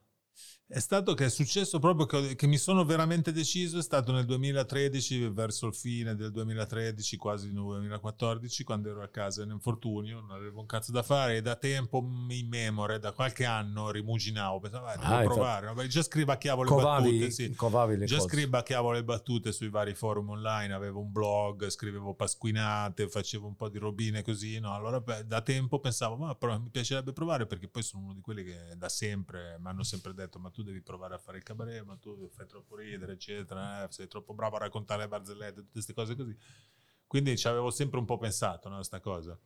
È 0.74 0.78
stato 0.78 1.12
che 1.12 1.26
è 1.26 1.28
successo 1.28 1.78
proprio 1.78 2.06
che, 2.06 2.34
che 2.34 2.46
mi 2.46 2.56
sono 2.56 2.82
veramente 2.86 3.30
deciso, 3.30 3.76
è 3.76 3.82
stato 3.82 4.10
nel 4.10 4.24
2013, 4.24 5.28
verso 5.28 5.66
il 5.66 5.74
fine 5.74 6.14
del 6.14 6.30
2013, 6.30 7.18
quasi 7.18 7.48
nel 7.52 7.62
2014, 7.62 8.64
quando 8.64 8.88
ero 8.88 9.02
a 9.02 9.08
casa 9.08 9.42
in 9.42 9.50
infortunio, 9.50 10.20
non 10.20 10.30
avevo 10.30 10.60
un 10.60 10.66
cazzo 10.66 10.90
da 10.90 11.02
fare 11.02 11.36
e 11.36 11.42
da 11.42 11.56
tempo 11.56 11.98
in 12.30 12.48
memoria, 12.48 12.96
da 12.96 13.12
qualche 13.12 13.44
anno 13.44 13.90
rimuginavo, 13.90 14.60
pensavo, 14.60 14.84
"Vai, 14.86 14.96
devo 14.96 15.12
Ah, 15.14 15.20
provare? 15.24 15.66
Perché 15.74 15.88
già 15.90 16.02
scrivacchiavo 16.02 16.62
le 16.62 16.68
Covavi, 16.70 17.10
battute, 17.18 17.30
sì. 17.30 17.54
covavi 17.54 17.96
le 17.98 18.06
Già 18.06 18.16
cose. 18.16 18.28
scrivacchiavo 18.30 18.92
le 18.92 19.04
battute 19.04 19.52
sui 19.52 19.68
vari 19.68 19.92
forum 19.92 20.30
online, 20.30 20.72
avevo 20.72 21.00
un 21.00 21.12
blog, 21.12 21.68
scrivevo 21.68 22.14
pasquinate, 22.14 23.10
facevo 23.10 23.46
un 23.46 23.56
po' 23.56 23.68
di 23.68 23.76
robine 23.76 24.22
così, 24.22 24.58
no? 24.58 24.72
Allora 24.72 25.00
da 25.22 25.42
tempo 25.42 25.80
pensavo, 25.80 26.16
ma 26.16 26.34
però 26.34 26.58
mi 26.58 26.70
piacerebbe 26.70 27.12
provare 27.12 27.44
perché 27.44 27.68
poi 27.68 27.82
sono 27.82 28.04
uno 28.04 28.14
di 28.14 28.22
quelli 28.22 28.42
che 28.42 28.56
da 28.78 28.88
sempre 28.88 29.58
mi 29.60 29.68
hanno 29.68 29.82
sempre 29.82 30.14
detto, 30.14 30.38
ma 30.38 30.48
tu 30.48 30.60
devi 30.62 30.80
provare 30.82 31.14
a 31.14 31.18
fare 31.18 31.38
il 31.38 31.42
cabaret, 31.42 31.82
ma 31.84 31.96
tu 31.96 32.28
fai 32.32 32.46
troppo 32.46 32.76
ridere, 32.76 33.12
eccetera, 33.12 33.84
eh, 33.84 33.92
sei 33.92 34.08
troppo 34.08 34.34
bravo 34.34 34.56
a 34.56 34.60
raccontare 34.60 35.02
le 35.02 35.08
barzellette, 35.08 35.60
tutte 35.60 35.72
queste 35.72 35.92
cose 35.94 36.14
così. 36.16 36.36
Quindi 37.06 37.36
ci 37.36 37.46
avevo 37.48 37.70
sempre 37.70 37.98
un 37.98 38.04
po' 38.06 38.16
pensato, 38.18 38.68
no, 38.68 38.78
a 38.78 38.82
sta 38.82 39.00
cosa. 39.00 39.38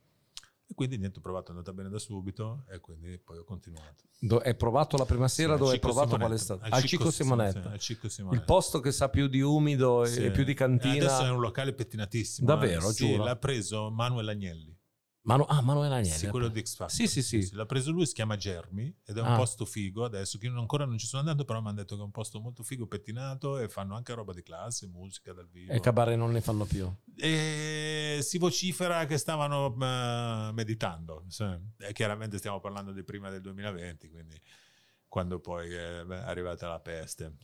E 0.69 0.75
quindi 0.75 0.99
niente, 0.99 1.19
ho 1.19 1.23
provato, 1.23 1.49
è 1.49 1.51
andata 1.51 1.73
bene 1.73 1.89
da 1.89 1.99
subito 1.99 2.65
e 2.69 2.81
quindi 2.81 3.19
poi 3.19 3.39
ho 3.39 3.45
continuato. 3.45 4.05
Do- 4.19 4.39
hai 4.39 4.57
provato 4.57 4.97
la 4.97 5.05
prima 5.05 5.29
sera 5.29 5.53
Sì, 5.53 5.59
dove 5.61 5.73
hai 5.75 5.79
provato 5.79 6.09
Simonetta. 6.17 6.27
qual 6.27 6.39
è 6.39 6.43
stato? 6.43 6.65
Al 6.65 6.73
Al 6.73 6.81
Cicco 6.81 6.89
Cicco 6.89 7.11
Sim- 7.11 7.23
Simonetta. 7.27 7.61
sì, 7.63 7.69
al 7.69 7.79
Cicco 7.79 8.07
Il 8.07 8.13
Simonetta. 8.13 8.45
posto 8.45 8.81
che 8.81 8.91
sa 8.93 9.09
più 9.09 9.29
di 9.29 9.41
umido 9.41 10.03
e- 10.05 10.09
Sì. 10.09 10.25
e 10.25 10.31
più 10.33 10.43
di 10.45 10.51
Eh, 10.59 10.65
Adesso 10.65 10.65
è 10.65 10.89
cantina. 10.89 11.33
un 11.33 11.41
locale 11.41 11.73
pettinatissimo. 11.73 12.47
Davvero, 12.49 12.89
eh. 12.91 12.93
Giuro? 12.95 13.23
l'ha 13.25 13.37
preso 13.37 13.91
Manuel 13.93 14.29
Agnelli. 14.29 14.76
Manu- 15.27 15.47
ah, 15.49 15.61
Manuel 15.61 15.91
Agnelli. 15.93 16.17
Sì, 16.19 16.29
quello 16.29 16.47
di 16.49 16.61
X 16.65 16.77
Factor. 16.77 16.95
Sì, 16.95 17.07
sì, 17.09 17.21
sì. 17.23 17.55
L'ha 17.55 17.67
preso 17.67 17.91
lui, 17.91 18.07
si 18.07 18.15
chiama 18.15 18.37
Germi 18.37 18.95
ed 19.05 19.17
è 19.17 19.21
un 19.21 19.27
Ah. 19.33 19.37
posto 19.37 19.65
figo 19.65 20.05
adesso 20.05 20.39
che 20.39 20.47
ancora 20.47 20.85
non 20.85 20.99
ci 20.99 21.07
sono 21.07 21.23
andato, 21.23 21.45
però 21.45 21.61
mi 21.61 21.67
hanno 21.69 21.79
detto 21.79 21.97
che 21.97 22.01
è 22.01 22.05
un 22.05 22.13
posto 22.13 22.41
molto 22.41 22.63
figo, 22.63 22.87
pettinato 22.87 23.59
e 23.59 23.69
fanno 23.69 23.97
anche 23.97 24.15
roba 24.15 24.33
di 24.33 24.43
classe, 24.43 24.87
musica 24.87 25.33
dal 25.33 25.49
vivo. 25.49 25.73
E 25.73 25.81
cabaret 25.81 26.17
non 26.17 26.31
ne 26.31 26.41
fanno 26.41 26.65
più. 26.65 26.89
E 27.17 28.21
si 28.23 28.39
vocifera 28.39 29.05
che 29.07 29.19
stavano 29.19 29.75
eh, 29.81 30.53
meditando. 30.53 31.25
E 31.79 31.93
chiaramente 31.93 32.39
stiamo 32.39 32.61
parlando 32.61 32.93
di 32.93 33.03
prima 33.03 33.29
del 33.29 33.41
2020, 33.41 34.09
quindi 34.09 34.41
quando 35.09 35.41
poi 35.41 35.73
eh, 35.73 36.07
è 36.07 36.15
arrivata 36.15 36.69
la 36.69 36.79
peste. 36.81 37.37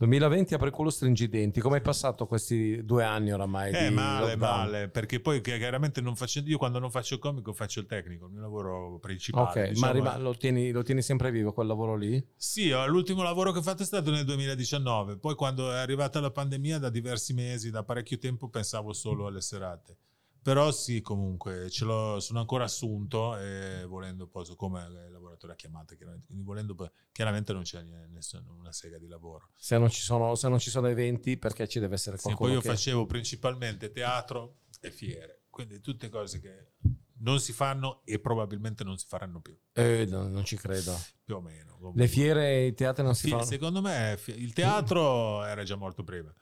2020 0.00 0.54
apre 0.54 0.70
culo 0.70 0.88
stringi 0.88 1.24
i 1.24 1.28
denti. 1.28 1.60
Come 1.60 1.76
hai 1.76 1.82
passato 1.82 2.26
questi 2.26 2.82
due 2.86 3.04
anni 3.04 3.32
oramai? 3.32 3.70
Eh, 3.74 3.90
male, 3.90 4.30
lockdown? 4.30 4.56
male, 4.58 4.88
perché 4.88 5.20
poi 5.20 5.42
chiaramente 5.42 6.00
non 6.00 6.16
faccio, 6.16 6.40
io 6.40 6.56
quando 6.56 6.78
non 6.78 6.90
faccio 6.90 7.14
il 7.14 7.20
comico 7.20 7.52
faccio 7.52 7.80
il 7.80 7.86
tecnico, 7.86 8.24
il 8.24 8.32
mio 8.32 8.40
lavoro 8.40 8.98
principale. 8.98 9.64
Ok, 9.64 9.68
diciamo, 9.68 9.86
ma 9.86 9.92
rima- 9.98 10.16
è- 10.16 10.20
lo, 10.20 10.34
tieni, 10.34 10.70
lo 10.70 10.82
tieni 10.82 11.02
sempre 11.02 11.30
vivo 11.30 11.52
quel 11.52 11.66
lavoro 11.66 11.96
lì? 11.96 12.26
Sì, 12.34 12.72
ho- 12.72 12.86
l'ultimo 12.86 13.22
lavoro 13.22 13.52
che 13.52 13.58
ho 13.58 13.62
fatto 13.62 13.82
è 13.82 13.86
stato 13.86 14.10
nel 14.10 14.24
2019, 14.24 15.18
poi 15.18 15.34
quando 15.34 15.70
è 15.70 15.76
arrivata 15.76 16.18
la 16.18 16.30
pandemia 16.30 16.78
da 16.78 16.88
diversi 16.88 17.34
mesi, 17.34 17.70
da 17.70 17.84
parecchio 17.84 18.16
tempo 18.16 18.48
pensavo 18.48 18.94
solo 18.94 19.26
alle 19.26 19.42
serate. 19.42 19.96
Però 20.42 20.70
sì, 20.72 21.02
comunque, 21.02 21.68
ce 21.70 21.84
l'ho, 21.84 22.18
sono 22.18 22.40
ancora 22.40 22.64
assunto 22.64 23.36
e 23.36 23.84
volendo 23.86 24.26
posso, 24.26 24.56
come 24.56 24.88
lavoratore 25.10 25.52
a 25.52 25.56
chiamata, 25.56 25.94
chiaramente, 25.94 26.26
quindi 26.26 26.44
volendo 26.44 26.74
chiaramente 27.12 27.52
non 27.52 27.62
c'è 27.62 27.82
nessuna 27.82 28.50
una 28.50 28.72
sega 28.72 28.96
di 28.98 29.06
lavoro. 29.06 29.50
Se 29.56 29.76
non 29.76 29.90
ci 29.90 30.00
sono, 30.00 30.34
se 30.36 30.48
non 30.48 30.58
ci 30.58 30.70
sono 30.70 30.86
eventi, 30.88 31.36
perché 31.36 31.68
ci 31.68 31.78
deve 31.78 31.94
essere 31.96 32.16
Sì, 32.16 32.22
qualcuno 32.22 32.48
poi 32.48 32.56
io 32.58 32.62
che... 32.62 32.68
facevo 32.68 33.04
principalmente 33.06 33.90
teatro 33.92 34.60
e 34.80 34.90
fiere, 34.90 35.42
quindi 35.50 35.80
tutte 35.80 36.08
cose 36.08 36.40
che 36.40 36.72
non 37.18 37.38
si 37.38 37.52
fanno 37.52 38.00
e 38.06 38.18
probabilmente 38.18 38.82
non 38.82 38.96
si 38.96 39.04
faranno 39.06 39.40
più, 39.42 39.54
Eh, 39.74 40.06
no, 40.08 40.26
non 40.26 40.44
ci 40.46 40.56
credo. 40.56 40.98
più 41.22 41.36
o 41.36 41.40
meno. 41.42 41.92
Le 41.94 42.08
fiere 42.08 42.50
e 42.52 42.66
i 42.68 42.74
teatri 42.74 43.02
non 43.04 43.14
si 43.14 43.24
Sì, 43.24 43.30
fanno... 43.30 43.42
secondo 43.44 43.82
me 43.82 44.18
il 44.26 44.52
teatro 44.54 45.44
era 45.44 45.64
già 45.64 45.76
morto 45.76 46.02
prima. 46.02 46.34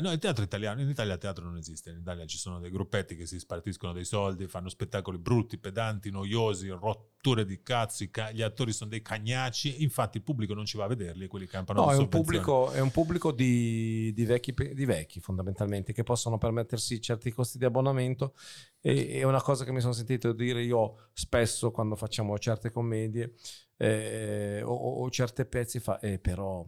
No, 0.00 0.12
il 0.12 0.18
teatro 0.18 0.44
italiano, 0.44 0.80
in 0.80 0.88
Italia 0.88 1.14
il 1.14 1.18
teatro 1.18 1.44
non 1.44 1.56
esiste, 1.56 1.90
in 1.90 1.98
Italia 1.98 2.24
ci 2.26 2.38
sono 2.38 2.60
dei 2.60 2.70
gruppetti 2.70 3.16
che 3.16 3.26
si 3.26 3.38
spartiscono 3.38 3.92
dei 3.92 4.04
soldi, 4.04 4.46
fanno 4.46 4.68
spettacoli 4.68 5.18
brutti, 5.18 5.58
pedanti, 5.58 6.10
noiosi, 6.10 6.68
rotture 6.68 7.44
di 7.44 7.62
cazzo, 7.62 8.04
ca- 8.10 8.30
gli 8.30 8.42
attori 8.42 8.72
sono 8.72 8.90
dei 8.90 9.02
cagnacci, 9.02 9.82
infatti 9.82 10.18
il 10.18 10.22
pubblico 10.22 10.54
non 10.54 10.64
ci 10.64 10.76
va 10.76 10.84
a 10.84 10.88
vederli 10.88 11.26
quelli 11.26 11.46
campano 11.46 11.84
No, 11.84 11.92
è 11.92 11.96
un 11.96 12.08
pubblico, 12.08 12.70
è 12.70 12.80
un 12.80 12.90
pubblico 12.90 13.32
di, 13.32 14.12
di 14.14 14.24
vecchi, 14.24 14.54
di 14.54 14.84
vecchi 14.84 15.20
fondamentalmente 15.20 15.92
che 15.92 16.02
possono 16.02 16.38
permettersi 16.38 17.00
certi 17.00 17.30
costi 17.30 17.58
di 17.58 17.64
abbonamento 17.64 18.34
e 18.80 19.18
è 19.18 19.22
una 19.24 19.42
cosa 19.42 19.64
che 19.64 19.72
mi 19.72 19.80
sono 19.80 19.92
sentito 19.92 20.32
dire 20.32 20.62
io 20.62 21.08
spesso 21.12 21.70
quando 21.70 21.96
facciamo 21.96 22.38
certe 22.38 22.70
commedie 22.70 23.34
eh, 23.76 24.62
o, 24.64 24.72
o 24.72 25.10
certe 25.10 25.44
pezzi 25.44 25.80
fa 25.80 25.98
eh, 26.00 26.18
però 26.18 26.66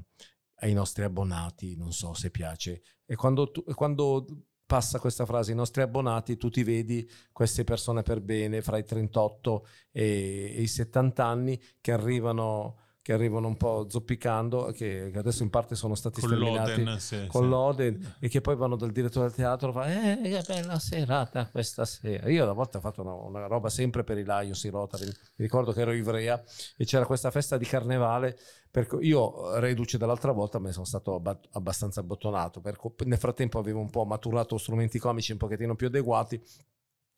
ai 0.57 0.73
nostri 0.73 1.05
abbonati 1.05 1.77
non 1.77 1.93
so 1.93 2.15
se 2.15 2.31
piace. 2.31 2.83
E 3.05 3.17
quando, 3.17 3.51
tu- 3.51 3.65
quando 3.75 4.27
passa 4.67 4.99
questa 4.99 5.27
frase 5.27 5.53
i 5.53 5.55
nostri 5.55 5.83
abbonati 5.83 6.37
tu 6.37 6.49
ti 6.49 6.63
vedi 6.63 7.09
queste 7.33 7.65
persone 7.65 8.03
per 8.03 8.21
bene 8.21 8.63
fra 8.63 8.79
i 8.79 8.85
38 8.85 9.67
e, 9.93 10.55
e 10.57 10.63
i 10.63 10.67
70 10.67 11.25
anni 11.25 11.61
che 11.81 11.93
arrivano 11.93 12.79
che 13.05 13.13
arrivano 13.13 13.49
un 13.49 13.59
po' 13.59 13.87
zoppicando 13.87 14.73
che, 14.75 15.13
adesso 15.15 15.43
in 15.43 15.51
parte 15.51 15.75
sono 15.75 15.95
stati 15.95 16.23
con 16.23 16.31
sterminati 16.31 16.83
l'Oden, 16.83 16.99
sì, 16.99 17.27
con 17.27 17.43
sì. 17.43 17.49
l'Oden 17.49 18.15
e 18.19 18.29
che 18.31 18.41
poi 18.41 18.57
vanno 18.57 18.77
dal 18.77 18.93
direttore 18.93 19.27
del 19.27 19.35
teatro 19.35 19.69
e 19.69 19.73
fa 19.75 20.13
eh 20.13 20.23
che 20.23 20.43
bella 20.47 20.79
serata 20.79 21.47
questa 21.51 21.85
sera 21.85 22.31
io 22.31 22.45
una 22.45 22.55
volta 22.55 22.79
ho 22.79 22.81
fatto 22.81 23.03
una, 23.03 23.13
una 23.13 23.47
roba 23.47 23.69
sempre 23.69 24.05
per 24.05 24.17
i 24.17 24.25
Laios 24.25 24.65
i 24.65 24.71
Rotary 24.71 25.05
mi 25.05 25.45
ricordo 25.45 25.73
che 25.73 25.83
ero 25.83 25.93
Ivrea 25.93 26.43
e 26.79 26.87
c'era 26.87 27.05
questa 27.05 27.31
festa 27.31 27.59
di 27.59 27.67
carnevale 27.67 28.39
per 28.71 28.87
cui 28.87 29.07
io 29.07 29.59
reduce 29.59 29.99
dall'altra 29.99 30.33
volta 30.33 30.59
me 30.59 30.69
ne 30.69 30.73
sono 30.73 30.87
stato 30.87 31.17
abba- 31.17 31.39
abbastanza 31.51 32.01
abbottonato 32.01 32.63
cui 32.63 32.91
nel 33.05 33.19
frattempo 33.19 33.59
avevo 33.59 33.81
un 33.81 33.91
po' 33.91 34.07
maturato 34.07 34.57
strumenti 34.57 34.99
comici 34.99 35.33
un 35.33 35.37
pochettino 35.37 35.77
più 35.77 35.89
adeguati 35.89 36.43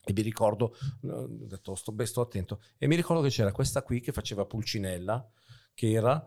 e 0.09 0.12
mi 0.12 0.22
ricordo 0.22 0.74
ho 1.09 1.26
detto 1.28 1.76
sto, 1.76 1.93
beh, 1.93 2.07
sto 2.07 2.22
attento 2.22 2.61
e 2.76 2.89
mi 2.89 2.97
ricordo 2.97 3.22
che 3.22 3.28
c'era 3.28 3.53
questa 3.53 3.84
qui 3.84 4.01
che 4.01 4.11
faceva 4.11 4.45
Pulcinella 4.45 5.30
che 5.77 5.93
era 5.93 6.24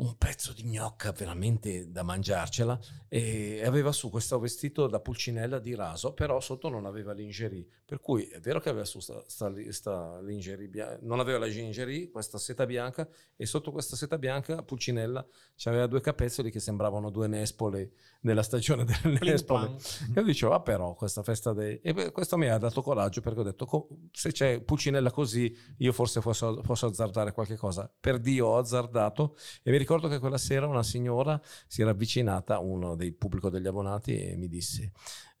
un 0.00 0.16
pezzo 0.16 0.52
di 0.52 0.64
gnocca 0.64 1.12
veramente 1.12 1.90
da 1.90 2.02
mangiarcela 2.02 2.78
e 3.06 3.62
aveva 3.64 3.92
su 3.92 4.08
questo 4.08 4.38
vestito 4.38 4.86
da 4.86 4.98
pulcinella 4.98 5.58
di 5.58 5.74
raso 5.74 6.14
però 6.14 6.40
sotto 6.40 6.68
non 6.68 6.86
aveva 6.86 7.12
lingerie. 7.12 7.66
Per 7.84 8.00
cui 8.00 8.24
è 8.24 8.40
vero 8.40 8.60
che 8.60 8.68
aveva 8.68 8.84
su 8.84 9.00
sta, 9.00 9.22
sta, 9.26 9.52
sta 9.70 10.20
lingerie 10.22 10.68
bia- 10.68 10.98
non 11.02 11.20
aveva 11.20 11.38
la 11.38 11.46
lingerie 11.46 12.10
questa 12.10 12.38
seta 12.38 12.64
bianca 12.64 13.06
e 13.36 13.44
sotto 13.44 13.72
questa 13.72 13.94
seta 13.94 14.16
bianca 14.16 14.62
pulcinella 14.62 15.26
c'aveva 15.56 15.86
due 15.86 16.00
capezzoli 16.00 16.50
che 16.50 16.60
sembravano 16.60 17.10
due 17.10 17.26
nespole 17.26 17.92
nella 18.20 18.42
stagione 18.42 18.84
delle 18.84 19.18
nespole. 19.20 19.76
io 20.14 20.22
dicevo, 20.22 20.54
ah 20.54 20.62
però 20.62 20.94
questa 20.94 21.22
festa 21.22 21.52
dei... 21.52 21.78
E 21.82 22.10
questo 22.10 22.38
mi 22.38 22.48
ha 22.48 22.56
dato 22.56 22.80
coraggio 22.80 23.20
perché 23.20 23.40
ho 23.40 23.44
detto, 23.44 23.88
se 24.12 24.32
c'è 24.32 24.60
Pulcinella 24.60 25.10
così, 25.10 25.54
io 25.78 25.92
forse 25.92 26.20
posso, 26.20 26.60
posso 26.62 26.86
azzardare 26.86 27.32
qualche 27.32 27.56
cosa. 27.56 27.92
Per 28.00 28.18
Dio 28.18 28.46
ho 28.46 28.56
azzardato 28.56 29.36
e 29.62 29.70
mi 29.70 29.76
ricordo 29.76 29.88
che 29.98 30.18
quella 30.18 30.38
sera 30.38 30.66
una 30.66 30.82
signora 30.82 31.40
si 31.66 31.82
era 31.82 31.90
avvicinata 31.90 32.54
a 32.54 32.60
uno 32.60 32.94
dei 32.94 33.12
pubblico 33.12 33.50
degli 33.50 33.66
abbonati 33.66 34.16
e 34.16 34.36
mi 34.36 34.48
disse, 34.48 34.92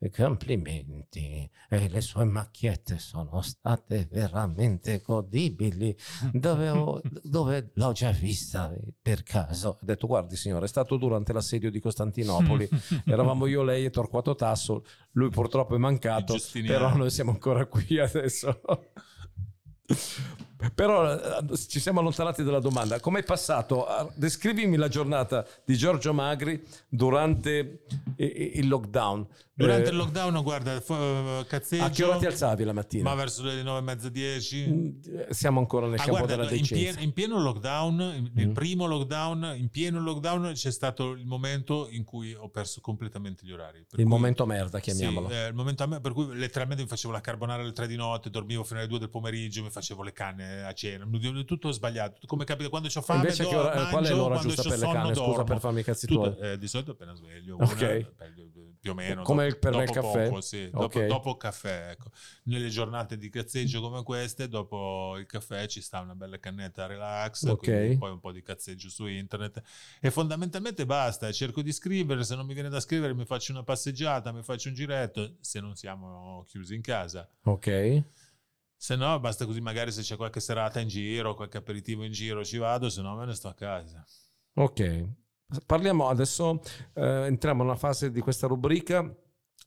complimenti, 0.08 1.50
e 1.68 1.88
le 1.88 2.00
sue 2.00 2.24
macchiette 2.24 2.98
sono 2.98 3.42
state 3.42 4.08
veramente 4.10 5.02
godibili. 5.04 5.94
Dove, 6.32 6.70
ho- 6.70 7.00
dove 7.22 7.70
l'ho 7.74 7.92
già 7.92 8.10
vista 8.10 8.74
per 9.02 9.22
caso? 9.22 9.68
Ho 9.68 9.84
detto, 9.84 10.06
guardi 10.06 10.36
signore, 10.36 10.64
è 10.64 10.68
stato 10.68 10.96
durante 10.96 11.32
l'assedio 11.34 11.70
di 11.70 11.80
Costantinopoli. 11.80 12.68
Eravamo 13.04 13.46
io, 13.46 13.62
lei 13.62 13.84
e 13.84 13.90
Torquato 13.90 14.34
Tasso. 14.34 14.84
Lui 15.12 15.28
purtroppo 15.28 15.74
è 15.74 15.78
mancato, 15.78 16.36
però 16.66 16.96
noi 16.96 17.10
siamo 17.10 17.32
ancora 17.32 17.66
qui 17.66 17.98
adesso. 17.98 18.60
Però 20.74 21.12
eh, 21.12 21.56
ci 21.68 21.80
siamo 21.80 22.00
allontanati 22.00 22.42
dalla 22.42 22.60
domanda. 22.60 23.00
Come 23.00 23.20
è 23.20 23.22
passato? 23.22 23.86
Ah, 23.86 24.08
Descrivimi 24.14 24.76
la 24.76 24.88
giornata 24.88 25.46
di 25.64 25.76
Giorgio 25.76 26.12
Magri 26.12 26.62
durante 26.88 27.84
il 28.16 28.68
lockdown. 28.68 29.26
Durante 29.60 29.88
Eh, 29.88 29.90
il 29.92 29.96
lockdown, 29.96 30.42
guarda, 30.42 30.80
fu- 30.80 31.44
cazzeggio. 31.46 31.84
a 31.84 31.90
che 31.90 32.04
ora 32.04 32.16
ti 32.16 32.26
alzavi 32.26 32.64
la 32.64 32.72
mattina? 32.72 33.02
Ma 33.10 33.14
verso 33.14 33.42
le 33.44 33.62
9 33.62 33.78
e 33.78 33.82
mezza, 33.82 34.08
10. 34.08 34.66
Mm, 34.68 34.88
Siamo 35.30 35.60
ancora 35.60 35.86
nel 35.86 35.94
Ah, 35.94 36.04
campo 36.04 36.10
guarda, 36.12 36.36
della 36.36 36.50
in, 36.50 36.60
decenza. 36.62 36.74
pieno, 36.82 37.00
in 37.00 37.12
pieno 37.12 37.38
lockdown, 37.40 38.00
in- 38.16 38.30
nel 38.34 38.48
Mm. 38.48 38.52
primo 38.52 38.86
lockdown, 38.86 39.54
in 39.56 39.68
pieno 39.68 40.00
lockdown 40.00 40.52
c'è 40.54 40.70
stato 40.70 41.10
il 41.12 41.26
momento 41.26 41.88
in 41.90 42.04
cui 42.04 42.32
ho 42.34 42.48
perso 42.48 42.80
completamente 42.80 43.44
gli 43.46 43.52
orari. 43.52 43.78
Il 43.78 43.86
cui- 43.92 44.04
momento 44.04 44.46
merda, 44.46 44.78
chiamiamolo. 44.80 45.28
Sì, 45.28 45.34
eh, 45.34 45.46
il 45.48 45.54
momento 45.54 45.86
per 46.00 46.12
cui 46.12 46.34
letteralmente 46.36 46.82
mi 46.82 46.88
facevo 46.88 47.12
la 47.12 47.20
carbonara 47.20 47.62
alle 47.62 47.72
3 47.72 47.86
di 47.86 47.96
notte, 47.96 48.30
dormivo 48.30 48.64
fino 48.64 48.78
alle 48.80 48.88
2 48.88 48.98
del 48.98 49.10
pomeriggio, 49.10 49.62
mi 49.62 49.70
facevo 49.70 50.02
le 50.02 50.12
canne 50.12 50.62
a 50.64 50.72
cena, 50.72 51.06
tutto 51.44 51.70
sbagliato. 51.70 52.20
Come 52.26 52.44
capita 52.44 52.68
quando 52.68 52.88
ho 52.94 53.00
fame, 53.02 53.20
Invece, 53.20 53.42
do- 53.42 53.48
che 53.50 53.56
ora- 53.56 53.74
mangio, 53.74 53.90
qual 53.90 54.04
è 54.04 54.10
l'ora 54.10 54.38
giusta 54.38 54.62
per 54.62 54.78
le 54.78 54.86
canne? 54.86 55.14
Scusa 55.14 55.26
dormo. 55.26 55.44
per 55.44 55.58
farmi 55.60 55.80
i 55.80 55.84
cazzi 55.84 56.06
tuoi. 56.06 56.34
eh, 56.40 56.58
di 56.58 56.68
solito 56.68 56.92
appena 56.92 57.14
sveglio, 57.14 57.56
Ok. 57.56 58.06
una, 58.18 58.30
più 58.80 58.92
o 58.92 58.94
meno. 58.94 59.22
Come 59.22 59.46
il 59.46 59.58
per 59.58 59.72
dopo 59.72 59.92
caffè. 59.92 60.24
poco, 60.28 60.40
sì, 60.40 60.70
dopo, 60.70 60.98
Ok. 60.98 61.06
dopo 61.06 61.36
caffè, 61.36 61.90
ecco. 61.90 62.10
Nelle 62.44 62.68
giornate 62.68 63.18
di 63.18 63.28
cazzeggio 63.28 63.80
come 63.80 64.02
queste, 64.02 64.48
dopo 64.48 65.16
il 65.18 65.26
caffè 65.26 65.66
ci 65.66 65.80
sta 65.82 66.00
una 66.00 66.14
bella 66.14 66.38
cannetta 66.38 66.86
relax, 66.86 67.44
Ok. 67.44 67.58
quindi 67.58 67.98
poi 67.98 68.10
un 68.10 68.20
po' 68.20 68.32
di 68.32 68.42
cazzeggio 68.42 68.88
su 68.88 69.06
internet 69.06 69.62
e 70.00 70.10
fondamentalmente 70.10 70.86
basta, 70.86 71.30
cerco 71.30 71.60
di 71.62 71.72
scrivere, 71.72 72.24
se 72.24 72.34
non 72.34 72.46
mi 72.46 72.54
viene 72.54 72.70
da 72.70 72.80
scrivere 72.80 73.14
mi 73.14 73.26
faccio 73.26 73.52
una 73.52 73.62
passeggiata, 73.62 74.32
mi 74.32 74.42
faccio 74.42 74.68
un 74.68 74.74
giretto, 74.74 75.36
se 75.40 75.60
non 75.60 75.76
siamo 75.76 76.44
chiusi 76.48 76.74
in 76.74 76.80
casa. 76.82 77.28
Ok. 77.44 78.02
Se 78.76 78.96
no, 78.96 79.20
basta 79.20 79.44
così, 79.44 79.60
magari 79.60 79.92
se 79.92 80.00
c'è 80.00 80.16
qualche 80.16 80.40
serata 80.40 80.80
in 80.80 80.88
giro, 80.88 81.34
qualche 81.34 81.58
aperitivo 81.58 82.02
in 82.02 82.12
giro 82.12 82.42
ci 82.42 82.56
vado, 82.56 82.88
se 82.88 83.02
no 83.02 83.14
me 83.14 83.26
ne 83.26 83.34
sto 83.34 83.48
a 83.48 83.54
casa. 83.54 84.02
Ok. 84.54 85.08
Parliamo 85.66 86.08
adesso, 86.08 86.60
eh, 86.94 87.26
entriamo 87.26 87.62
nella 87.62 87.76
fase 87.76 88.10
di 88.10 88.20
questa 88.20 88.46
rubrica 88.46 89.12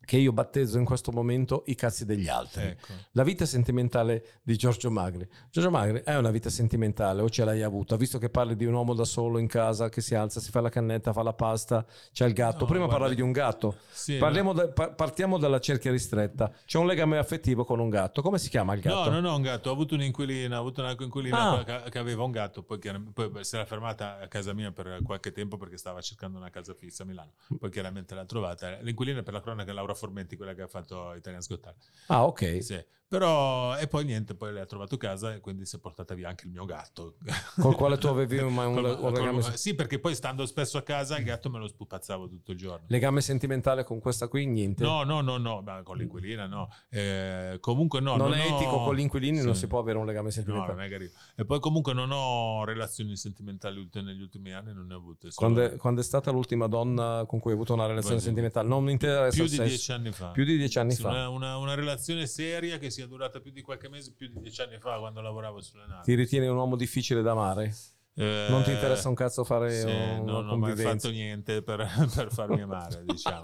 che 0.06 0.18
io 0.18 0.34
battezzo 0.34 0.78
in 0.78 0.84
questo 0.86 1.12
momento 1.14 1.64
i 1.68 1.76
cazzi 1.76 2.06
degli 2.06 2.28
altri. 2.28 2.64
Ecco. 2.64 2.92
La 3.12 3.24
vita 3.24 3.46
sentimentale 3.46 4.40
di 4.44 4.58
Giorgio 4.58 4.92
Magri. 4.92 5.26
Giorgio 5.50 5.70
Magri 5.72 6.02
è 6.04 6.16
una 6.18 6.30
vita 6.30 6.50
sentimentale 6.50 7.22
o 7.22 7.30
ce 7.30 7.46
l'hai 7.46 7.62
avuta? 7.62 7.96
Visto 7.96 8.18
che 8.18 8.30
parli 8.30 8.56
di 8.58 8.66
un 8.66 8.74
uomo 8.74 8.94
da 8.96 9.06
solo 9.06 9.38
in 9.38 9.48
casa 9.48 9.88
che 9.88 10.02
si 10.02 10.14
alza, 10.14 10.42
si 10.42 10.52
fa 10.52 10.60
la 10.60 10.68
cannetta, 10.70 11.14
fa 11.14 11.24
la 11.24 11.32
pasta, 11.34 11.86
c'è 12.12 12.26
il 12.26 12.34
gatto. 12.34 12.60
No, 12.60 12.66
Prima 12.66 12.80
guarda- 12.86 12.92
parlavi 12.96 13.16
di 13.16 13.22
un 13.22 13.32
gatto. 13.32 13.78
Sì, 13.92 14.18
Parliamo 14.18 14.52
da- 14.52 14.68
pa- 14.68 14.90
partiamo 14.92 15.38
dalla 15.38 15.60
cerchia 15.62 15.92
ristretta. 15.92 16.52
C'è 16.66 16.78
un 16.78 16.86
legame 16.88 17.18
affettivo 17.18 17.64
con 17.64 17.80
un 17.80 17.90
gatto. 17.90 18.22
Come 18.22 18.40
si 18.40 18.50
chiama 18.50 18.74
il 18.74 18.82
gatto? 18.82 19.10
No, 19.10 19.22
non 19.22 19.26
ho 19.26 19.36
un 19.38 19.42
gatto, 19.42 19.70
ho 19.70 19.74
avuto 19.74 19.96
un'inquilina, 19.96 20.58
ho 20.58 20.60
avuto 20.60 20.82
una 20.82 20.96
coinquilina 20.96 21.50
Ah. 21.60 21.64
che, 21.90 21.98
aveva 21.98 22.24
un 22.24 22.32
gatto, 22.32 22.62
poi, 22.62 22.78
poi 23.14 23.44
si 23.46 23.56
era 23.56 23.66
fermata 23.66 24.20
a 24.20 24.28
casa 24.28 24.54
mia 24.54 24.72
per 24.72 25.00
qualche 25.04 25.32
tempo 25.32 25.56
perché 25.56 25.78
stava 25.78 26.02
cercando 26.02 26.38
una 26.38 26.50
casa 26.50 26.74
fissa 26.74 27.04
a 27.04 27.06
Milano, 27.06 27.32
poi 27.58 27.70
chiaramente 27.70 28.14
l'ha 28.16 28.26
trovata. 28.26 28.78
L'inquilina 28.82 29.24
per 29.24 29.34
la 29.34 29.42
cronaca 29.42 29.72
è 29.72 29.74
Laura 29.84 29.94
Formenti, 29.94 30.38
quella 30.38 30.54
che 30.54 30.62
ha 30.62 30.68
fatto 30.68 31.14
Italian 31.14 31.42
Talent. 31.60 31.92
Ah, 32.08 32.26
ok. 32.26 32.64
Sì. 32.64 32.84
Però, 33.14 33.78
e 33.78 33.88
poi 33.88 34.06
niente, 34.06 34.34
poi 34.34 34.52
lei 34.52 34.64
ha 34.64 34.66
trovato 34.66 34.98
casa 34.98 35.36
e 35.36 35.40
quindi 35.40 35.68
si 35.68 35.76
è 35.76 35.80
portata 35.80 36.16
via 36.16 36.30
anche 36.30 36.46
il 36.48 36.52
mio 36.52 36.66
gatto. 36.66 37.18
Col 37.62 37.76
quale 37.76 38.00
tu 38.00 38.08
avevi 38.08 38.38
un, 38.42 38.58
un- 38.58 38.84
un 38.84 39.14
legame, 39.14 39.56
sì, 39.56 39.76
perché 39.76 40.00
poi 40.00 40.16
stando 40.16 40.48
spesso 40.48 40.80
a 40.80 40.82
casa 40.82 41.16
il 41.20 41.24
gatto 41.24 41.52
me 41.52 41.60
lo 41.60 41.68
spupazzavo 41.68 42.28
tutto 42.28 42.54
il 42.54 42.58
giorno. 42.58 42.88
legame 42.90 43.22
sentimentale 43.22 43.84
con 43.84 44.00
questa 44.00 44.28
qui? 44.28 44.48
Niente. 44.48 44.84
No, 44.84 45.04
no, 45.04 45.22
no, 45.22 45.38
no, 45.38 45.62
ma 45.62 45.84
con 45.84 45.98
l'inquilina 45.98 46.48
no. 46.48 46.70
Eh, 46.90 47.58
comunque 47.60 48.00
no. 48.00 48.16
non, 48.16 48.30
non 48.32 48.40
è 48.40 48.50
ho- 48.50 48.56
etico 48.56 48.84
con 48.84 48.96
gli 48.96 49.02
inquilini, 49.02 49.44
non 49.44 49.54
Sì. 49.54 49.60
si 49.62 49.68
può 49.68 49.78
avere 49.78 50.00
un 50.00 50.08
legame 50.08 50.30
No, 50.30 50.32
sentimentale. 50.32 50.74
non 50.82 50.90
carino. 50.90 51.12
E 51.36 51.46
poi 51.46 51.60
comunque 51.60 51.94
non 51.94 52.10
ho 52.10 52.66
relazioni 52.66 53.16
sentimentali 53.16 53.88
negli 53.94 54.22
ultimi 54.22 54.54
anni, 54.54 54.74
non 54.74 54.88
ne 54.88 54.96
ho 54.96 54.98
avute. 54.98 55.30
Quando 55.36 55.62
è, 55.62 55.76
quando 55.76 56.02
è 56.02 56.04
stata 56.04 56.32
l'ultima 56.32 56.66
donna 56.66 57.26
con 57.28 57.40
cui 57.40 57.52
hai 57.52 57.58
avuto 57.58 57.74
una 57.76 57.86
relazione 57.86 58.16
Guarda, 58.16 58.34
sentimentale? 58.42 58.68
Non 58.68 58.84
mi 58.84 58.92
interessa 58.94 59.36
più 59.38 59.46
di 59.48 59.60
dieci 59.62 59.92
anni 59.92 60.12
fa. 60.12 60.30
Più 60.32 60.44
di 60.46 60.58
dieci 60.58 60.80
anni 60.80 60.94
Sì, 60.94 61.02
fa. 61.04 61.10
Una, 61.10 61.30
una- 61.30 61.58
una 61.58 61.76
relazione 61.76 62.26
seria 62.26 62.80
che 62.80 62.90
sia 63.04 63.08
durata 63.08 63.40
più 63.40 63.52
di 63.52 63.62
qualche 63.62 63.90
mese, 63.90 64.14
più 64.16 64.30
di 64.30 64.40
dieci 64.42 64.62
anni 64.62 64.80
fa, 64.80 64.98
quando 64.98 65.22
lavoravo 65.22 65.62
sulle 65.62 65.86
navi. 65.86 66.04
Ti 66.04 66.16
ritieni 66.16 66.48
un 66.48 66.56
uomo 66.56 66.76
difficile 66.76 67.22
da 67.22 67.32
amare? 67.32 67.74
Eh, 68.16 68.48
Non 68.50 68.64
ti 68.64 68.72
interessa 68.72 69.10
un 69.10 69.16
cazzo 69.16 69.44
fare 69.44 69.72
sì, 69.72 69.86
una 69.86 70.20
non 70.20 70.50
ho 70.50 70.58
mai 70.58 70.76
fatto 70.76 71.10
niente 71.10 71.62
per, 71.62 71.86
per 72.14 72.32
farmi 72.32 72.62
amare, 72.62 73.04
diciamo. 73.06 73.42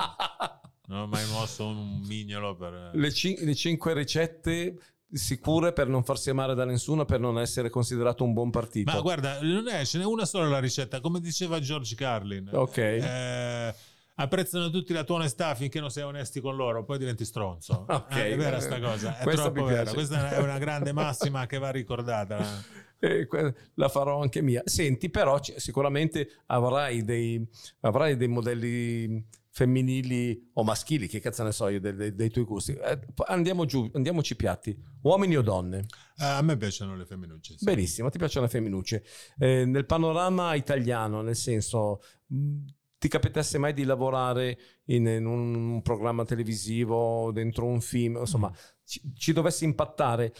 Non 0.88 1.02
ho 1.02 1.08
mai 1.08 1.28
mosso 1.30 1.68
un 1.68 2.02
mignolo 2.06 2.56
per... 2.56 2.92
Le, 2.94 3.12
cin- 3.12 3.38
le 3.44 3.56
cinque 3.56 3.94
ricette 3.94 4.78
sicure 5.12 5.74
per 5.74 5.88
non 5.88 6.04
farsi 6.04 6.30
amare 6.30 6.54
da 6.54 6.66
nessuno, 6.66 7.06
per 7.06 7.20
non 7.20 7.40
essere 7.40 7.70
considerato 7.70 8.24
un 8.24 8.34
buon 8.34 8.52
partito. 8.52 8.92
Ma 8.92 9.02
guarda, 9.02 9.40
non 9.42 9.68
è, 9.68 9.84
ce 9.86 9.98
n'è 9.98 10.06
una 10.06 10.26
sola 10.26 10.48
la 10.48 10.60
ricetta, 10.60 11.02
come 11.02 11.20
diceva 11.20 11.60
George 11.60 11.96
Carlin. 11.96 12.50
ok. 12.54 12.78
Eh, 12.78 13.76
apprezzano 14.22 14.70
tutti 14.70 14.92
la 14.94 15.04
tua 15.04 15.16
onestà 15.16 15.56
finché 15.56 15.80
non 15.80 15.90
sei 15.90 16.04
onesti 16.04 16.42
con 16.42 16.56
loro, 16.56 16.84
poi 16.84 16.98
diventi 16.98 17.26
stronzo. 17.26 17.86
Ok. 18.00 18.16
Eh, 18.16 18.32
è 18.32 18.36
vera 18.38 18.60
sta 18.60 18.80
cosa, 18.80 19.18
è 19.18 19.24
Questa 19.24 19.50
troppo 19.50 19.66
vera. 19.66 19.92
Questa 19.92 20.30
è 20.32 20.40
una 20.40 20.58
grande 20.58 20.92
massima 20.92 21.46
che 21.46 21.58
va 21.58 21.72
ricordata. 21.72 22.38
Eh, 23.02 23.30
la 23.76 23.88
farò 23.88 24.22
anche 24.22 24.42
mia. 24.42 24.62
Senti, 24.66 25.10
però 25.10 25.40
sicuramente 25.42 26.42
avrai 26.48 27.02
dei, 27.06 27.42
avrai 27.80 28.18
dei 28.18 28.28
modelli 28.28 29.26
femminili 29.52 30.50
o 30.56 30.66
maschili, 30.66 31.08
che 31.08 31.22
cazzo 31.22 31.44
ne 31.44 31.54
so 31.54 31.70
io 31.70 31.80
dei, 31.80 31.96
dei- 31.96 32.14
dei 32.14 32.30
tuoi 32.30 32.44
gusti. 32.44 32.74
Eh, 32.74 33.00
andiamo 33.28 33.64
giù, 33.64 33.90
andiamoci 33.94 34.36
piatti. 34.36 34.78
Uomini 35.04 35.38
o 35.38 35.42
donne? 35.42 35.86
Eh, 36.18 36.26
a 36.26 36.42
me 36.42 36.58
piacciono 36.58 36.98
le 36.98 37.06
femminucce. 37.06 37.56
sì. 37.58 37.64
Benissimo, 37.64 38.10
ti 38.10 38.18
piacciono 38.18 38.48
le 38.48 38.52
femminucce. 38.52 39.06
Eh, 39.38 39.64
nel 39.64 39.86
panorama 39.86 40.54
italiano, 40.56 41.22
nel 41.22 41.38
senso, 41.38 42.02
mh, 42.28 42.58
ti 43.00 43.08
capitasse 43.08 43.58
mai 43.58 43.74
di 43.74 43.84
lavorare 43.86 44.60
in, 44.86 45.08
in 45.08 45.26
un 45.26 45.82
programma 45.82 46.26
televisivo, 46.26 47.32
dentro 47.32 47.66
un 47.66 47.82
film, 47.82 48.18
insomma, 48.18 48.52
ci, 48.86 49.02
ci 49.16 49.34
dovesse 49.34 49.66
impattare, 49.66 50.34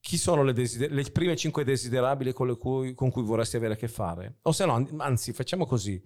chi 0.00 0.16
sono 0.18 0.42
le, 0.42 0.52
desider- 0.52 0.90
le 0.90 1.02
prime 1.04 1.36
cinque 1.36 1.62
desiderabili 1.64 2.32
con, 2.32 2.56
cui, 2.58 2.94
con 2.94 3.10
cui 3.10 3.22
vorresti 3.22 3.56
avere 3.56 3.74
a 3.74 3.76
che 3.76 3.88
fare? 3.88 4.38
O 4.42 4.52
se 4.52 4.66
no, 4.66 4.72
an- 4.74 4.96
anzi, 4.98 5.32
facciamo 5.32 5.66
così. 5.66 6.02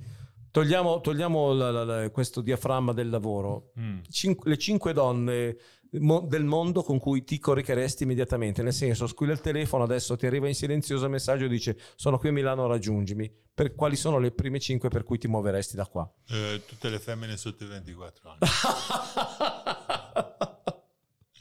Togliamo, 0.50 1.00
togliamo 1.00 1.52
la- 1.52 1.70
la- 1.70 1.84
la- 1.84 2.10
questo 2.10 2.40
diaframma 2.40 2.92
del 2.92 3.08
lavoro. 3.08 3.72
Mm. 3.80 3.98
Cin- 4.08 4.36
le 4.42 4.56
cinque 4.58 4.92
donne 4.92 5.56
del 5.98 6.44
mondo 6.44 6.82
con 6.82 6.98
cui 6.98 7.22
ti 7.22 7.38
coricheresti 7.38 8.02
immediatamente, 8.02 8.62
nel 8.62 8.72
senso 8.72 9.06
squilla 9.06 9.32
il 9.32 9.40
telefono, 9.40 9.84
adesso 9.84 10.16
ti 10.16 10.26
arriva 10.26 10.48
in 10.48 10.54
silenzioso 10.54 11.04
il 11.04 11.12
messaggio 11.12 11.46
dice 11.46 11.78
sono 11.94 12.18
qui 12.18 12.30
a 12.30 12.32
Milano, 12.32 12.66
raggiungimi. 12.66 13.32
Per 13.54 13.76
quali 13.76 13.94
sono 13.94 14.18
le 14.18 14.32
prime 14.32 14.58
cinque 14.58 14.88
per 14.88 15.04
cui 15.04 15.18
ti 15.18 15.28
muoveresti 15.28 15.76
da 15.76 15.86
qua? 15.86 16.10
Eh, 16.28 16.62
tutte 16.66 16.88
le 16.88 16.98
femmine 16.98 17.36
sotto 17.36 17.62
i 17.62 17.68
24 17.68 18.30
anni. 18.30 18.38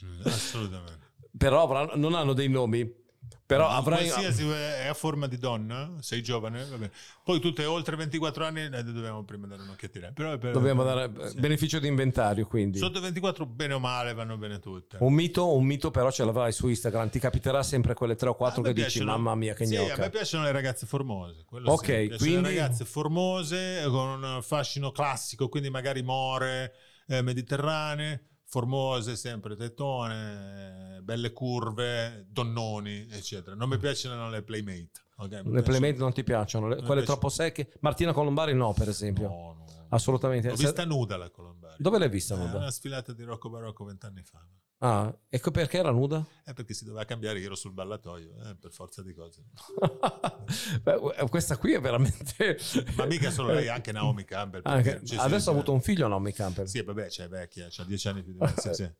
Mm, 0.04 0.20
assolutamente. 0.26 1.12
Però 1.36 1.96
non 1.96 2.14
hanno 2.14 2.34
dei 2.34 2.48
nomi. 2.48 3.02
Però 3.46 3.68
avrai 3.68 4.08
Qualsiasi 4.08 4.48
è 4.48 4.86
a 4.86 4.94
forma 4.94 5.26
di 5.26 5.36
donna, 5.36 5.92
sei 6.00 6.22
giovane, 6.22 6.64
va 6.64 6.76
bene. 6.78 6.92
poi 7.22 7.40
tutte 7.40 7.66
oltre 7.66 7.94
24 7.94 8.44
anni 8.46 8.62
eh, 8.64 8.82
dobbiamo 8.82 9.22
prima 9.24 9.46
dare 9.46 9.60
un'occhiatina. 9.62 10.12
Però 10.14 10.38
per- 10.38 10.52
dobbiamo 10.52 10.82
dare 10.82 11.12
eh, 11.20 11.28
sì. 11.28 11.40
beneficio 11.40 11.78
di 11.78 11.86
inventario, 11.86 12.46
quindi. 12.46 12.78
Sotto 12.78 12.98
i 12.98 13.02
24 13.02 13.44
bene 13.44 13.74
o 13.74 13.78
male 13.78 14.14
vanno 14.14 14.38
bene 14.38 14.60
tutte. 14.60 14.96
Un 15.00 15.12
mito, 15.12 15.54
un 15.54 15.64
mito 15.64 15.90
però 15.90 16.10
ce 16.10 16.24
l'avrai 16.24 16.52
su 16.52 16.68
Instagram, 16.68 17.10
ti 17.10 17.18
capiterà 17.18 17.62
sempre 17.62 17.92
quelle 17.92 18.14
tre 18.14 18.30
o 18.30 18.34
quattro 18.34 18.62
A 18.62 18.64
me 18.64 18.68
che 18.72 18.82
dici 18.82 18.98
piacciono- 19.00 19.10
mamma 19.18 19.34
mia 19.34 19.52
che 19.52 19.66
sì, 19.66 19.76
a 19.76 19.82
gnocca. 19.82 19.96
me 20.00 20.10
piacciono 20.10 20.44
le 20.44 20.52
ragazze 20.52 20.86
formose. 20.86 21.44
quello 21.46 21.70
Ok, 21.72 21.84
sì. 21.84 22.14
Quindi- 22.16 22.32
le 22.34 22.40
ragazze 22.48 22.84
formose 22.86 23.84
con 23.88 24.22
un 24.22 24.38
fascino 24.42 24.90
classico, 24.90 25.48
quindi 25.50 25.68
magari 25.68 26.02
more, 26.02 26.72
eh, 27.08 27.20
mediterranee, 27.20 28.28
formose, 28.54 29.16
sempre 29.16 29.56
tettone, 29.56 31.00
belle 31.02 31.32
curve, 31.32 32.26
donnoni, 32.30 33.08
eccetera. 33.10 33.56
Non 33.56 33.68
mi 33.68 33.78
piacciono 33.78 34.30
le 34.30 34.42
playmate. 34.42 34.90
ok? 35.16 35.40
Mi 35.44 35.52
Le 35.54 35.62
playmate 35.62 35.96
non 35.98 36.12
ti 36.12 36.22
piacciono, 36.22 36.68
le- 36.68 36.80
quelle 36.82 37.02
troppo 37.02 37.28
secche. 37.28 37.72
Martina 37.80 38.12
Colombari 38.12 38.54
no, 38.54 38.72
per 38.72 38.88
esempio. 38.88 39.26
No, 39.28 39.54
no. 39.58 39.64
Assolutamente. 39.88 40.50
L'ho 40.50 40.54
vista 40.54 40.84
nuda 40.84 41.16
la 41.16 41.30
Colombari. 41.30 41.74
Dove 41.78 41.98
l'hai 41.98 42.08
vista 42.08 42.34
Eh, 42.34 42.38
nuda? 42.38 42.58
una 42.58 42.70
sfilata 42.70 43.12
di 43.12 43.24
Rocco 43.24 43.50
Barocco 43.50 43.84
vent'anni 43.84 44.22
fa. 44.22 44.40
Ah, 44.78 45.16
ecco 45.28 45.50
perché 45.50 45.78
era 45.78 45.90
nuda? 45.90 46.26
È 46.44 46.52
perché 46.52 46.74
si 46.74 46.84
doveva 46.84 47.04
cambiare, 47.04 47.38
io 47.38 47.46
ero 47.46 47.54
sul 47.54 47.72
ballatoio, 47.72 48.34
eh, 48.44 48.56
per 48.56 48.70
forza 48.70 49.02
di 49.02 49.14
cose. 49.14 49.44
Beh, 50.82 51.28
questa 51.30 51.56
qui 51.56 51.72
è 51.72 51.80
veramente... 51.80 52.58
Ma 52.96 53.06
mica 53.06 53.30
solo 53.30 53.52
lei, 53.52 53.68
anche 53.68 53.92
Naomi 53.92 54.24
Campbell. 54.24 54.60
Anche- 54.64 55.00
adesso 55.16 55.48
ha 55.48 55.52
avuto 55.52 55.72
un 55.72 55.80
figlio 55.80 56.06
Naomi 56.06 56.32
Campbell. 56.32 56.66
Sì, 56.66 56.82
vabbè, 56.82 57.06
c'è 57.06 57.28
vecchia, 57.28 57.68
c'ha 57.70 57.84
dieci 57.84 58.08
anni 58.08 58.22
più 58.22 58.32
di 58.32 58.38
me. 58.40 58.52
sì, 58.56 58.70
sì. 58.74 58.90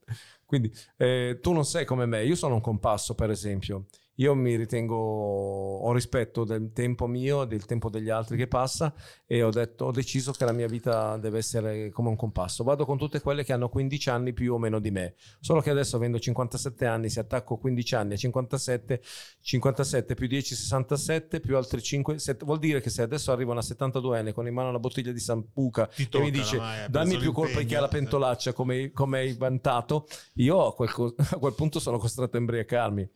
Quindi 0.47 0.75
eh, 0.97 1.39
tu 1.43 1.53
non 1.53 1.64
sei 1.64 1.85
come 1.85 2.07
me, 2.07 2.25
io 2.25 2.37
sono 2.37 2.55
un 2.55 2.61
compasso 2.61 3.14
per 3.14 3.31
esempio, 3.31 3.87
io 4.16 4.34
mi 4.34 4.54
ritengo, 4.56 4.96
ho 4.96 5.92
rispetto 5.92 6.44
del 6.44 6.72
tempo 6.72 7.06
mio, 7.06 7.44
del 7.44 7.64
tempo 7.64 7.90
degli 7.90 8.10
altri 8.10 8.36
che 8.36 8.46
passa 8.46 8.94
e 9.26 9.42
ho, 9.42 9.50
detto, 9.50 9.86
ho 9.86 9.90
deciso 9.90 10.32
che 10.32 10.44
la 10.44 10.52
mia 10.52 10.68
vita 10.68 11.16
deve 11.16 11.38
essere 11.38 11.90
come 11.90 12.10
un 12.10 12.16
compasso, 12.16 12.62
vado 12.62 12.84
con 12.84 12.98
tutte 12.98 13.20
quelle 13.20 13.44
che 13.44 13.52
hanno 13.52 13.68
15 13.68 14.10
anni 14.10 14.32
più 14.32 14.54
o 14.54 14.58
meno 14.58 14.78
di 14.78 14.90
me, 14.90 15.14
solo 15.40 15.60
che 15.60 15.70
adesso 15.70 15.96
avendo 15.96 16.18
57 16.18 16.86
anni, 16.86 17.08
se 17.08 17.20
attacco 17.20 17.56
15 17.56 17.94
anni 17.94 18.12
a 18.14 18.16
57, 18.16 19.02
57 19.40 20.14
più 20.14 20.26
10, 20.26 20.54
67 20.54 21.40
più 21.40 21.56
altri 21.56 21.82
5, 21.82 22.18
set- 22.18 22.44
vuol 22.44 22.58
dire 22.58 22.80
che 22.80 22.90
se 22.90 23.02
adesso 23.02 23.32
arriva 23.32 23.52
una 23.52 23.60
72enne 23.60 24.32
con 24.32 24.46
in 24.46 24.54
mano 24.54 24.68
una 24.68 24.78
bottiglia 24.78 25.12
di 25.12 25.20
Sambuca 25.20 25.86
Ti 25.86 26.08
e 26.10 26.20
mi 26.20 26.30
dice 26.30 26.58
hai 26.58 26.90
dammi 26.90 27.16
più 27.16 27.32
l'impegno. 27.34 27.66
che 27.66 27.76
ha 27.76 27.80
la 27.80 27.88
pentolaccia 27.88 28.52
come, 28.52 28.92
come 28.92 29.18
hai 29.18 29.34
vantato, 29.34 30.06
io 30.34 30.66
a 30.66 30.74
quel, 30.74 30.90
a 31.30 31.36
quel 31.36 31.54
punto 31.54 31.80
sono 31.80 31.98
costretto 31.98 32.36
a 32.36 32.40
imbriacarmi. 32.40 33.10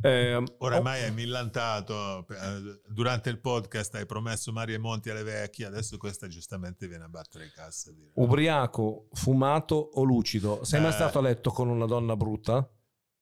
Eh, 0.00 0.42
Oramai 0.58 1.02
hai 1.02 1.12
millantato, 1.12 2.26
eh, 2.28 2.80
durante 2.88 3.28
il 3.30 3.38
podcast 3.40 3.94
hai 3.96 4.06
promesso 4.06 4.52
Mario 4.52 4.76
e 4.76 4.78
Monti 4.78 5.10
alle 5.10 5.22
vecchie, 5.22 5.66
adesso 5.66 5.96
questa 5.98 6.26
giustamente 6.28 6.86
viene 6.88 7.04
a 7.04 7.08
battere 7.08 7.50
cassa. 7.50 7.90
direi. 7.92 8.10
oh, 8.14 8.22
ubriaco, 8.24 9.08
fumato 9.12 9.74
o 9.74 10.02
lucido? 10.04 10.64
Sei 10.64 10.80
mai 10.80 10.90
Eh. 10.90 10.94
stato 10.94 11.18
a 11.18 11.22
letto 11.22 11.50
con 11.50 11.68
una 11.68 11.86
donna 11.86 12.16
brutta? 12.16 12.66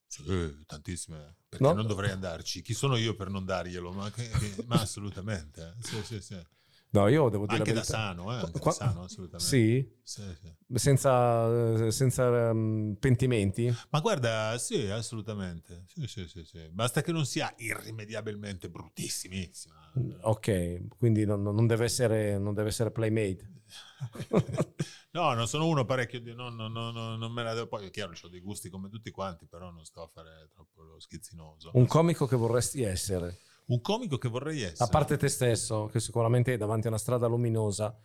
Sì, 0.09 0.23
tantissime, 0.65 1.35
perché 1.49 1.65
No? 1.65 1.73
non 1.73 1.85
dovrei 1.85 2.11
andarci. 2.11 2.61
Chi 2.61 2.73
sono 2.73 2.95
io 2.95 3.13
per 3.15 3.29
non 3.29 3.43
darglielo? 3.43 3.91
Ma, 3.91 4.09
che- 4.11 4.29
che- 4.29 4.63
ma 4.67 4.79
assolutamente. 4.79 5.61
eh. 5.77 5.83
Sì, 5.85 6.01
sì, 6.03 6.21
sì. 6.21 6.41
No, 6.89 7.07
io 7.09 7.29
devo 7.29 7.45
dire 7.45 7.59
Anche 7.59 7.73
da 7.73 7.83
sano, 7.83 8.31
eh, 8.31 8.37
anche 8.37 8.59
Qua- 8.59 8.71
da 8.71 8.77
sano, 8.77 9.03
assolutamente. 9.03 9.45
Sì? 9.45 9.95
Sì, 10.03 10.23
sì. 10.41 10.55
Senza, 10.75 11.91
senza 11.91 12.49
ehm, 12.49 12.95
pentimenti? 12.99 13.73
Ma 13.89 13.99
guarda, 13.99 14.57
sì, 14.57 14.87
assolutamente. 14.89 15.83
Sì, 15.87 16.07
sì, 16.07 16.27
sì, 16.27 16.43
sì. 16.45 16.69
Basta 16.71 17.01
che 17.01 17.11
non 17.11 17.25
sia 17.25 17.53
irrimediabilmente 17.57 18.69
bruttissimissima. 18.69 19.75
Ok, 20.21 20.87
quindi 20.97 21.25
non, 21.25 21.41
non 21.41 21.67
deve 21.67 21.85
essere, 21.85 22.37
non 22.37 22.53
deve 22.53 22.69
essere 22.69 22.91
playmate. 22.91 23.51
no, 25.11 25.33
non 25.33 25.47
sono 25.47 25.67
uno 25.67 25.85
parecchio 25.85 26.21
di... 26.21 26.33
Non, 26.33 26.55
non- 26.55 26.71
non- 26.71 26.93
non- 26.93 27.19
non 27.19 27.31
me 27.31 27.43
la 27.43 27.53
devo... 27.53 27.67
Poi 27.67 27.87
è 27.87 27.89
chiaro, 27.89 28.13
ho 28.21 28.27
dei 28.27 28.39
gusti 28.41 28.69
come 28.69 28.89
tutti 28.89 29.11
quanti, 29.11 29.45
però 29.45 29.71
non 29.71 29.83
sto 29.85 30.03
a 30.03 30.07
fare 30.07 30.49
troppo 30.53 30.83
lo 30.83 30.99
schizzinoso. 30.99 31.71
Un 31.73 31.85
comico 31.87 32.27
che 32.27 32.35
vorresti 32.35 32.81
essere, 32.83 33.37
Un 33.67 33.81
comico 33.81 34.17
che 34.17 34.29
vorrei 34.29 34.61
essere. 34.61 34.83
a 34.83 34.87
parte 34.87 35.17
te 35.17 35.27
stesso, 35.27 35.87
che 35.87 35.99
sicuramente 35.99 36.53
è 36.53 36.57
davanti 36.57 36.87
a 36.87 36.89
una 36.89 36.99
strada 36.99 37.27
luminosa, 37.27 37.97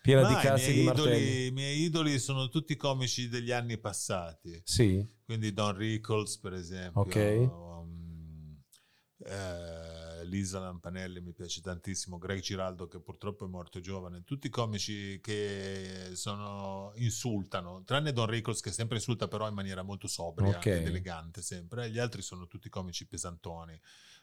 piena 0.00 0.26
di 0.26 0.32
Ma 0.34 0.42
i 0.42 0.46
e 0.46 0.52
miei 0.52 0.74
di 0.74 0.82
martelli. 0.82 1.46
I 1.46 1.50
miei 1.50 1.80
idoli 1.82 2.18
sono 2.18 2.48
tutti 2.48 2.76
comici 2.76 3.28
degli 3.28 3.50
anni 3.50 3.76
passati. 3.78 4.60
Sì, 4.64 5.04
Quindi 5.24 5.52
Don 5.52 5.76
Rickles, 5.76 6.38
per 6.38 6.52
esempio. 6.52 7.00
Ok. 7.00 7.14
um, 7.16 8.60
eh, 9.24 10.24
Lisa 10.24 10.60
Lampanelli 10.60 11.20
mi 11.20 11.32
piace 11.32 11.60
tantissimo. 11.60 12.16
Greg 12.18 12.40
Giraldo, 12.40 12.86
che 12.86 13.00
purtroppo 13.00 13.46
è 13.46 13.48
morto 13.48 13.80
giovane. 13.80 14.22
Tutti 14.22 14.48
comici 14.48 15.18
che 15.20 16.10
sono, 16.12 16.92
insultano, 16.94 17.82
tranne 17.84 18.12
Don 18.12 18.26
Rickles, 18.26 18.60
che 18.60 18.70
sempre 18.70 18.98
insulta, 18.98 19.26
però 19.26 19.48
in 19.48 19.54
maniera 19.54 19.82
molto 19.82 20.06
sobria 20.06 20.56
Ok. 20.56 20.66
ed 20.66 20.86
elegante 20.86 21.42
sempre. 21.42 21.90
Gli 21.90 21.98
altri 21.98 22.22
sono 22.22 22.46
tutti 22.46 22.68
comici 22.68 23.06
pesantoni. 23.06 23.78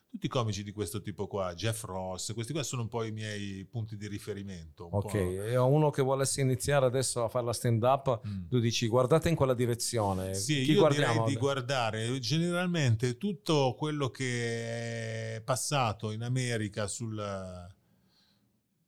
Tutti 0.10 0.30
comici 0.30 0.64
di 0.64 0.72
questo 0.72 1.02
tipo 1.02 1.28
qua, 1.28 1.54
Jeff 1.54 1.84
Ross, 1.84 2.34
questi 2.34 2.52
qua 2.54 2.64
sono 2.64 2.84
un 2.84 2.88
po' 2.88 3.04
i 3.04 3.12
miei 3.12 3.66
punti 3.66 3.98
di 3.98 4.08
riferimento. 4.08 4.86
un 4.86 4.94
ok. 4.94 5.14
E 5.14 5.54
a 5.56 5.64
uno 5.64 5.90
che 5.92 6.02
volesse 6.02 6.42
iniziare 6.42 6.86
adesso 6.86 7.24
a 7.24 7.30
fare 7.30 7.46
la 7.46 7.54
stand 7.54 7.84
up, 7.84 8.22
Mm. 8.26 8.48
tu 8.48 8.60
dici 8.60 8.88
guardate 8.88 9.30
in 9.30 9.36
quella 9.36 9.54
direzione. 9.54 10.34
Sì, 10.34 10.64
Chi 10.64 10.72
io 10.72 10.80
guardiamo? 10.80 11.14
direi 11.14 11.28
di 11.28 11.36
guardare 11.36 12.20
generalmente 12.20 13.18
tutto 13.18 13.76
quello 13.78 14.10
che 14.10 15.36
è 15.36 15.42
passato 15.44 16.10
in 16.12 16.24
America 16.24 16.88
sul, 16.88 17.14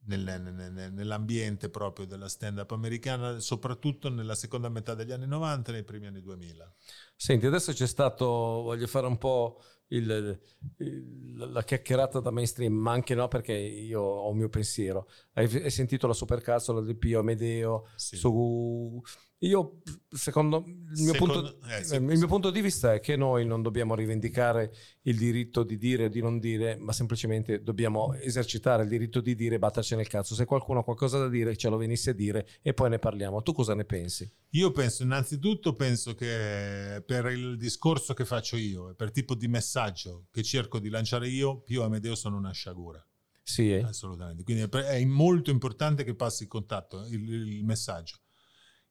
nel- 0.06 0.42
nel- 0.42 0.72
nel- 0.72 0.94
nell'ambiente 0.94 1.70
proprio 1.70 2.08
della 2.08 2.28
stand-up 2.30 2.72
americana, 2.72 3.40
soprattutto 3.40 4.10
nella 4.10 4.34
seconda 4.36 4.70
metà 4.70 4.96
degli 4.96 5.12
anni 5.12 5.28
90 5.28 5.70
e 5.70 5.74
nei 5.74 5.84
primi 5.84 6.08
anni 6.08 6.22
2000. 6.22 6.74
Senti, 7.16 7.46
adesso 7.46 7.72
c'è 7.74 7.86
stato, 7.88 8.26
voglio 8.26 8.88
fare 8.88 9.06
un 9.06 9.18
po' 9.20 9.62
il- 9.90 10.40
il- 10.78 11.36
la 11.52 11.64
chiacchierata 11.64 12.20
da 12.20 12.32
mainstream, 12.32 12.74
ma 12.74 12.92
anche 12.92 13.16
no 13.16 13.28
perché 13.28 13.54
io 13.54 14.02
ho 14.02 14.30
un 14.30 14.38
mio 14.38 14.50
pensiero. 14.50 15.08
Hai, 15.34 15.46
hai 15.64 15.70
sentito 15.72 16.08
la 16.08 16.14
supercazzola 16.14 16.82
di 16.82 16.96
Pio 16.96 17.20
Amedeo 17.20 17.88
Sì. 17.96 18.18
su... 18.18 19.02
Io, 19.44 19.82
secondo 20.10 20.66
il 20.66 21.02
mio, 21.02 21.14
Secondo- 21.14 21.42
punto, 21.42 21.68
eh, 21.68 21.84
sì, 21.86 21.96
il 21.96 22.02
mio 22.02 22.28
punto 22.28 22.52
di 22.52 22.60
vista 22.60 22.94
è 22.94 23.00
che 23.00 23.16
noi 23.16 23.46
non 23.46 23.62
dobbiamo 23.62 23.96
rivendicare 23.96 24.74
il 25.04 25.18
diritto 25.18 25.64
di 25.64 25.78
dire 25.78 26.06
o 26.06 26.08
di 26.10 26.20
non 26.20 26.40
dire, 26.40 26.76
ma 26.76 26.92
semplicemente 26.92 27.64
dobbiamo 27.64 28.14
esercitare 28.16 28.84
il 28.84 28.90
diritto 28.90 29.22
di 29.22 29.36
dire 29.36 29.56
e 29.56 29.60
batterci 29.60 29.96
nel 29.96 30.10
cazzo. 30.10 30.36
Se 30.36 30.44
qualcuno 30.44 30.80
ha 30.80 30.84
qualcosa 30.84 31.20
da 31.20 31.30
dire, 31.30 31.56
ce 31.56 31.70
lo 31.70 31.78
venisse 31.78 32.10
a 32.10 32.14
dire 32.14 32.48
e 32.62 32.74
poi 32.74 32.90
ne 32.90 33.00
parliamo. 33.00 33.42
Tu 33.42 33.54
cosa 33.54 33.74
ne 33.76 33.86
pensi? 33.86 34.30
Io 34.50 34.72
penso, 34.72 35.04
innanzitutto, 35.04 35.74
penso 35.74 36.16
che 36.16 37.02
per 37.06 37.28
il 37.28 37.56
discorso 37.56 38.14
che 38.14 38.26
faccio 38.26 38.58
io 38.58 38.90
e 38.90 38.96
per 38.96 39.08
il 39.08 39.14
tipo 39.14 39.36
di 39.36 39.48
messaggio 39.48 40.26
che 40.32 40.44
cerco 40.44 40.80
di 40.80 40.90
lanciare 40.90 41.30
io, 41.30 41.62
Pio 41.62 41.84
e 41.84 41.86
Amedeo 41.86 42.16
sono 42.16 42.36
una 42.36 42.52
sciagura. 42.52 43.02
Sì, 43.42 43.72
eh? 43.72 43.84
Assolutamente. 43.84 44.44
Quindi 44.44 44.64
è, 44.64 44.68
è 44.68 45.06
molto 45.06 45.50
importante 45.50 46.04
che 46.04 46.14
passi 46.14 46.44
il 46.44 46.50
contatto, 46.50 47.06
il, 47.06 47.32
il 47.32 47.64
messaggio. 47.64 48.18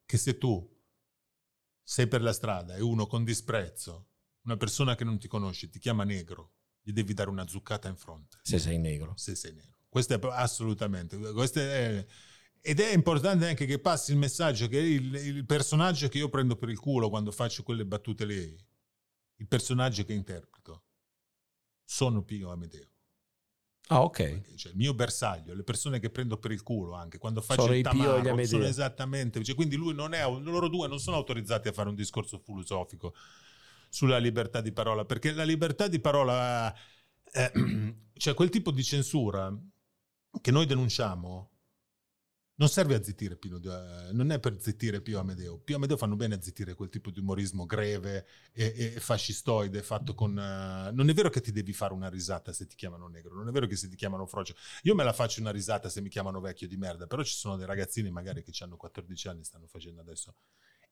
Che 0.09 0.17
se 0.17 0.39
tu 0.39 0.67
sei 1.83 2.07
per 2.07 2.23
la 2.23 2.33
strada 2.33 2.77
e 2.77 2.81
uno 2.81 3.07
con 3.07 3.25
disprezzo, 3.25 4.13
una 4.45 4.57
persona 4.57 4.95
che 4.95 5.05
non 5.05 5.19
ti 5.19 5.29
conosce, 5.29 5.69
ti 5.69 5.79
chiama 5.79 6.05
negro, 6.05 6.55
gli 6.81 6.93
devi 6.93 7.13
dare 7.13 7.29
una 7.29 7.47
zuccata 7.47 7.89
in 7.89 7.97
fronte 7.97 8.39
se 8.41 8.59
sei 8.59 8.79
negro. 8.79 9.13
se 9.17 9.35
sei 9.35 9.53
nero. 9.53 9.77
Questo 9.87 10.15
è 10.15 10.21
assolutamente. 10.33 11.19
questo 11.33 11.59
è- 11.59 12.07
ed 12.63 12.81
è 12.81 12.95
importante 12.95 13.49
anche 13.49 13.67
che 13.67 13.79
passi 13.79 14.13
il 14.13 14.17
messaggio 14.17 14.67
che 14.67 14.79
il, 14.79 15.15
il 15.15 15.45
personaggio 15.45 16.09
che 16.09 16.17
io 16.17 16.31
prendo 16.31 16.57
per 16.57 16.71
il 16.71 16.79
culo 16.79 17.11
quando 17.11 17.31
faccio 17.31 17.63
quelle 17.63 17.85
battute 17.85 18.25
lì, 18.25 18.59
il 19.37 19.47
personaggio 19.47 20.05
che 20.05 20.15
interpreto, 20.15 20.87
sono 21.85 22.23
Pio 22.25 22.51
Amedeo. 22.51 22.98
Ah, 23.89 24.03
ok. 24.03 24.55
Cioè, 24.55 24.73
il 24.73 24.79
mio 24.79 24.93
bersaglio, 24.93 25.55
le 25.55 25.63
persone 25.63 25.99
che 25.99 26.11
prendo 26.11 26.37
per 26.37 26.53
il 26.53 26.63
culo 26.63 26.95
anche 26.95 27.19
quando 27.19 27.41
faccio 27.41 27.63
Sono 27.63 27.75
il 27.75 27.87
Amedeo. 27.87 28.45
sono 28.45 28.65
esattamente, 28.65 29.43
cioè, 29.43 29.55
quindi 29.55 29.77
lui 29.77 29.95
non 29.95 30.13
è, 30.13 30.23
loro 30.23 30.69
due 30.69 30.89
non 30.89 30.99
sono 30.99 31.17
autorizzati 31.17 31.69
a 31.69 31.73
fare 31.73 31.89
un 31.89 31.95
discorso 31.95 32.39
filosofico 32.39 33.15
sulla 33.89 34.19
libertà 34.19 34.61
di 34.61 34.73
parola, 34.73 35.05
perché 35.07 35.33
la 35.33 35.45
libertà 35.45 35.89
di 35.89 36.01
parola, 36.01 36.75
eh, 37.33 37.53
cioè 38.13 38.35
quel 38.35 38.51
tipo 38.51 38.71
di 38.71 38.85
censura 38.85 39.57
che 40.41 40.51
noi 40.51 40.67
denunciamo, 40.67 41.51
non 42.59 42.69
serve 42.69 42.97
a 42.97 43.03
zittire 43.03 43.37
Pino, 43.37 43.59
eh, 43.59 44.13
non 44.13 44.33
è 44.33 44.41
per 44.41 44.61
zittire 44.61 45.01
Pio 45.01 45.21
Amedeo. 45.21 45.59
Pio 45.59 45.77
Amedeo 45.77 45.97
fanno 45.97 46.17
bene 46.17 46.35
a 46.35 46.43
zittire 46.43 46.75
quel 46.75 46.89
tipo 46.89 47.11
di 47.11 47.21
umorismo 47.21 47.67
greve 47.67 48.27
e, 48.53 48.75
e 48.77 49.01
fascistoide 49.01 49.81
fatto 49.83 50.15
con... 50.15 50.37
eh, 50.37 50.91
non 50.93 51.09
è 51.09 51.15
vero 51.15 51.31
che 51.31 51.41
ti 51.41 51.53
devi 51.53 51.73
fare 51.73 51.93
una 51.95 52.09
risata 52.09 52.53
se 52.53 52.67
ti 52.67 52.75
chiamano 52.75 53.07
negro, 53.07 53.35
non 53.35 53.47
è 53.47 53.53
vero 53.53 53.67
che 53.67 53.77
se 53.77 53.89
ti 53.89 53.95
chiamano 53.95 54.27
frocio. 54.27 54.55
Io 54.83 54.95
me 54.97 55.05
la 55.05 55.13
faccio 55.13 55.41
una 55.41 55.53
risata 55.53 55.89
se 55.89 56.01
mi 56.01 56.09
chiamano 56.09 56.41
vecchio 56.41 56.67
di 56.67 56.77
merda, 56.77 57.07
però 57.07 57.23
ci 57.23 57.35
sono 57.35 57.57
dei 57.57 57.67
ragazzini 57.67 58.11
magari 58.11 58.43
che 58.43 58.53
hanno 58.65 58.77
14 58.77 59.29
anni, 59.29 59.45
stanno 59.45 59.67
facendo 59.69 60.01
adesso 60.01 60.35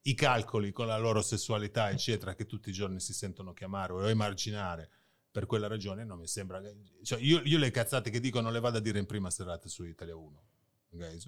i 0.02 0.14
calcoli 0.14 0.70
con 0.70 0.86
la 0.86 0.98
loro 0.98 1.20
sessualità, 1.20 1.90
eccetera, 1.90 2.36
che 2.36 2.46
tutti 2.46 2.68
i 2.70 2.72
giorni 2.72 3.00
si 3.00 3.12
sentono 3.12 3.52
chiamare 3.52 3.92
o 3.92 4.08
emarginare 4.08 4.88
per 5.32 5.46
quella 5.46 5.66
ragione, 5.66 6.04
non 6.04 6.18
mi 6.20 6.28
sembra... 6.28 6.62
Cioè, 7.02 7.20
io, 7.20 7.40
io 7.42 7.58
le 7.58 7.72
cazzate 7.72 8.08
che 8.10 8.20
dico 8.20 8.40
non 8.40 8.52
le 8.52 8.60
vado 8.60 8.78
a 8.78 8.80
dire 8.80 9.00
in 9.00 9.06
prima 9.06 9.30
serata 9.30 9.68
su 9.68 9.82
Italia 9.82 10.14
1. 10.14 10.42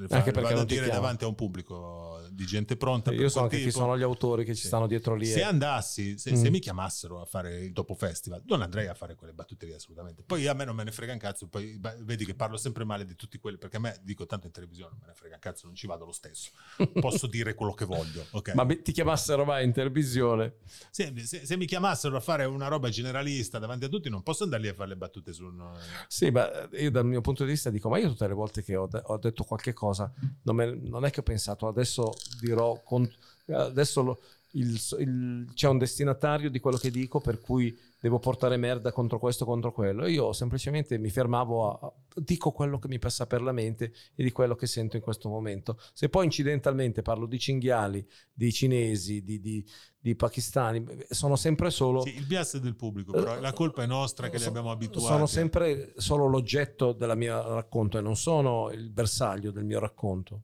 Fa- 0.08 0.16
Anche 0.16 0.30
perché 0.32 0.48
vado 0.50 0.60
a 0.60 0.64
dire 0.64 0.84
chiama. 0.84 1.00
davanti 1.00 1.24
a 1.24 1.26
un 1.28 1.34
pubblico 1.34 2.20
di 2.30 2.44
gente 2.46 2.76
pronta. 2.76 3.10
per 3.10 3.20
Io 3.20 3.28
so 3.28 3.46
chi 3.46 3.58
tipo. 3.58 3.70
sono 3.70 3.96
gli 3.98 4.02
autori 4.02 4.44
che 4.44 4.54
ci 4.54 4.62
Sì. 4.62 4.66
stanno 4.68 4.86
dietro 4.86 5.14
lì. 5.14 5.26
Se 5.26 5.40
eh. 5.40 5.42
andassi, 5.42 6.18
se, 6.18 6.36
se 6.36 6.48
Mm. 6.48 6.52
mi 6.52 6.58
chiamassero 6.60 7.20
a 7.20 7.24
fare 7.24 7.64
il 7.64 7.72
dopo 7.72 7.94
festival, 7.94 8.42
non 8.46 8.62
andrei 8.62 8.86
a 8.86 8.94
fare 8.94 9.14
quelle 9.14 9.32
battute 9.32 9.66
lì 9.66 9.72
assolutamente. 9.74 10.22
Poi 10.24 10.46
a 10.46 10.54
me 10.54 10.64
non 10.64 10.74
me 10.76 10.84
ne 10.84 10.92
frega 10.92 11.12
un 11.12 11.18
cazzo, 11.18 11.48
poi 11.48 11.78
vedi 12.00 12.24
che 12.24 12.34
parlo 12.34 12.56
sempre 12.56 12.84
male 12.84 13.04
di 13.04 13.14
tutti 13.16 13.38
quelli, 13.38 13.58
perché 13.58 13.76
a 13.76 13.80
me 13.80 13.98
dico 14.02 14.26
tanto 14.26 14.46
in 14.46 14.52
televisione, 14.52 14.90
non 14.92 15.00
me 15.00 15.06
ne 15.08 15.14
frega 15.14 15.34
un 15.34 15.40
cazzo, 15.40 15.66
non 15.66 15.74
ci 15.74 15.86
vado 15.86 16.04
lo 16.04 16.12
stesso. 16.12 16.50
Posso 17.00 17.26
dire 17.26 17.54
quello 17.54 17.72
che 17.74 17.84
voglio, 17.84 18.24
ok? 18.30 18.54
Ma 18.54 18.66
ti 18.66 18.92
chiamassero 18.92 19.44
mai 19.44 19.64
in 19.64 19.72
televisione? 19.72 20.56
Se, 20.90 21.12
se- 21.24 21.44
se 21.46 21.56
mi 21.56 21.66
chiamassero 21.66 22.16
a 22.16 22.20
fare 22.20 22.44
una 22.44 22.68
roba 22.68 22.88
generalista 22.88 23.58
davanti 23.58 23.84
a 23.86 23.88
tutti, 23.88 24.08
non 24.08 24.22
posso 24.22 24.44
andare 24.44 24.62
lì 24.62 24.68
a 24.68 24.74
fare 24.74 24.88
le 24.90 24.96
battute 24.96 25.32
su 25.32 25.44
un... 25.44 25.76
Sì, 26.06 26.30
ma 26.30 26.48
io 26.72 26.90
dal 26.90 27.04
mio 27.06 27.20
punto 27.20 27.44
di 27.44 27.50
vista 27.50 27.70
dico, 27.70 27.88
ma 27.88 27.98
io 27.98 28.08
tutte 28.08 28.26
le 28.28 28.34
volte 28.34 28.62
che 28.62 28.76
ho, 28.76 28.88
ho 28.90 29.16
detto 29.18 29.44
qualche 29.58 29.72
cosa, 29.72 30.10
non, 30.42 30.54
me- 30.56 30.78
non 30.84 31.04
è 31.04 31.10
che 31.10 31.20
ho 31.20 31.24
pensato 31.24 31.66
adesso 31.66 32.12
dirò, 32.40 32.80
con- 32.84 33.10
adesso 33.48 34.02
lo- 34.02 34.20
il- 34.52 34.78
il- 35.00 35.50
c'è 35.54 35.68
un 35.68 35.78
destinatario 35.78 36.48
di 36.48 36.60
quello 36.60 36.76
che 36.78 36.90
dico 36.90 37.20
per 37.20 37.40
cui 37.40 37.76
devo 38.00 38.18
portare 38.18 38.56
merda 38.56 38.92
contro 38.92 39.18
questo, 39.18 39.44
contro 39.44 39.72
quello. 39.72 40.06
Io 40.06 40.32
semplicemente 40.32 40.98
mi 40.98 41.10
fermavo 41.10 41.70
a, 41.70 41.86
a- 41.86 41.92
dico 42.14 42.52
quello 42.52 42.78
che 42.78 42.88
mi 42.88 42.98
passa 42.98 43.26
per 43.26 43.42
la 43.42 43.52
mente 43.52 43.92
e 44.14 44.22
di 44.22 44.30
quello 44.30 44.54
che 44.54 44.66
sento 44.66 44.96
in 44.96 45.02
questo 45.02 45.28
momento. 45.28 45.78
Se 45.92 46.08
poi 46.08 46.24
incidentalmente 46.26 47.02
parlo 47.02 47.26
di 47.26 47.38
cinghiali, 47.38 48.06
di 48.32 48.52
cinesi, 48.52 49.22
di, 49.22 49.40
di- 49.40 49.64
di 50.00 50.14
pakistani, 50.14 50.84
sono 51.08 51.36
sempre 51.36 51.70
solo... 51.70 52.02
Sì, 52.02 52.14
il 52.16 52.26
bias 52.26 52.58
del 52.58 52.76
pubblico, 52.76 53.12
però 53.12 53.38
la 53.40 53.52
colpa 53.52 53.82
è 53.82 53.86
nostra 53.86 54.28
che 54.28 54.36
li 54.36 54.42
So- 54.42 54.48
abbiamo 54.48 54.70
abituati. 54.70 55.06
Sono 55.06 55.26
sempre 55.26 55.92
solo 55.96 56.26
l'oggetto 56.26 56.92
del 56.92 57.16
mio 57.16 57.54
racconto 57.54 57.98
e 57.98 58.00
non 58.00 58.16
sono 58.16 58.70
il 58.70 58.90
bersaglio 58.90 59.50
del 59.50 59.64
mio 59.64 59.80
racconto. 59.80 60.42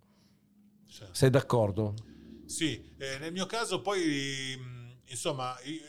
Cioè. 0.87 1.09
Sei 1.13 1.31
d'accordo? 1.31 1.95
Sì, 2.47 2.93
eh, 2.99 3.19
nel 3.19 3.33
mio 3.33 3.47
caso 3.47 3.81
poi, 3.81 4.55
mh, 4.57 5.11
insomma, 5.11 5.57
io, 5.65 5.81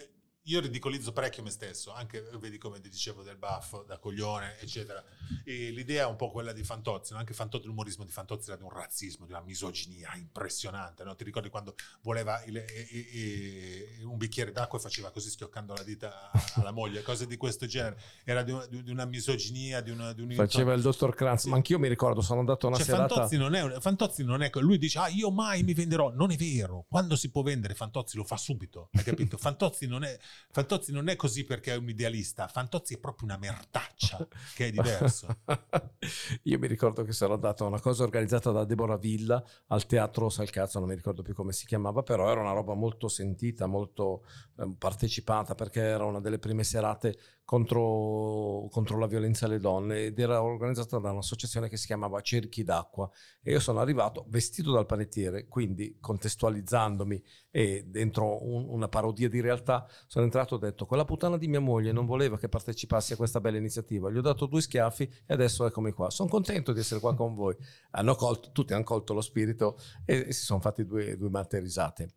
io 0.48 0.60
ridicolizzo 0.60 1.12
parecchio 1.12 1.42
me 1.44 1.50
stesso, 1.50 1.92
anche 1.94 2.22
vedi 2.40 2.58
come 2.58 2.80
ti 2.80 2.90
dicevo 2.90 3.24
del 3.24 3.38
baffo, 3.38 3.84
da 3.84 3.98
coglione, 3.98 4.60
eccetera. 4.60 5.04
E 5.44 5.72
l'idea 5.72 6.04
è 6.06 6.08
un 6.08 6.16
po' 6.16 6.30
quella 6.32 6.54
di 6.54 6.64
Fantozzi, 6.64 7.14
no? 7.14 7.20
anche 7.20 7.34
Fantozzi, 7.34 7.66
l'umorismo 7.66 8.04
di 8.04 8.12
Fantozzi 8.12 8.50
era 8.50 8.58
di 8.58 8.64
un 8.64 8.70
razzismo, 8.70 9.26
di 9.26 9.32
una 9.32 9.42
misoginia 9.42 10.14
impressionante, 10.16 11.04
no? 11.04 11.16
Ti 11.16 11.24
ricordi 11.24 11.50
quando 11.50 11.76
voleva 12.02 12.44
il- 12.46 12.58
e- 12.58 12.66
e- 12.92 14.04
un 14.04 14.18
bicchiere 14.18 14.52
d'acqua 14.52 14.78
e 14.78 14.82
faceva 14.82 15.10
così 15.12 15.30
schioccando 15.30 15.74
la 15.74 15.84
dita 15.84 16.30
alla 16.56 16.72
moglie, 16.72 17.02
cose 17.02 17.26
di 17.26 17.38
questo 17.38 17.66
genere. 17.66 18.00
Era 18.24 18.44
di 18.44 18.52
una, 18.52 18.66
di 18.68 18.92
una 18.92 19.06
misoginia, 19.06 19.82
di, 19.82 19.90
una, 19.90 20.14
di 20.14 20.22
un... 20.22 20.32
Faceva 20.34 20.74
il 20.74 20.82
dottor 20.82 21.16
Kranz, 21.16 21.42
Sì. 21.44 21.50
ma 21.50 21.56
anch'io 21.56 21.80
mi 21.80 21.88
ricordo, 21.88 22.22
sono 22.22 22.40
andato 22.40 22.68
a 22.68 22.70
una 22.70 22.78
Cioè, 22.78 22.86
serata... 22.86 23.08
Fantozzi 23.16 23.38
non, 23.38 23.56
è, 23.56 23.80
Fantozzi 23.80 24.24
non 24.24 24.42
è. 24.44 24.50
Lui 24.56 24.78
dice: 24.78 25.00
Ah, 25.00 25.08
io 25.08 25.32
mai 25.32 25.64
mi 25.64 25.74
venderò. 25.74 26.12
Non 26.12 26.32
è 26.32 26.36
vero. 26.36 26.86
Quando 26.88 27.16
si 27.16 27.30
può 27.32 27.42
vendere, 27.42 27.74
Fantozzi 27.74 28.16
lo 28.18 28.24
fa 28.24 28.38
subito. 28.38 28.90
Hai 28.94 29.04
capito? 29.04 29.38
Fantozzi 29.38 29.88
non 29.88 30.04
è. 30.04 30.18
Fantozzi 30.52 30.92
non 30.92 31.10
è 31.10 31.16
così 31.16 31.44
perché 31.44 31.74
è 31.74 31.78
un 31.78 31.90
idealista, 31.90 32.48
Fantozzi 32.48 32.96
è 32.96 33.00
proprio 33.00 33.28
una 33.28 33.38
mertaccia, 33.38 34.26
che 34.56 34.68
è 34.68 34.72
diverso. 34.72 35.28
Io 36.44 36.60
mi 36.60 36.68
ricordo 36.68 37.04
che 37.04 37.12
sono 37.12 37.34
andato 37.34 37.66
a 37.66 37.68
una 37.68 37.80
cosa 37.80 38.04
organizzata 38.04 38.52
da 38.52 38.64
Deborah 38.64 38.98
Villa 38.98 39.44
al 39.68 39.86
teatro 39.86 40.30
Salcazzo, 40.30 40.80
non 40.80 40.88
mi 40.88 40.96
ricordo 40.96 41.22
più 41.22 41.34
come 41.34 41.52
si 41.52 41.66
chiamava, 41.66 42.04
però 42.04 42.30
era 42.30 42.42
una 42.42 42.54
roba 42.54 42.74
molto 42.74 43.08
sentita, 43.08 43.66
molto 43.66 44.26
eh, 44.58 44.74
partecipata 44.78 45.56
perché 45.56 45.82
era 45.82 46.06
una 46.06 46.20
delle 46.22 46.40
prime 46.40 46.64
serate 46.64 47.18
contro, 47.46 48.68
contro, 48.72 48.98
la 48.98 49.06
violenza 49.06 49.46
alle 49.46 49.60
donne 49.60 50.06
ed 50.06 50.20
era 50.20 50.42
organizzata 50.42 50.98
da 50.98 51.12
un'associazione 51.12 51.70
che 51.70 51.78
si 51.78 51.86
chiamava 51.86 52.20
Cerchi 52.22 52.64
d'acqua 52.64 53.10
e 53.42 53.52
io 53.52 53.60
sono 53.60 53.80
arrivato 53.80 54.26
vestito 54.30 54.72
dal 54.72 54.88
panettiere, 54.88 55.48
quindi 55.48 55.98
contestualizzandomi 56.00 57.24
e 57.56 57.86
dentro 57.88 58.46
un, 58.46 58.66
una 58.68 58.90
parodia 58.90 59.30
di 59.30 59.40
realtà 59.40 59.88
sono 60.08 60.26
entrato 60.26 60.56
e 60.56 60.58
ho 60.58 60.60
detto 60.60 60.86
quella 60.86 61.06
puttana 61.06 61.38
di 61.38 61.48
mia 61.48 61.62
moglie 61.62 61.94
non 61.94 62.06
voleva 62.06 62.38
che 62.38 62.50
partecipassi 62.50 63.14
a 63.14 63.16
questa 63.16 63.40
bella 63.40 63.56
iniziativa, 63.56 64.12
gli 64.12 64.18
ho 64.18 64.22
dato 64.22 64.46
due 64.46 64.60
schiaffi 64.60 65.10
e 65.26 65.34
adesso 65.34 65.66
eccomi 65.66 65.94
qua, 65.94 66.10
sono 66.10 66.28
contento 66.28 66.74
di 66.74 66.82
essere 66.82 67.00
qua 67.00 67.16
con 67.16 67.34
voi. 67.34 67.56
Hanno 67.92 68.16
colto, 68.16 68.50
tutti 68.52 68.74
hanno 68.74 68.84
colto 68.84 69.14
lo 69.14 69.22
spirito 69.22 69.78
e, 70.04 70.26
e 70.28 70.34
si 70.34 70.44
sono 70.44 70.60
fatti 70.60 70.86
due, 70.86 71.16
due 71.16 71.30
matte 71.30 71.60
risate. 71.60 72.10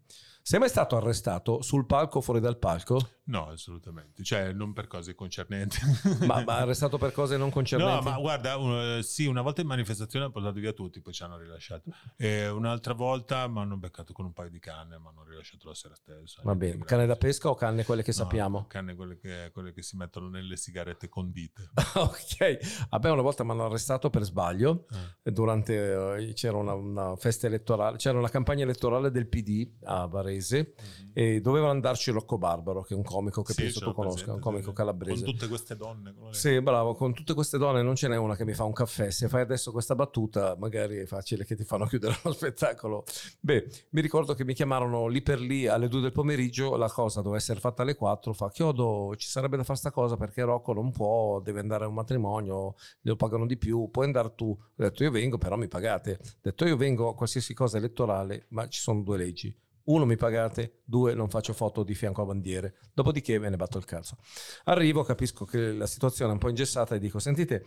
Sei 0.43 0.59
mai 0.59 0.68
stato 0.68 0.97
arrestato 0.97 1.61
sul 1.61 1.84
palco 1.84 2.18
o 2.18 2.20
fuori 2.22 2.41
dal 2.41 2.59
palco? 2.59 2.99
No, 3.24 3.49
assolutamente. 3.49 4.22
Cioè, 4.22 4.53
non 4.53 4.72
per 4.72 4.86
cose 4.86 5.14
concernenti. 5.14 5.78
ma, 6.26 6.43
ma 6.45 6.57
arrestato 6.57 6.97
per 6.97 7.12
cose 7.12 7.36
non 7.36 7.51
concernenti? 7.51 8.05
No, 8.05 8.11
ma 8.11 8.18
guarda, 8.18 8.57
un, 8.57 9.01
sì, 9.03 9.26
una 9.26 9.43
volta 9.43 9.61
in 9.61 9.66
manifestazione 9.66 10.24
hanno 10.24 10.32
portato 10.32 10.59
via 10.59 10.72
tutti, 10.72 11.03
poi 11.03 11.12
ci 11.12 11.22
hanno 11.22 11.36
rilasciato. 11.36 11.91
E 12.16 12.49
un'altra 12.49 12.95
volta 12.95 13.47
mi 13.49 13.59
hanno 13.59 13.76
beccato 13.76 14.14
con 14.14 14.24
un 14.24 14.32
paio 14.32 14.49
di 14.49 14.59
canne, 14.59 14.99
mi 14.99 15.09
hanno 15.09 15.24
rilasciato 15.24 15.68
la 15.68 15.74
sera 15.74 15.95
stessa. 15.95 16.41
Va 16.43 16.55
bene, 16.55 16.82
canne 16.84 17.05
da 17.05 17.16
pesca 17.16 17.51
o 17.51 17.55
canne 17.55 17.84
quelle 17.84 18.03
che 18.03 18.14
no, 18.16 18.16
sappiamo? 18.16 18.66
Canne 18.66 18.95
quelle 18.95 19.18
che, 19.18 19.51
quelle 19.53 19.74
che, 19.74 19.82
si 19.82 19.97
mettono 19.97 20.30
nelle 20.30 20.57
sigarette 20.57 21.11
condite. 21.11 21.68
ok, 21.95 22.99
me 23.03 23.11
una 23.11 23.22
volta 23.22 23.45
mi 23.45 23.51
hanno 23.51 23.66
arrestato 23.66 24.09
per 24.09 24.22
sbaglio, 24.22 24.86
eh. 25.22 25.30
durante, 25.30 25.76
uh, 25.76 26.32
c'era 26.32 26.57
una, 26.57 26.72
una, 26.72 27.16
festa 27.16 27.47
elettorale, 27.47 27.99
c'era 27.99 28.16
una 28.16 28.30
campagna 28.30 28.62
elettorale 28.62 29.11
del 29.11 29.28
PD 29.28 29.70
a 29.82 30.07
Varese 30.07 30.38
mm-hmm. 30.41 31.11
e 31.12 31.41
dovevano 31.41 31.72
andarci 31.72 32.11
Rocco 32.11 32.39
Barbaro, 32.39 32.82
che 32.82 32.95
è 32.95 32.97
un 32.97 33.03
comico 33.03 33.43
che 33.43 33.53
sì, 33.53 33.62
penso 33.62 33.80
tu 33.80 33.93
conosca, 33.93 34.32
un 34.32 34.41
comico 34.41 34.72
calabrese. 34.72 35.24
Con 35.24 35.32
tutte 35.32 35.49
queste 35.49 35.76
donne. 35.76 36.14
Sì, 36.30 36.61
bravo, 36.61 36.95
con 36.95 37.14
tutte 37.14 37.34
queste 37.34 37.59
donne 37.59 37.82
non 37.82 37.95
ce 37.95 38.09
n'è 38.09 38.16
una 38.16 38.36
che 38.36 38.45
mi 38.45 38.55
fa 38.55 38.64
un 38.64 38.72
caffè. 38.72 39.11
Se 39.11 39.28
fai 39.28 39.43
adesso 39.43 39.72
questa 39.72 39.95
battuta, 39.95 40.57
magari 40.59 40.99
è 40.99 41.07
facile 41.07 41.45
che 41.45 41.57
ti 41.57 41.64
fanno 41.64 41.86
chiudere 41.86 42.18
lo 42.24 42.32
spettacolo. 42.32 43.05
Beh, 43.41 43.68
mi 43.91 44.01
ricordo 44.01 44.34
che 44.34 44.45
mi 44.45 44.55
chiamarono 44.55 45.07
lì 45.07 45.22
per 45.22 45.41
lì 45.41 45.66
alle 45.66 45.89
2 45.89 46.01
del 46.01 46.12
pomeriggio, 46.12 46.76
la 46.76 46.91
cosa 46.91 47.20
doveva 47.20 47.36
essere 47.36 47.61
fatta 47.61 47.82
alle 47.82 47.95
4, 47.95 48.32
fa 48.32 48.51
Chiodo, 48.51 49.14
ci 49.16 49.28
sarebbe 49.28 49.57
da 49.57 49.64
fare 49.64 49.78
sta 49.78 49.91
cosa 49.91 50.16
perché 50.16 50.43
Rocco 50.43 50.72
non 50.72 50.91
può, 50.91 51.41
deve 51.41 51.61
andare 51.61 51.84
a 51.84 51.89
un 51.89 51.95
matrimonio, 51.95 52.74
glielo 53.01 53.16
pagano 53.16 53.47
di 53.47 53.57
più, 53.57 53.89
puoi 53.91 54.07
andare 54.07 54.34
tu. 54.34 54.47
Ho 54.49 54.82
detto 54.82 55.03
io 55.03 55.11
vengo, 55.11 55.39
però 55.39 55.57
mi 55.57 55.68
pagate. 55.68 56.18
Ho 56.20 56.39
detto 56.41 56.66
io 56.66 56.76
vengo 56.76 57.09
a 57.09 57.14
qualsiasi 57.14 57.55
cosa 57.55 57.78
elettorale, 57.78 58.47
ma 58.51 58.68
ci 58.68 58.80
sono 58.80 59.03
due 59.03 59.16
leggi 59.16 59.55
uno 59.89 60.05
mi 60.05 60.16
pagate, 60.16 60.80
due 60.84 61.14
non 61.14 61.28
faccio 61.28 61.53
foto 61.53 61.82
di 61.82 61.95
fianco 61.95 62.22
a 62.22 62.26
bandiere, 62.26 62.76
dopodiché 62.93 63.39
me 63.39 63.49
ne 63.49 63.57
batto 63.57 63.78
il 63.78 63.84
cazzo. 63.84 64.16
Arrivo, 64.64 65.03
capisco 65.03 65.45
che 65.45 65.72
la 65.72 65.86
situazione 65.86 66.30
è 66.30 66.34
un 66.34 66.41
po' 66.41 66.49
ingessata 66.49 66.95
e 66.95 66.99
dico, 66.99 67.18
sentite, 67.18 67.64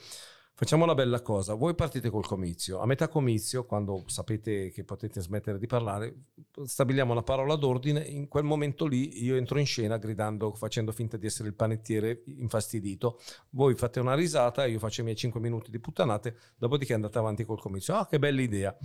facciamo 0.53 0.83
una 0.83 0.93
bella 0.93 1.21
cosa, 1.21 1.55
voi 1.55 1.73
partite 1.73 2.11
col 2.11 2.25
comizio, 2.25 2.79
a 2.79 2.85
metà 2.85 3.07
comizio, 3.07 3.65
quando 3.65 4.03
sapete 4.05 4.69
che 4.69 4.83
potete 4.83 5.19
smettere 5.19 5.57
di 5.57 5.65
parlare, 5.65 6.25
stabiliamo 6.63 7.11
una 7.11 7.23
parola 7.23 7.55
d'ordine, 7.55 8.01
in 8.01 8.27
quel 8.27 8.43
momento 8.43 8.85
lì 8.85 9.23
io 9.23 9.35
entro 9.35 9.57
in 9.57 9.65
scena 9.65 9.97
gridando, 9.97 10.53
facendo 10.53 10.91
finta 10.91 11.17
di 11.17 11.25
essere 11.25 11.47
il 11.47 11.55
panettiere 11.55 12.23
infastidito, 12.37 13.19
voi 13.51 13.73
fate 13.73 13.99
una 13.99 14.13
risata, 14.13 14.65
io 14.65 14.77
faccio 14.77 15.01
i 15.01 15.05
miei 15.05 15.15
5 15.15 15.39
minuti 15.39 15.71
di 15.71 15.79
puttanate, 15.79 16.37
dopodiché 16.57 16.93
andate 16.93 17.17
avanti 17.17 17.43
col 17.45 17.59
comizio. 17.59 17.95
Ah, 17.95 18.07
che 18.07 18.19
bella 18.19 18.41
idea! 18.41 18.77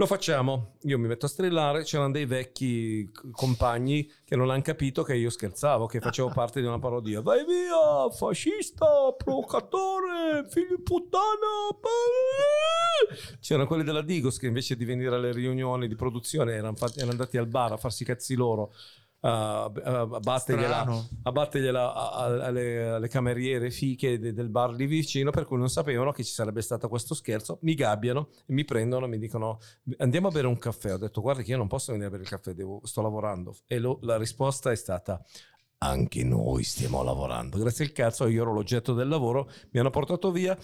Lo 0.00 0.06
facciamo, 0.06 0.76
io 0.84 0.98
mi 0.98 1.08
metto 1.08 1.26
a 1.26 1.28
strillare, 1.28 1.82
c'erano 1.82 2.10
dei 2.10 2.24
vecchi 2.24 3.10
compagni 3.32 4.10
che 4.24 4.34
non 4.34 4.48
hanno 4.48 4.62
capito 4.62 5.02
che 5.02 5.14
io 5.14 5.28
scherzavo, 5.28 5.84
che 5.84 6.00
facevo 6.00 6.30
parte 6.34 6.62
di 6.62 6.66
una 6.66 6.78
parodia. 6.78 7.20
Vai 7.20 7.44
via, 7.44 8.08
fascista, 8.10 8.86
provocatore, 9.14 10.46
figlio 10.48 10.76
di 10.76 10.82
puttana. 10.82 11.48
C'erano 13.40 13.66
quelli 13.66 13.84
della 13.84 14.00
Digos 14.00 14.38
che 14.38 14.46
invece 14.46 14.74
di 14.74 14.86
venire 14.86 15.14
alle 15.14 15.32
riunioni 15.32 15.86
di 15.86 15.96
produzione 15.96 16.54
erano, 16.54 16.76
fatti, 16.76 16.96
erano 16.98 17.12
andati 17.12 17.36
al 17.36 17.46
bar 17.46 17.72
a 17.72 17.76
farsi 17.76 18.02
i 18.02 18.06
cazzi 18.06 18.34
loro 18.34 18.72
a, 19.20 19.68
battergliela, 19.68 20.86
a 21.24 21.32
battergliela 21.32 22.12
alle, 22.12 22.88
alle, 22.88 23.08
cameriere 23.08 23.70
fiche 23.70 24.18
de, 24.18 24.32
del 24.32 24.48
bar 24.48 24.70
lì 24.70 24.86
vicino 24.86 25.30
per 25.30 25.44
cui 25.44 25.58
non 25.58 25.68
sapevano 25.68 26.12
che 26.12 26.24
ci 26.24 26.32
sarebbe 26.32 26.62
stato 26.62 26.88
questo 26.88 27.14
scherzo 27.14 27.58
mi 27.62 27.74
gabbiano 27.74 28.28
e 28.46 28.52
mi 28.54 28.64
prendono 28.64 29.04
e 29.04 29.08
mi 29.08 29.18
dicono 29.18 29.58
andiamo 29.98 30.28
a 30.28 30.30
bere 30.30 30.46
un 30.46 30.58
caffè. 30.58 30.94
Ho 30.94 30.98
detto 30.98 31.20
guarda 31.20 31.42
che 31.42 31.50
io 31.50 31.58
non 31.58 31.68
posso 31.68 31.92
venire 31.92 32.08
a 32.08 32.10
bere 32.12 32.22
il 32.22 32.30
caffè 32.30 32.54
devo, 32.54 32.80
sto 32.84 33.02
lavorando. 33.02 33.56
E 33.66 33.78
lo, 33.78 33.98
la 34.02 34.16
risposta 34.16 34.70
è 34.70 34.76
stata 34.76 35.22
anche 35.82 36.24
noi 36.24 36.62
stiamo 36.62 37.02
lavorando. 37.02 37.58
Grazie 37.58 37.86
al 37.86 37.92
cazzo, 37.92 38.26
io 38.26 38.42
ero 38.42 38.52
l'oggetto 38.52 38.92
del 38.92 39.08
lavoro, 39.08 39.50
mi 39.70 39.80
hanno 39.80 39.88
portato 39.88 40.30
via, 40.30 40.56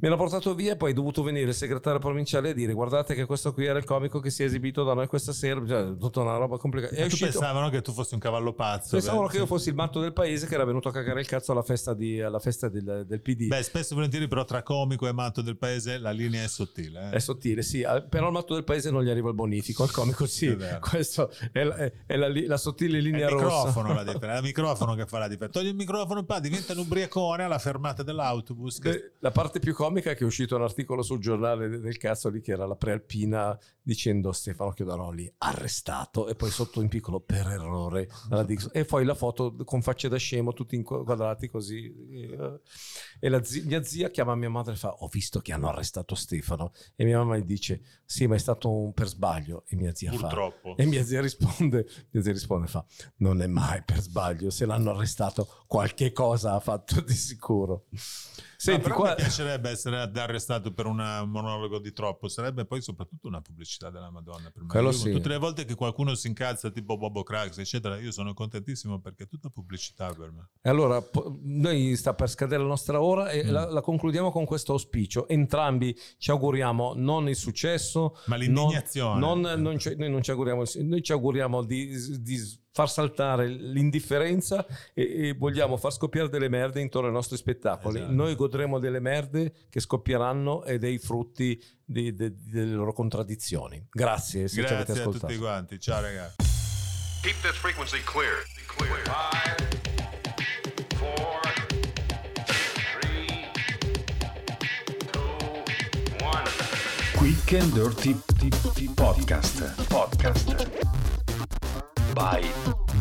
mi 0.00 0.06
hanno 0.06 0.16
portato 0.16 0.54
via 0.54 0.72
e 0.72 0.76
poi 0.76 0.92
è 0.92 0.94
dovuto 0.94 1.22
venire 1.24 1.48
il 1.48 1.54
segretario 1.54 1.98
provinciale 1.98 2.50
a 2.50 2.52
dire 2.54 2.72
guardate 2.72 3.14
che 3.14 3.26
questo 3.26 3.52
qui 3.52 3.66
era 3.66 3.78
il 3.78 3.84
comico 3.84 4.20
che 4.20 4.30
si 4.30 4.42
è 4.42 4.46
esibito 4.46 4.84
da 4.84 4.94
noi 4.94 5.08
questa 5.08 5.32
sera, 5.32 5.66
cioè, 5.66 5.96
tutta 5.98 6.20
una 6.20 6.36
roba 6.36 6.58
complicata. 6.58 6.94
E 6.94 7.04
uscito... 7.04 7.24
pensavano 7.24 7.70
che 7.70 7.82
tu 7.82 7.92
fossi 7.92 8.14
un 8.14 8.20
cavallo 8.20 8.52
pazzo. 8.52 8.90
Pensavano 8.90 9.26
beh, 9.26 9.32
che 9.32 9.36
io 9.38 9.46
fossi 9.46 9.68
il 9.68 9.74
matto 9.74 10.00
del 10.00 10.12
paese 10.12 10.46
che 10.46 10.54
era 10.54 10.64
venuto 10.64 10.88
a 10.88 10.92
cagare 10.92 11.20
il 11.20 11.26
cazzo 11.26 11.50
alla 11.50 11.62
festa, 11.62 11.92
di, 11.92 12.20
alla 12.20 12.38
festa 12.38 12.68
del, 12.68 13.04
del, 13.04 13.20
PD. 13.20 13.48
Beh, 13.48 13.64
spesso 13.64 13.92
e 13.92 13.96
volentieri 13.96 14.28
però 14.28 14.44
tra 14.44 14.62
comico 14.62 15.08
e 15.08 15.12
matto 15.12 15.42
del 15.42 15.56
paese 15.56 15.98
la 15.98 16.12
linea 16.12 16.44
è 16.44 16.48
sottile. 16.48 17.10
Eh? 17.10 17.16
È 17.16 17.18
sottile, 17.18 17.62
sì, 17.62 17.84
però 18.08 18.26
al 18.26 18.32
matto 18.32 18.54
del 18.54 18.62
paese 18.62 18.92
non 18.92 19.02
gli 19.02 19.10
arriva 19.10 19.28
il 19.28 19.34
bonifico, 19.34 19.82
al 19.82 19.90
comico 19.90 20.24
sì. 20.26 20.46
È 20.46 20.78
Questo 20.78 21.32
è, 21.50 21.64
la, 21.64 21.74
è, 21.74 21.92
è 22.06 22.16
la, 22.16 22.28
la, 22.28 22.56
sottile 22.56 23.00
linea 23.00 23.26
è 23.26 23.30
il 23.32 23.38
rossa. 23.38 23.66
Microfono, 23.66 23.92
la 23.92 24.04
differenza. 24.10 24.51
Microfono 24.52 24.94
che 24.94 25.06
fa 25.06 25.18
la 25.18 25.28
differenza. 25.28 25.58
Togli 25.58 25.70
il 25.70 25.74
microfono 25.74 26.24
qua, 26.24 26.38
diventa 26.38 26.72
un 26.74 26.80
ubriacone 26.80 27.44
alla 27.44 27.58
fermata 27.58 28.02
dell'autobus. 28.02 28.78
Che... 28.78 29.12
La 29.20 29.30
parte 29.30 29.58
più 29.58 29.74
comica 29.74 30.10
è 30.10 30.14
che 30.14 30.24
è 30.24 30.26
uscito 30.26 30.56
un 30.56 30.62
articolo 30.62 31.02
sul 31.02 31.18
giornale 31.18 31.80
del 31.80 31.96
cazzo 31.96 32.28
lì 32.28 32.40
che 32.42 32.52
era 32.52 32.66
la 32.66 32.76
prealpina 32.76 33.58
dicendo 33.82 34.32
Stefano 34.32 34.70
Chiodaroli 34.70 35.32
arrestato 35.38 36.28
e 36.28 36.34
poi 36.36 36.50
sotto 36.50 36.80
in 36.80 36.88
piccolo 36.88 37.20
per 37.20 37.48
errore 37.48 38.08
e 38.72 38.84
poi 38.84 39.04
la 39.04 39.14
foto 39.14 39.56
con 39.64 39.82
facce 39.82 40.08
da 40.08 40.16
scemo 40.16 40.52
tutti 40.52 40.76
inquadrati 40.76 41.48
così 41.48 41.92
e 43.20 43.28
la 43.28 43.42
zia, 43.42 43.64
mia 43.64 43.82
zia 43.82 44.10
chiama 44.10 44.34
mia 44.34 44.48
madre 44.50 44.74
e 44.74 44.76
fa 44.76 44.90
ho 44.90 45.08
visto 45.08 45.40
che 45.40 45.52
hanno 45.52 45.68
arrestato 45.68 46.14
Stefano 46.14 46.72
e 46.94 47.04
mia 47.04 47.18
mamma 47.18 47.36
gli 47.36 47.44
dice 47.44 47.82
sì 48.04 48.26
ma 48.26 48.36
è 48.36 48.38
stato 48.38 48.70
un 48.70 48.92
per 48.92 49.08
sbaglio 49.08 49.64
e 49.66 49.76
mia 49.76 49.94
zia 49.94 50.10
Purtroppo. 50.10 50.74
fa 50.76 50.82
e 50.82 50.86
mia 50.86 51.04
zia 51.04 51.20
risponde 51.20 51.86
mia 52.10 52.22
zia 52.22 52.32
risponde 52.32 52.68
fa 52.68 52.84
non 53.16 53.42
è 53.42 53.46
mai 53.46 53.82
per 53.82 54.00
sbaglio 54.00 54.50
se 54.50 54.64
l'hanno 54.64 54.90
arrestato 54.90 55.64
qualche 55.66 56.12
cosa 56.12 56.54
ha 56.54 56.60
fatto 56.60 57.00
di 57.00 57.14
sicuro 57.14 57.86
Senti, 58.62 58.90
qua... 58.90 59.08
mi 59.10 59.16
piacerebbe 59.16 59.70
essere 59.70 59.98
arrestato 59.98 60.72
per 60.72 60.86
un 60.86 61.24
monologo 61.26 61.80
di 61.80 61.92
troppo, 61.92 62.28
sarebbe 62.28 62.64
poi 62.64 62.80
soprattutto 62.80 63.26
una 63.26 63.40
pubblicità 63.40 63.90
della 63.90 64.08
Madonna 64.08 64.52
per 64.52 64.62
me. 64.62 64.80
Io, 64.80 64.92
sì. 64.92 65.10
Tutte 65.10 65.30
le 65.30 65.38
volte 65.38 65.64
che 65.64 65.74
qualcuno 65.74 66.14
si 66.14 66.28
incazza, 66.28 66.70
tipo 66.70 66.96
Bobo 66.96 67.24
Crax, 67.24 67.58
eccetera, 67.58 67.98
io 67.98 68.12
sono 68.12 68.32
contentissimo 68.34 69.00
perché 69.00 69.24
è 69.24 69.26
tutta 69.26 69.48
pubblicità 69.48 70.12
per 70.12 70.30
me. 70.30 70.50
E 70.62 70.70
allora, 70.70 71.02
noi 71.42 71.96
sta 71.96 72.14
per 72.14 72.30
scadere 72.30 72.62
la 72.62 72.68
nostra 72.68 73.02
ora 73.02 73.30
e 73.30 73.44
mm. 73.44 73.50
la, 73.50 73.68
la, 73.68 73.80
concludiamo 73.80 74.30
con 74.30 74.44
questo 74.44 74.72
auspicio. 74.72 75.26
Entrambi 75.26 75.98
ci 76.18 76.30
auguriamo 76.30 76.92
non 76.94 77.28
il 77.28 77.36
successo, 77.36 78.16
ma 78.26 78.36
l'indignazione. 78.36 79.18
Non, 79.18 79.40
non, 79.40 79.60
non 79.60 79.78
ci, 79.80 79.96
noi 79.96 80.08
non 80.08 80.22
ci 80.22 80.30
auguriamo, 80.30 80.62
noi 80.82 81.02
ci 81.02 81.10
auguriamo 81.10 81.64
di, 81.64 81.90
di 82.20 82.60
far 82.72 82.90
saltare 82.90 83.46
l'indifferenza 83.46 84.66
e, 84.94 85.28
e, 85.28 85.34
vogliamo 85.34 85.76
far 85.76 85.92
scoppiare 85.92 86.28
delle 86.28 86.48
merde 86.48 86.80
intorno 86.80 87.08
ai 87.08 87.12
nostri 87.12 87.36
spettacoli. 87.36 87.98
Esatto. 87.98 88.12
Noi 88.12 88.34
godremo 88.34 88.78
delle 88.78 89.00
merde 89.00 89.52
che 89.68 89.78
scoppieranno 89.78 90.64
e 90.64 90.78
dei 90.78 90.98
frutti 90.98 91.62
di, 91.84 92.14
di, 92.14 92.34
delle 92.50 92.72
loro 92.72 92.92
contraddizioni. 92.92 93.86
Grazie 93.90 94.48
se 94.48 94.56
Grazie 94.56 94.76
ci 94.76 94.82
avete 94.82 94.92
ascoltato. 94.92 95.26
a 95.26 95.28
tutti 95.28 95.40
quanti. 95.40 95.78
Ciao 95.78 96.00
ragazzi. 96.00 96.36
Keep 97.22 97.40
this 97.42 97.56
frequency 97.56 98.00
clear. 98.04 98.42
clear. 98.66 99.02
Five, 99.04 99.68
four, 100.96 101.40
three, 103.00 103.50
two, 105.12 106.24
one. 106.24 106.48
Quick 107.16 107.52
and 107.52 107.72
Dirty 107.74 108.16
Podcast. 108.94 109.86
Podcast 109.88 111.21
by 112.14 112.42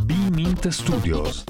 B-Mint 0.06 0.72
Studios. 0.74 1.46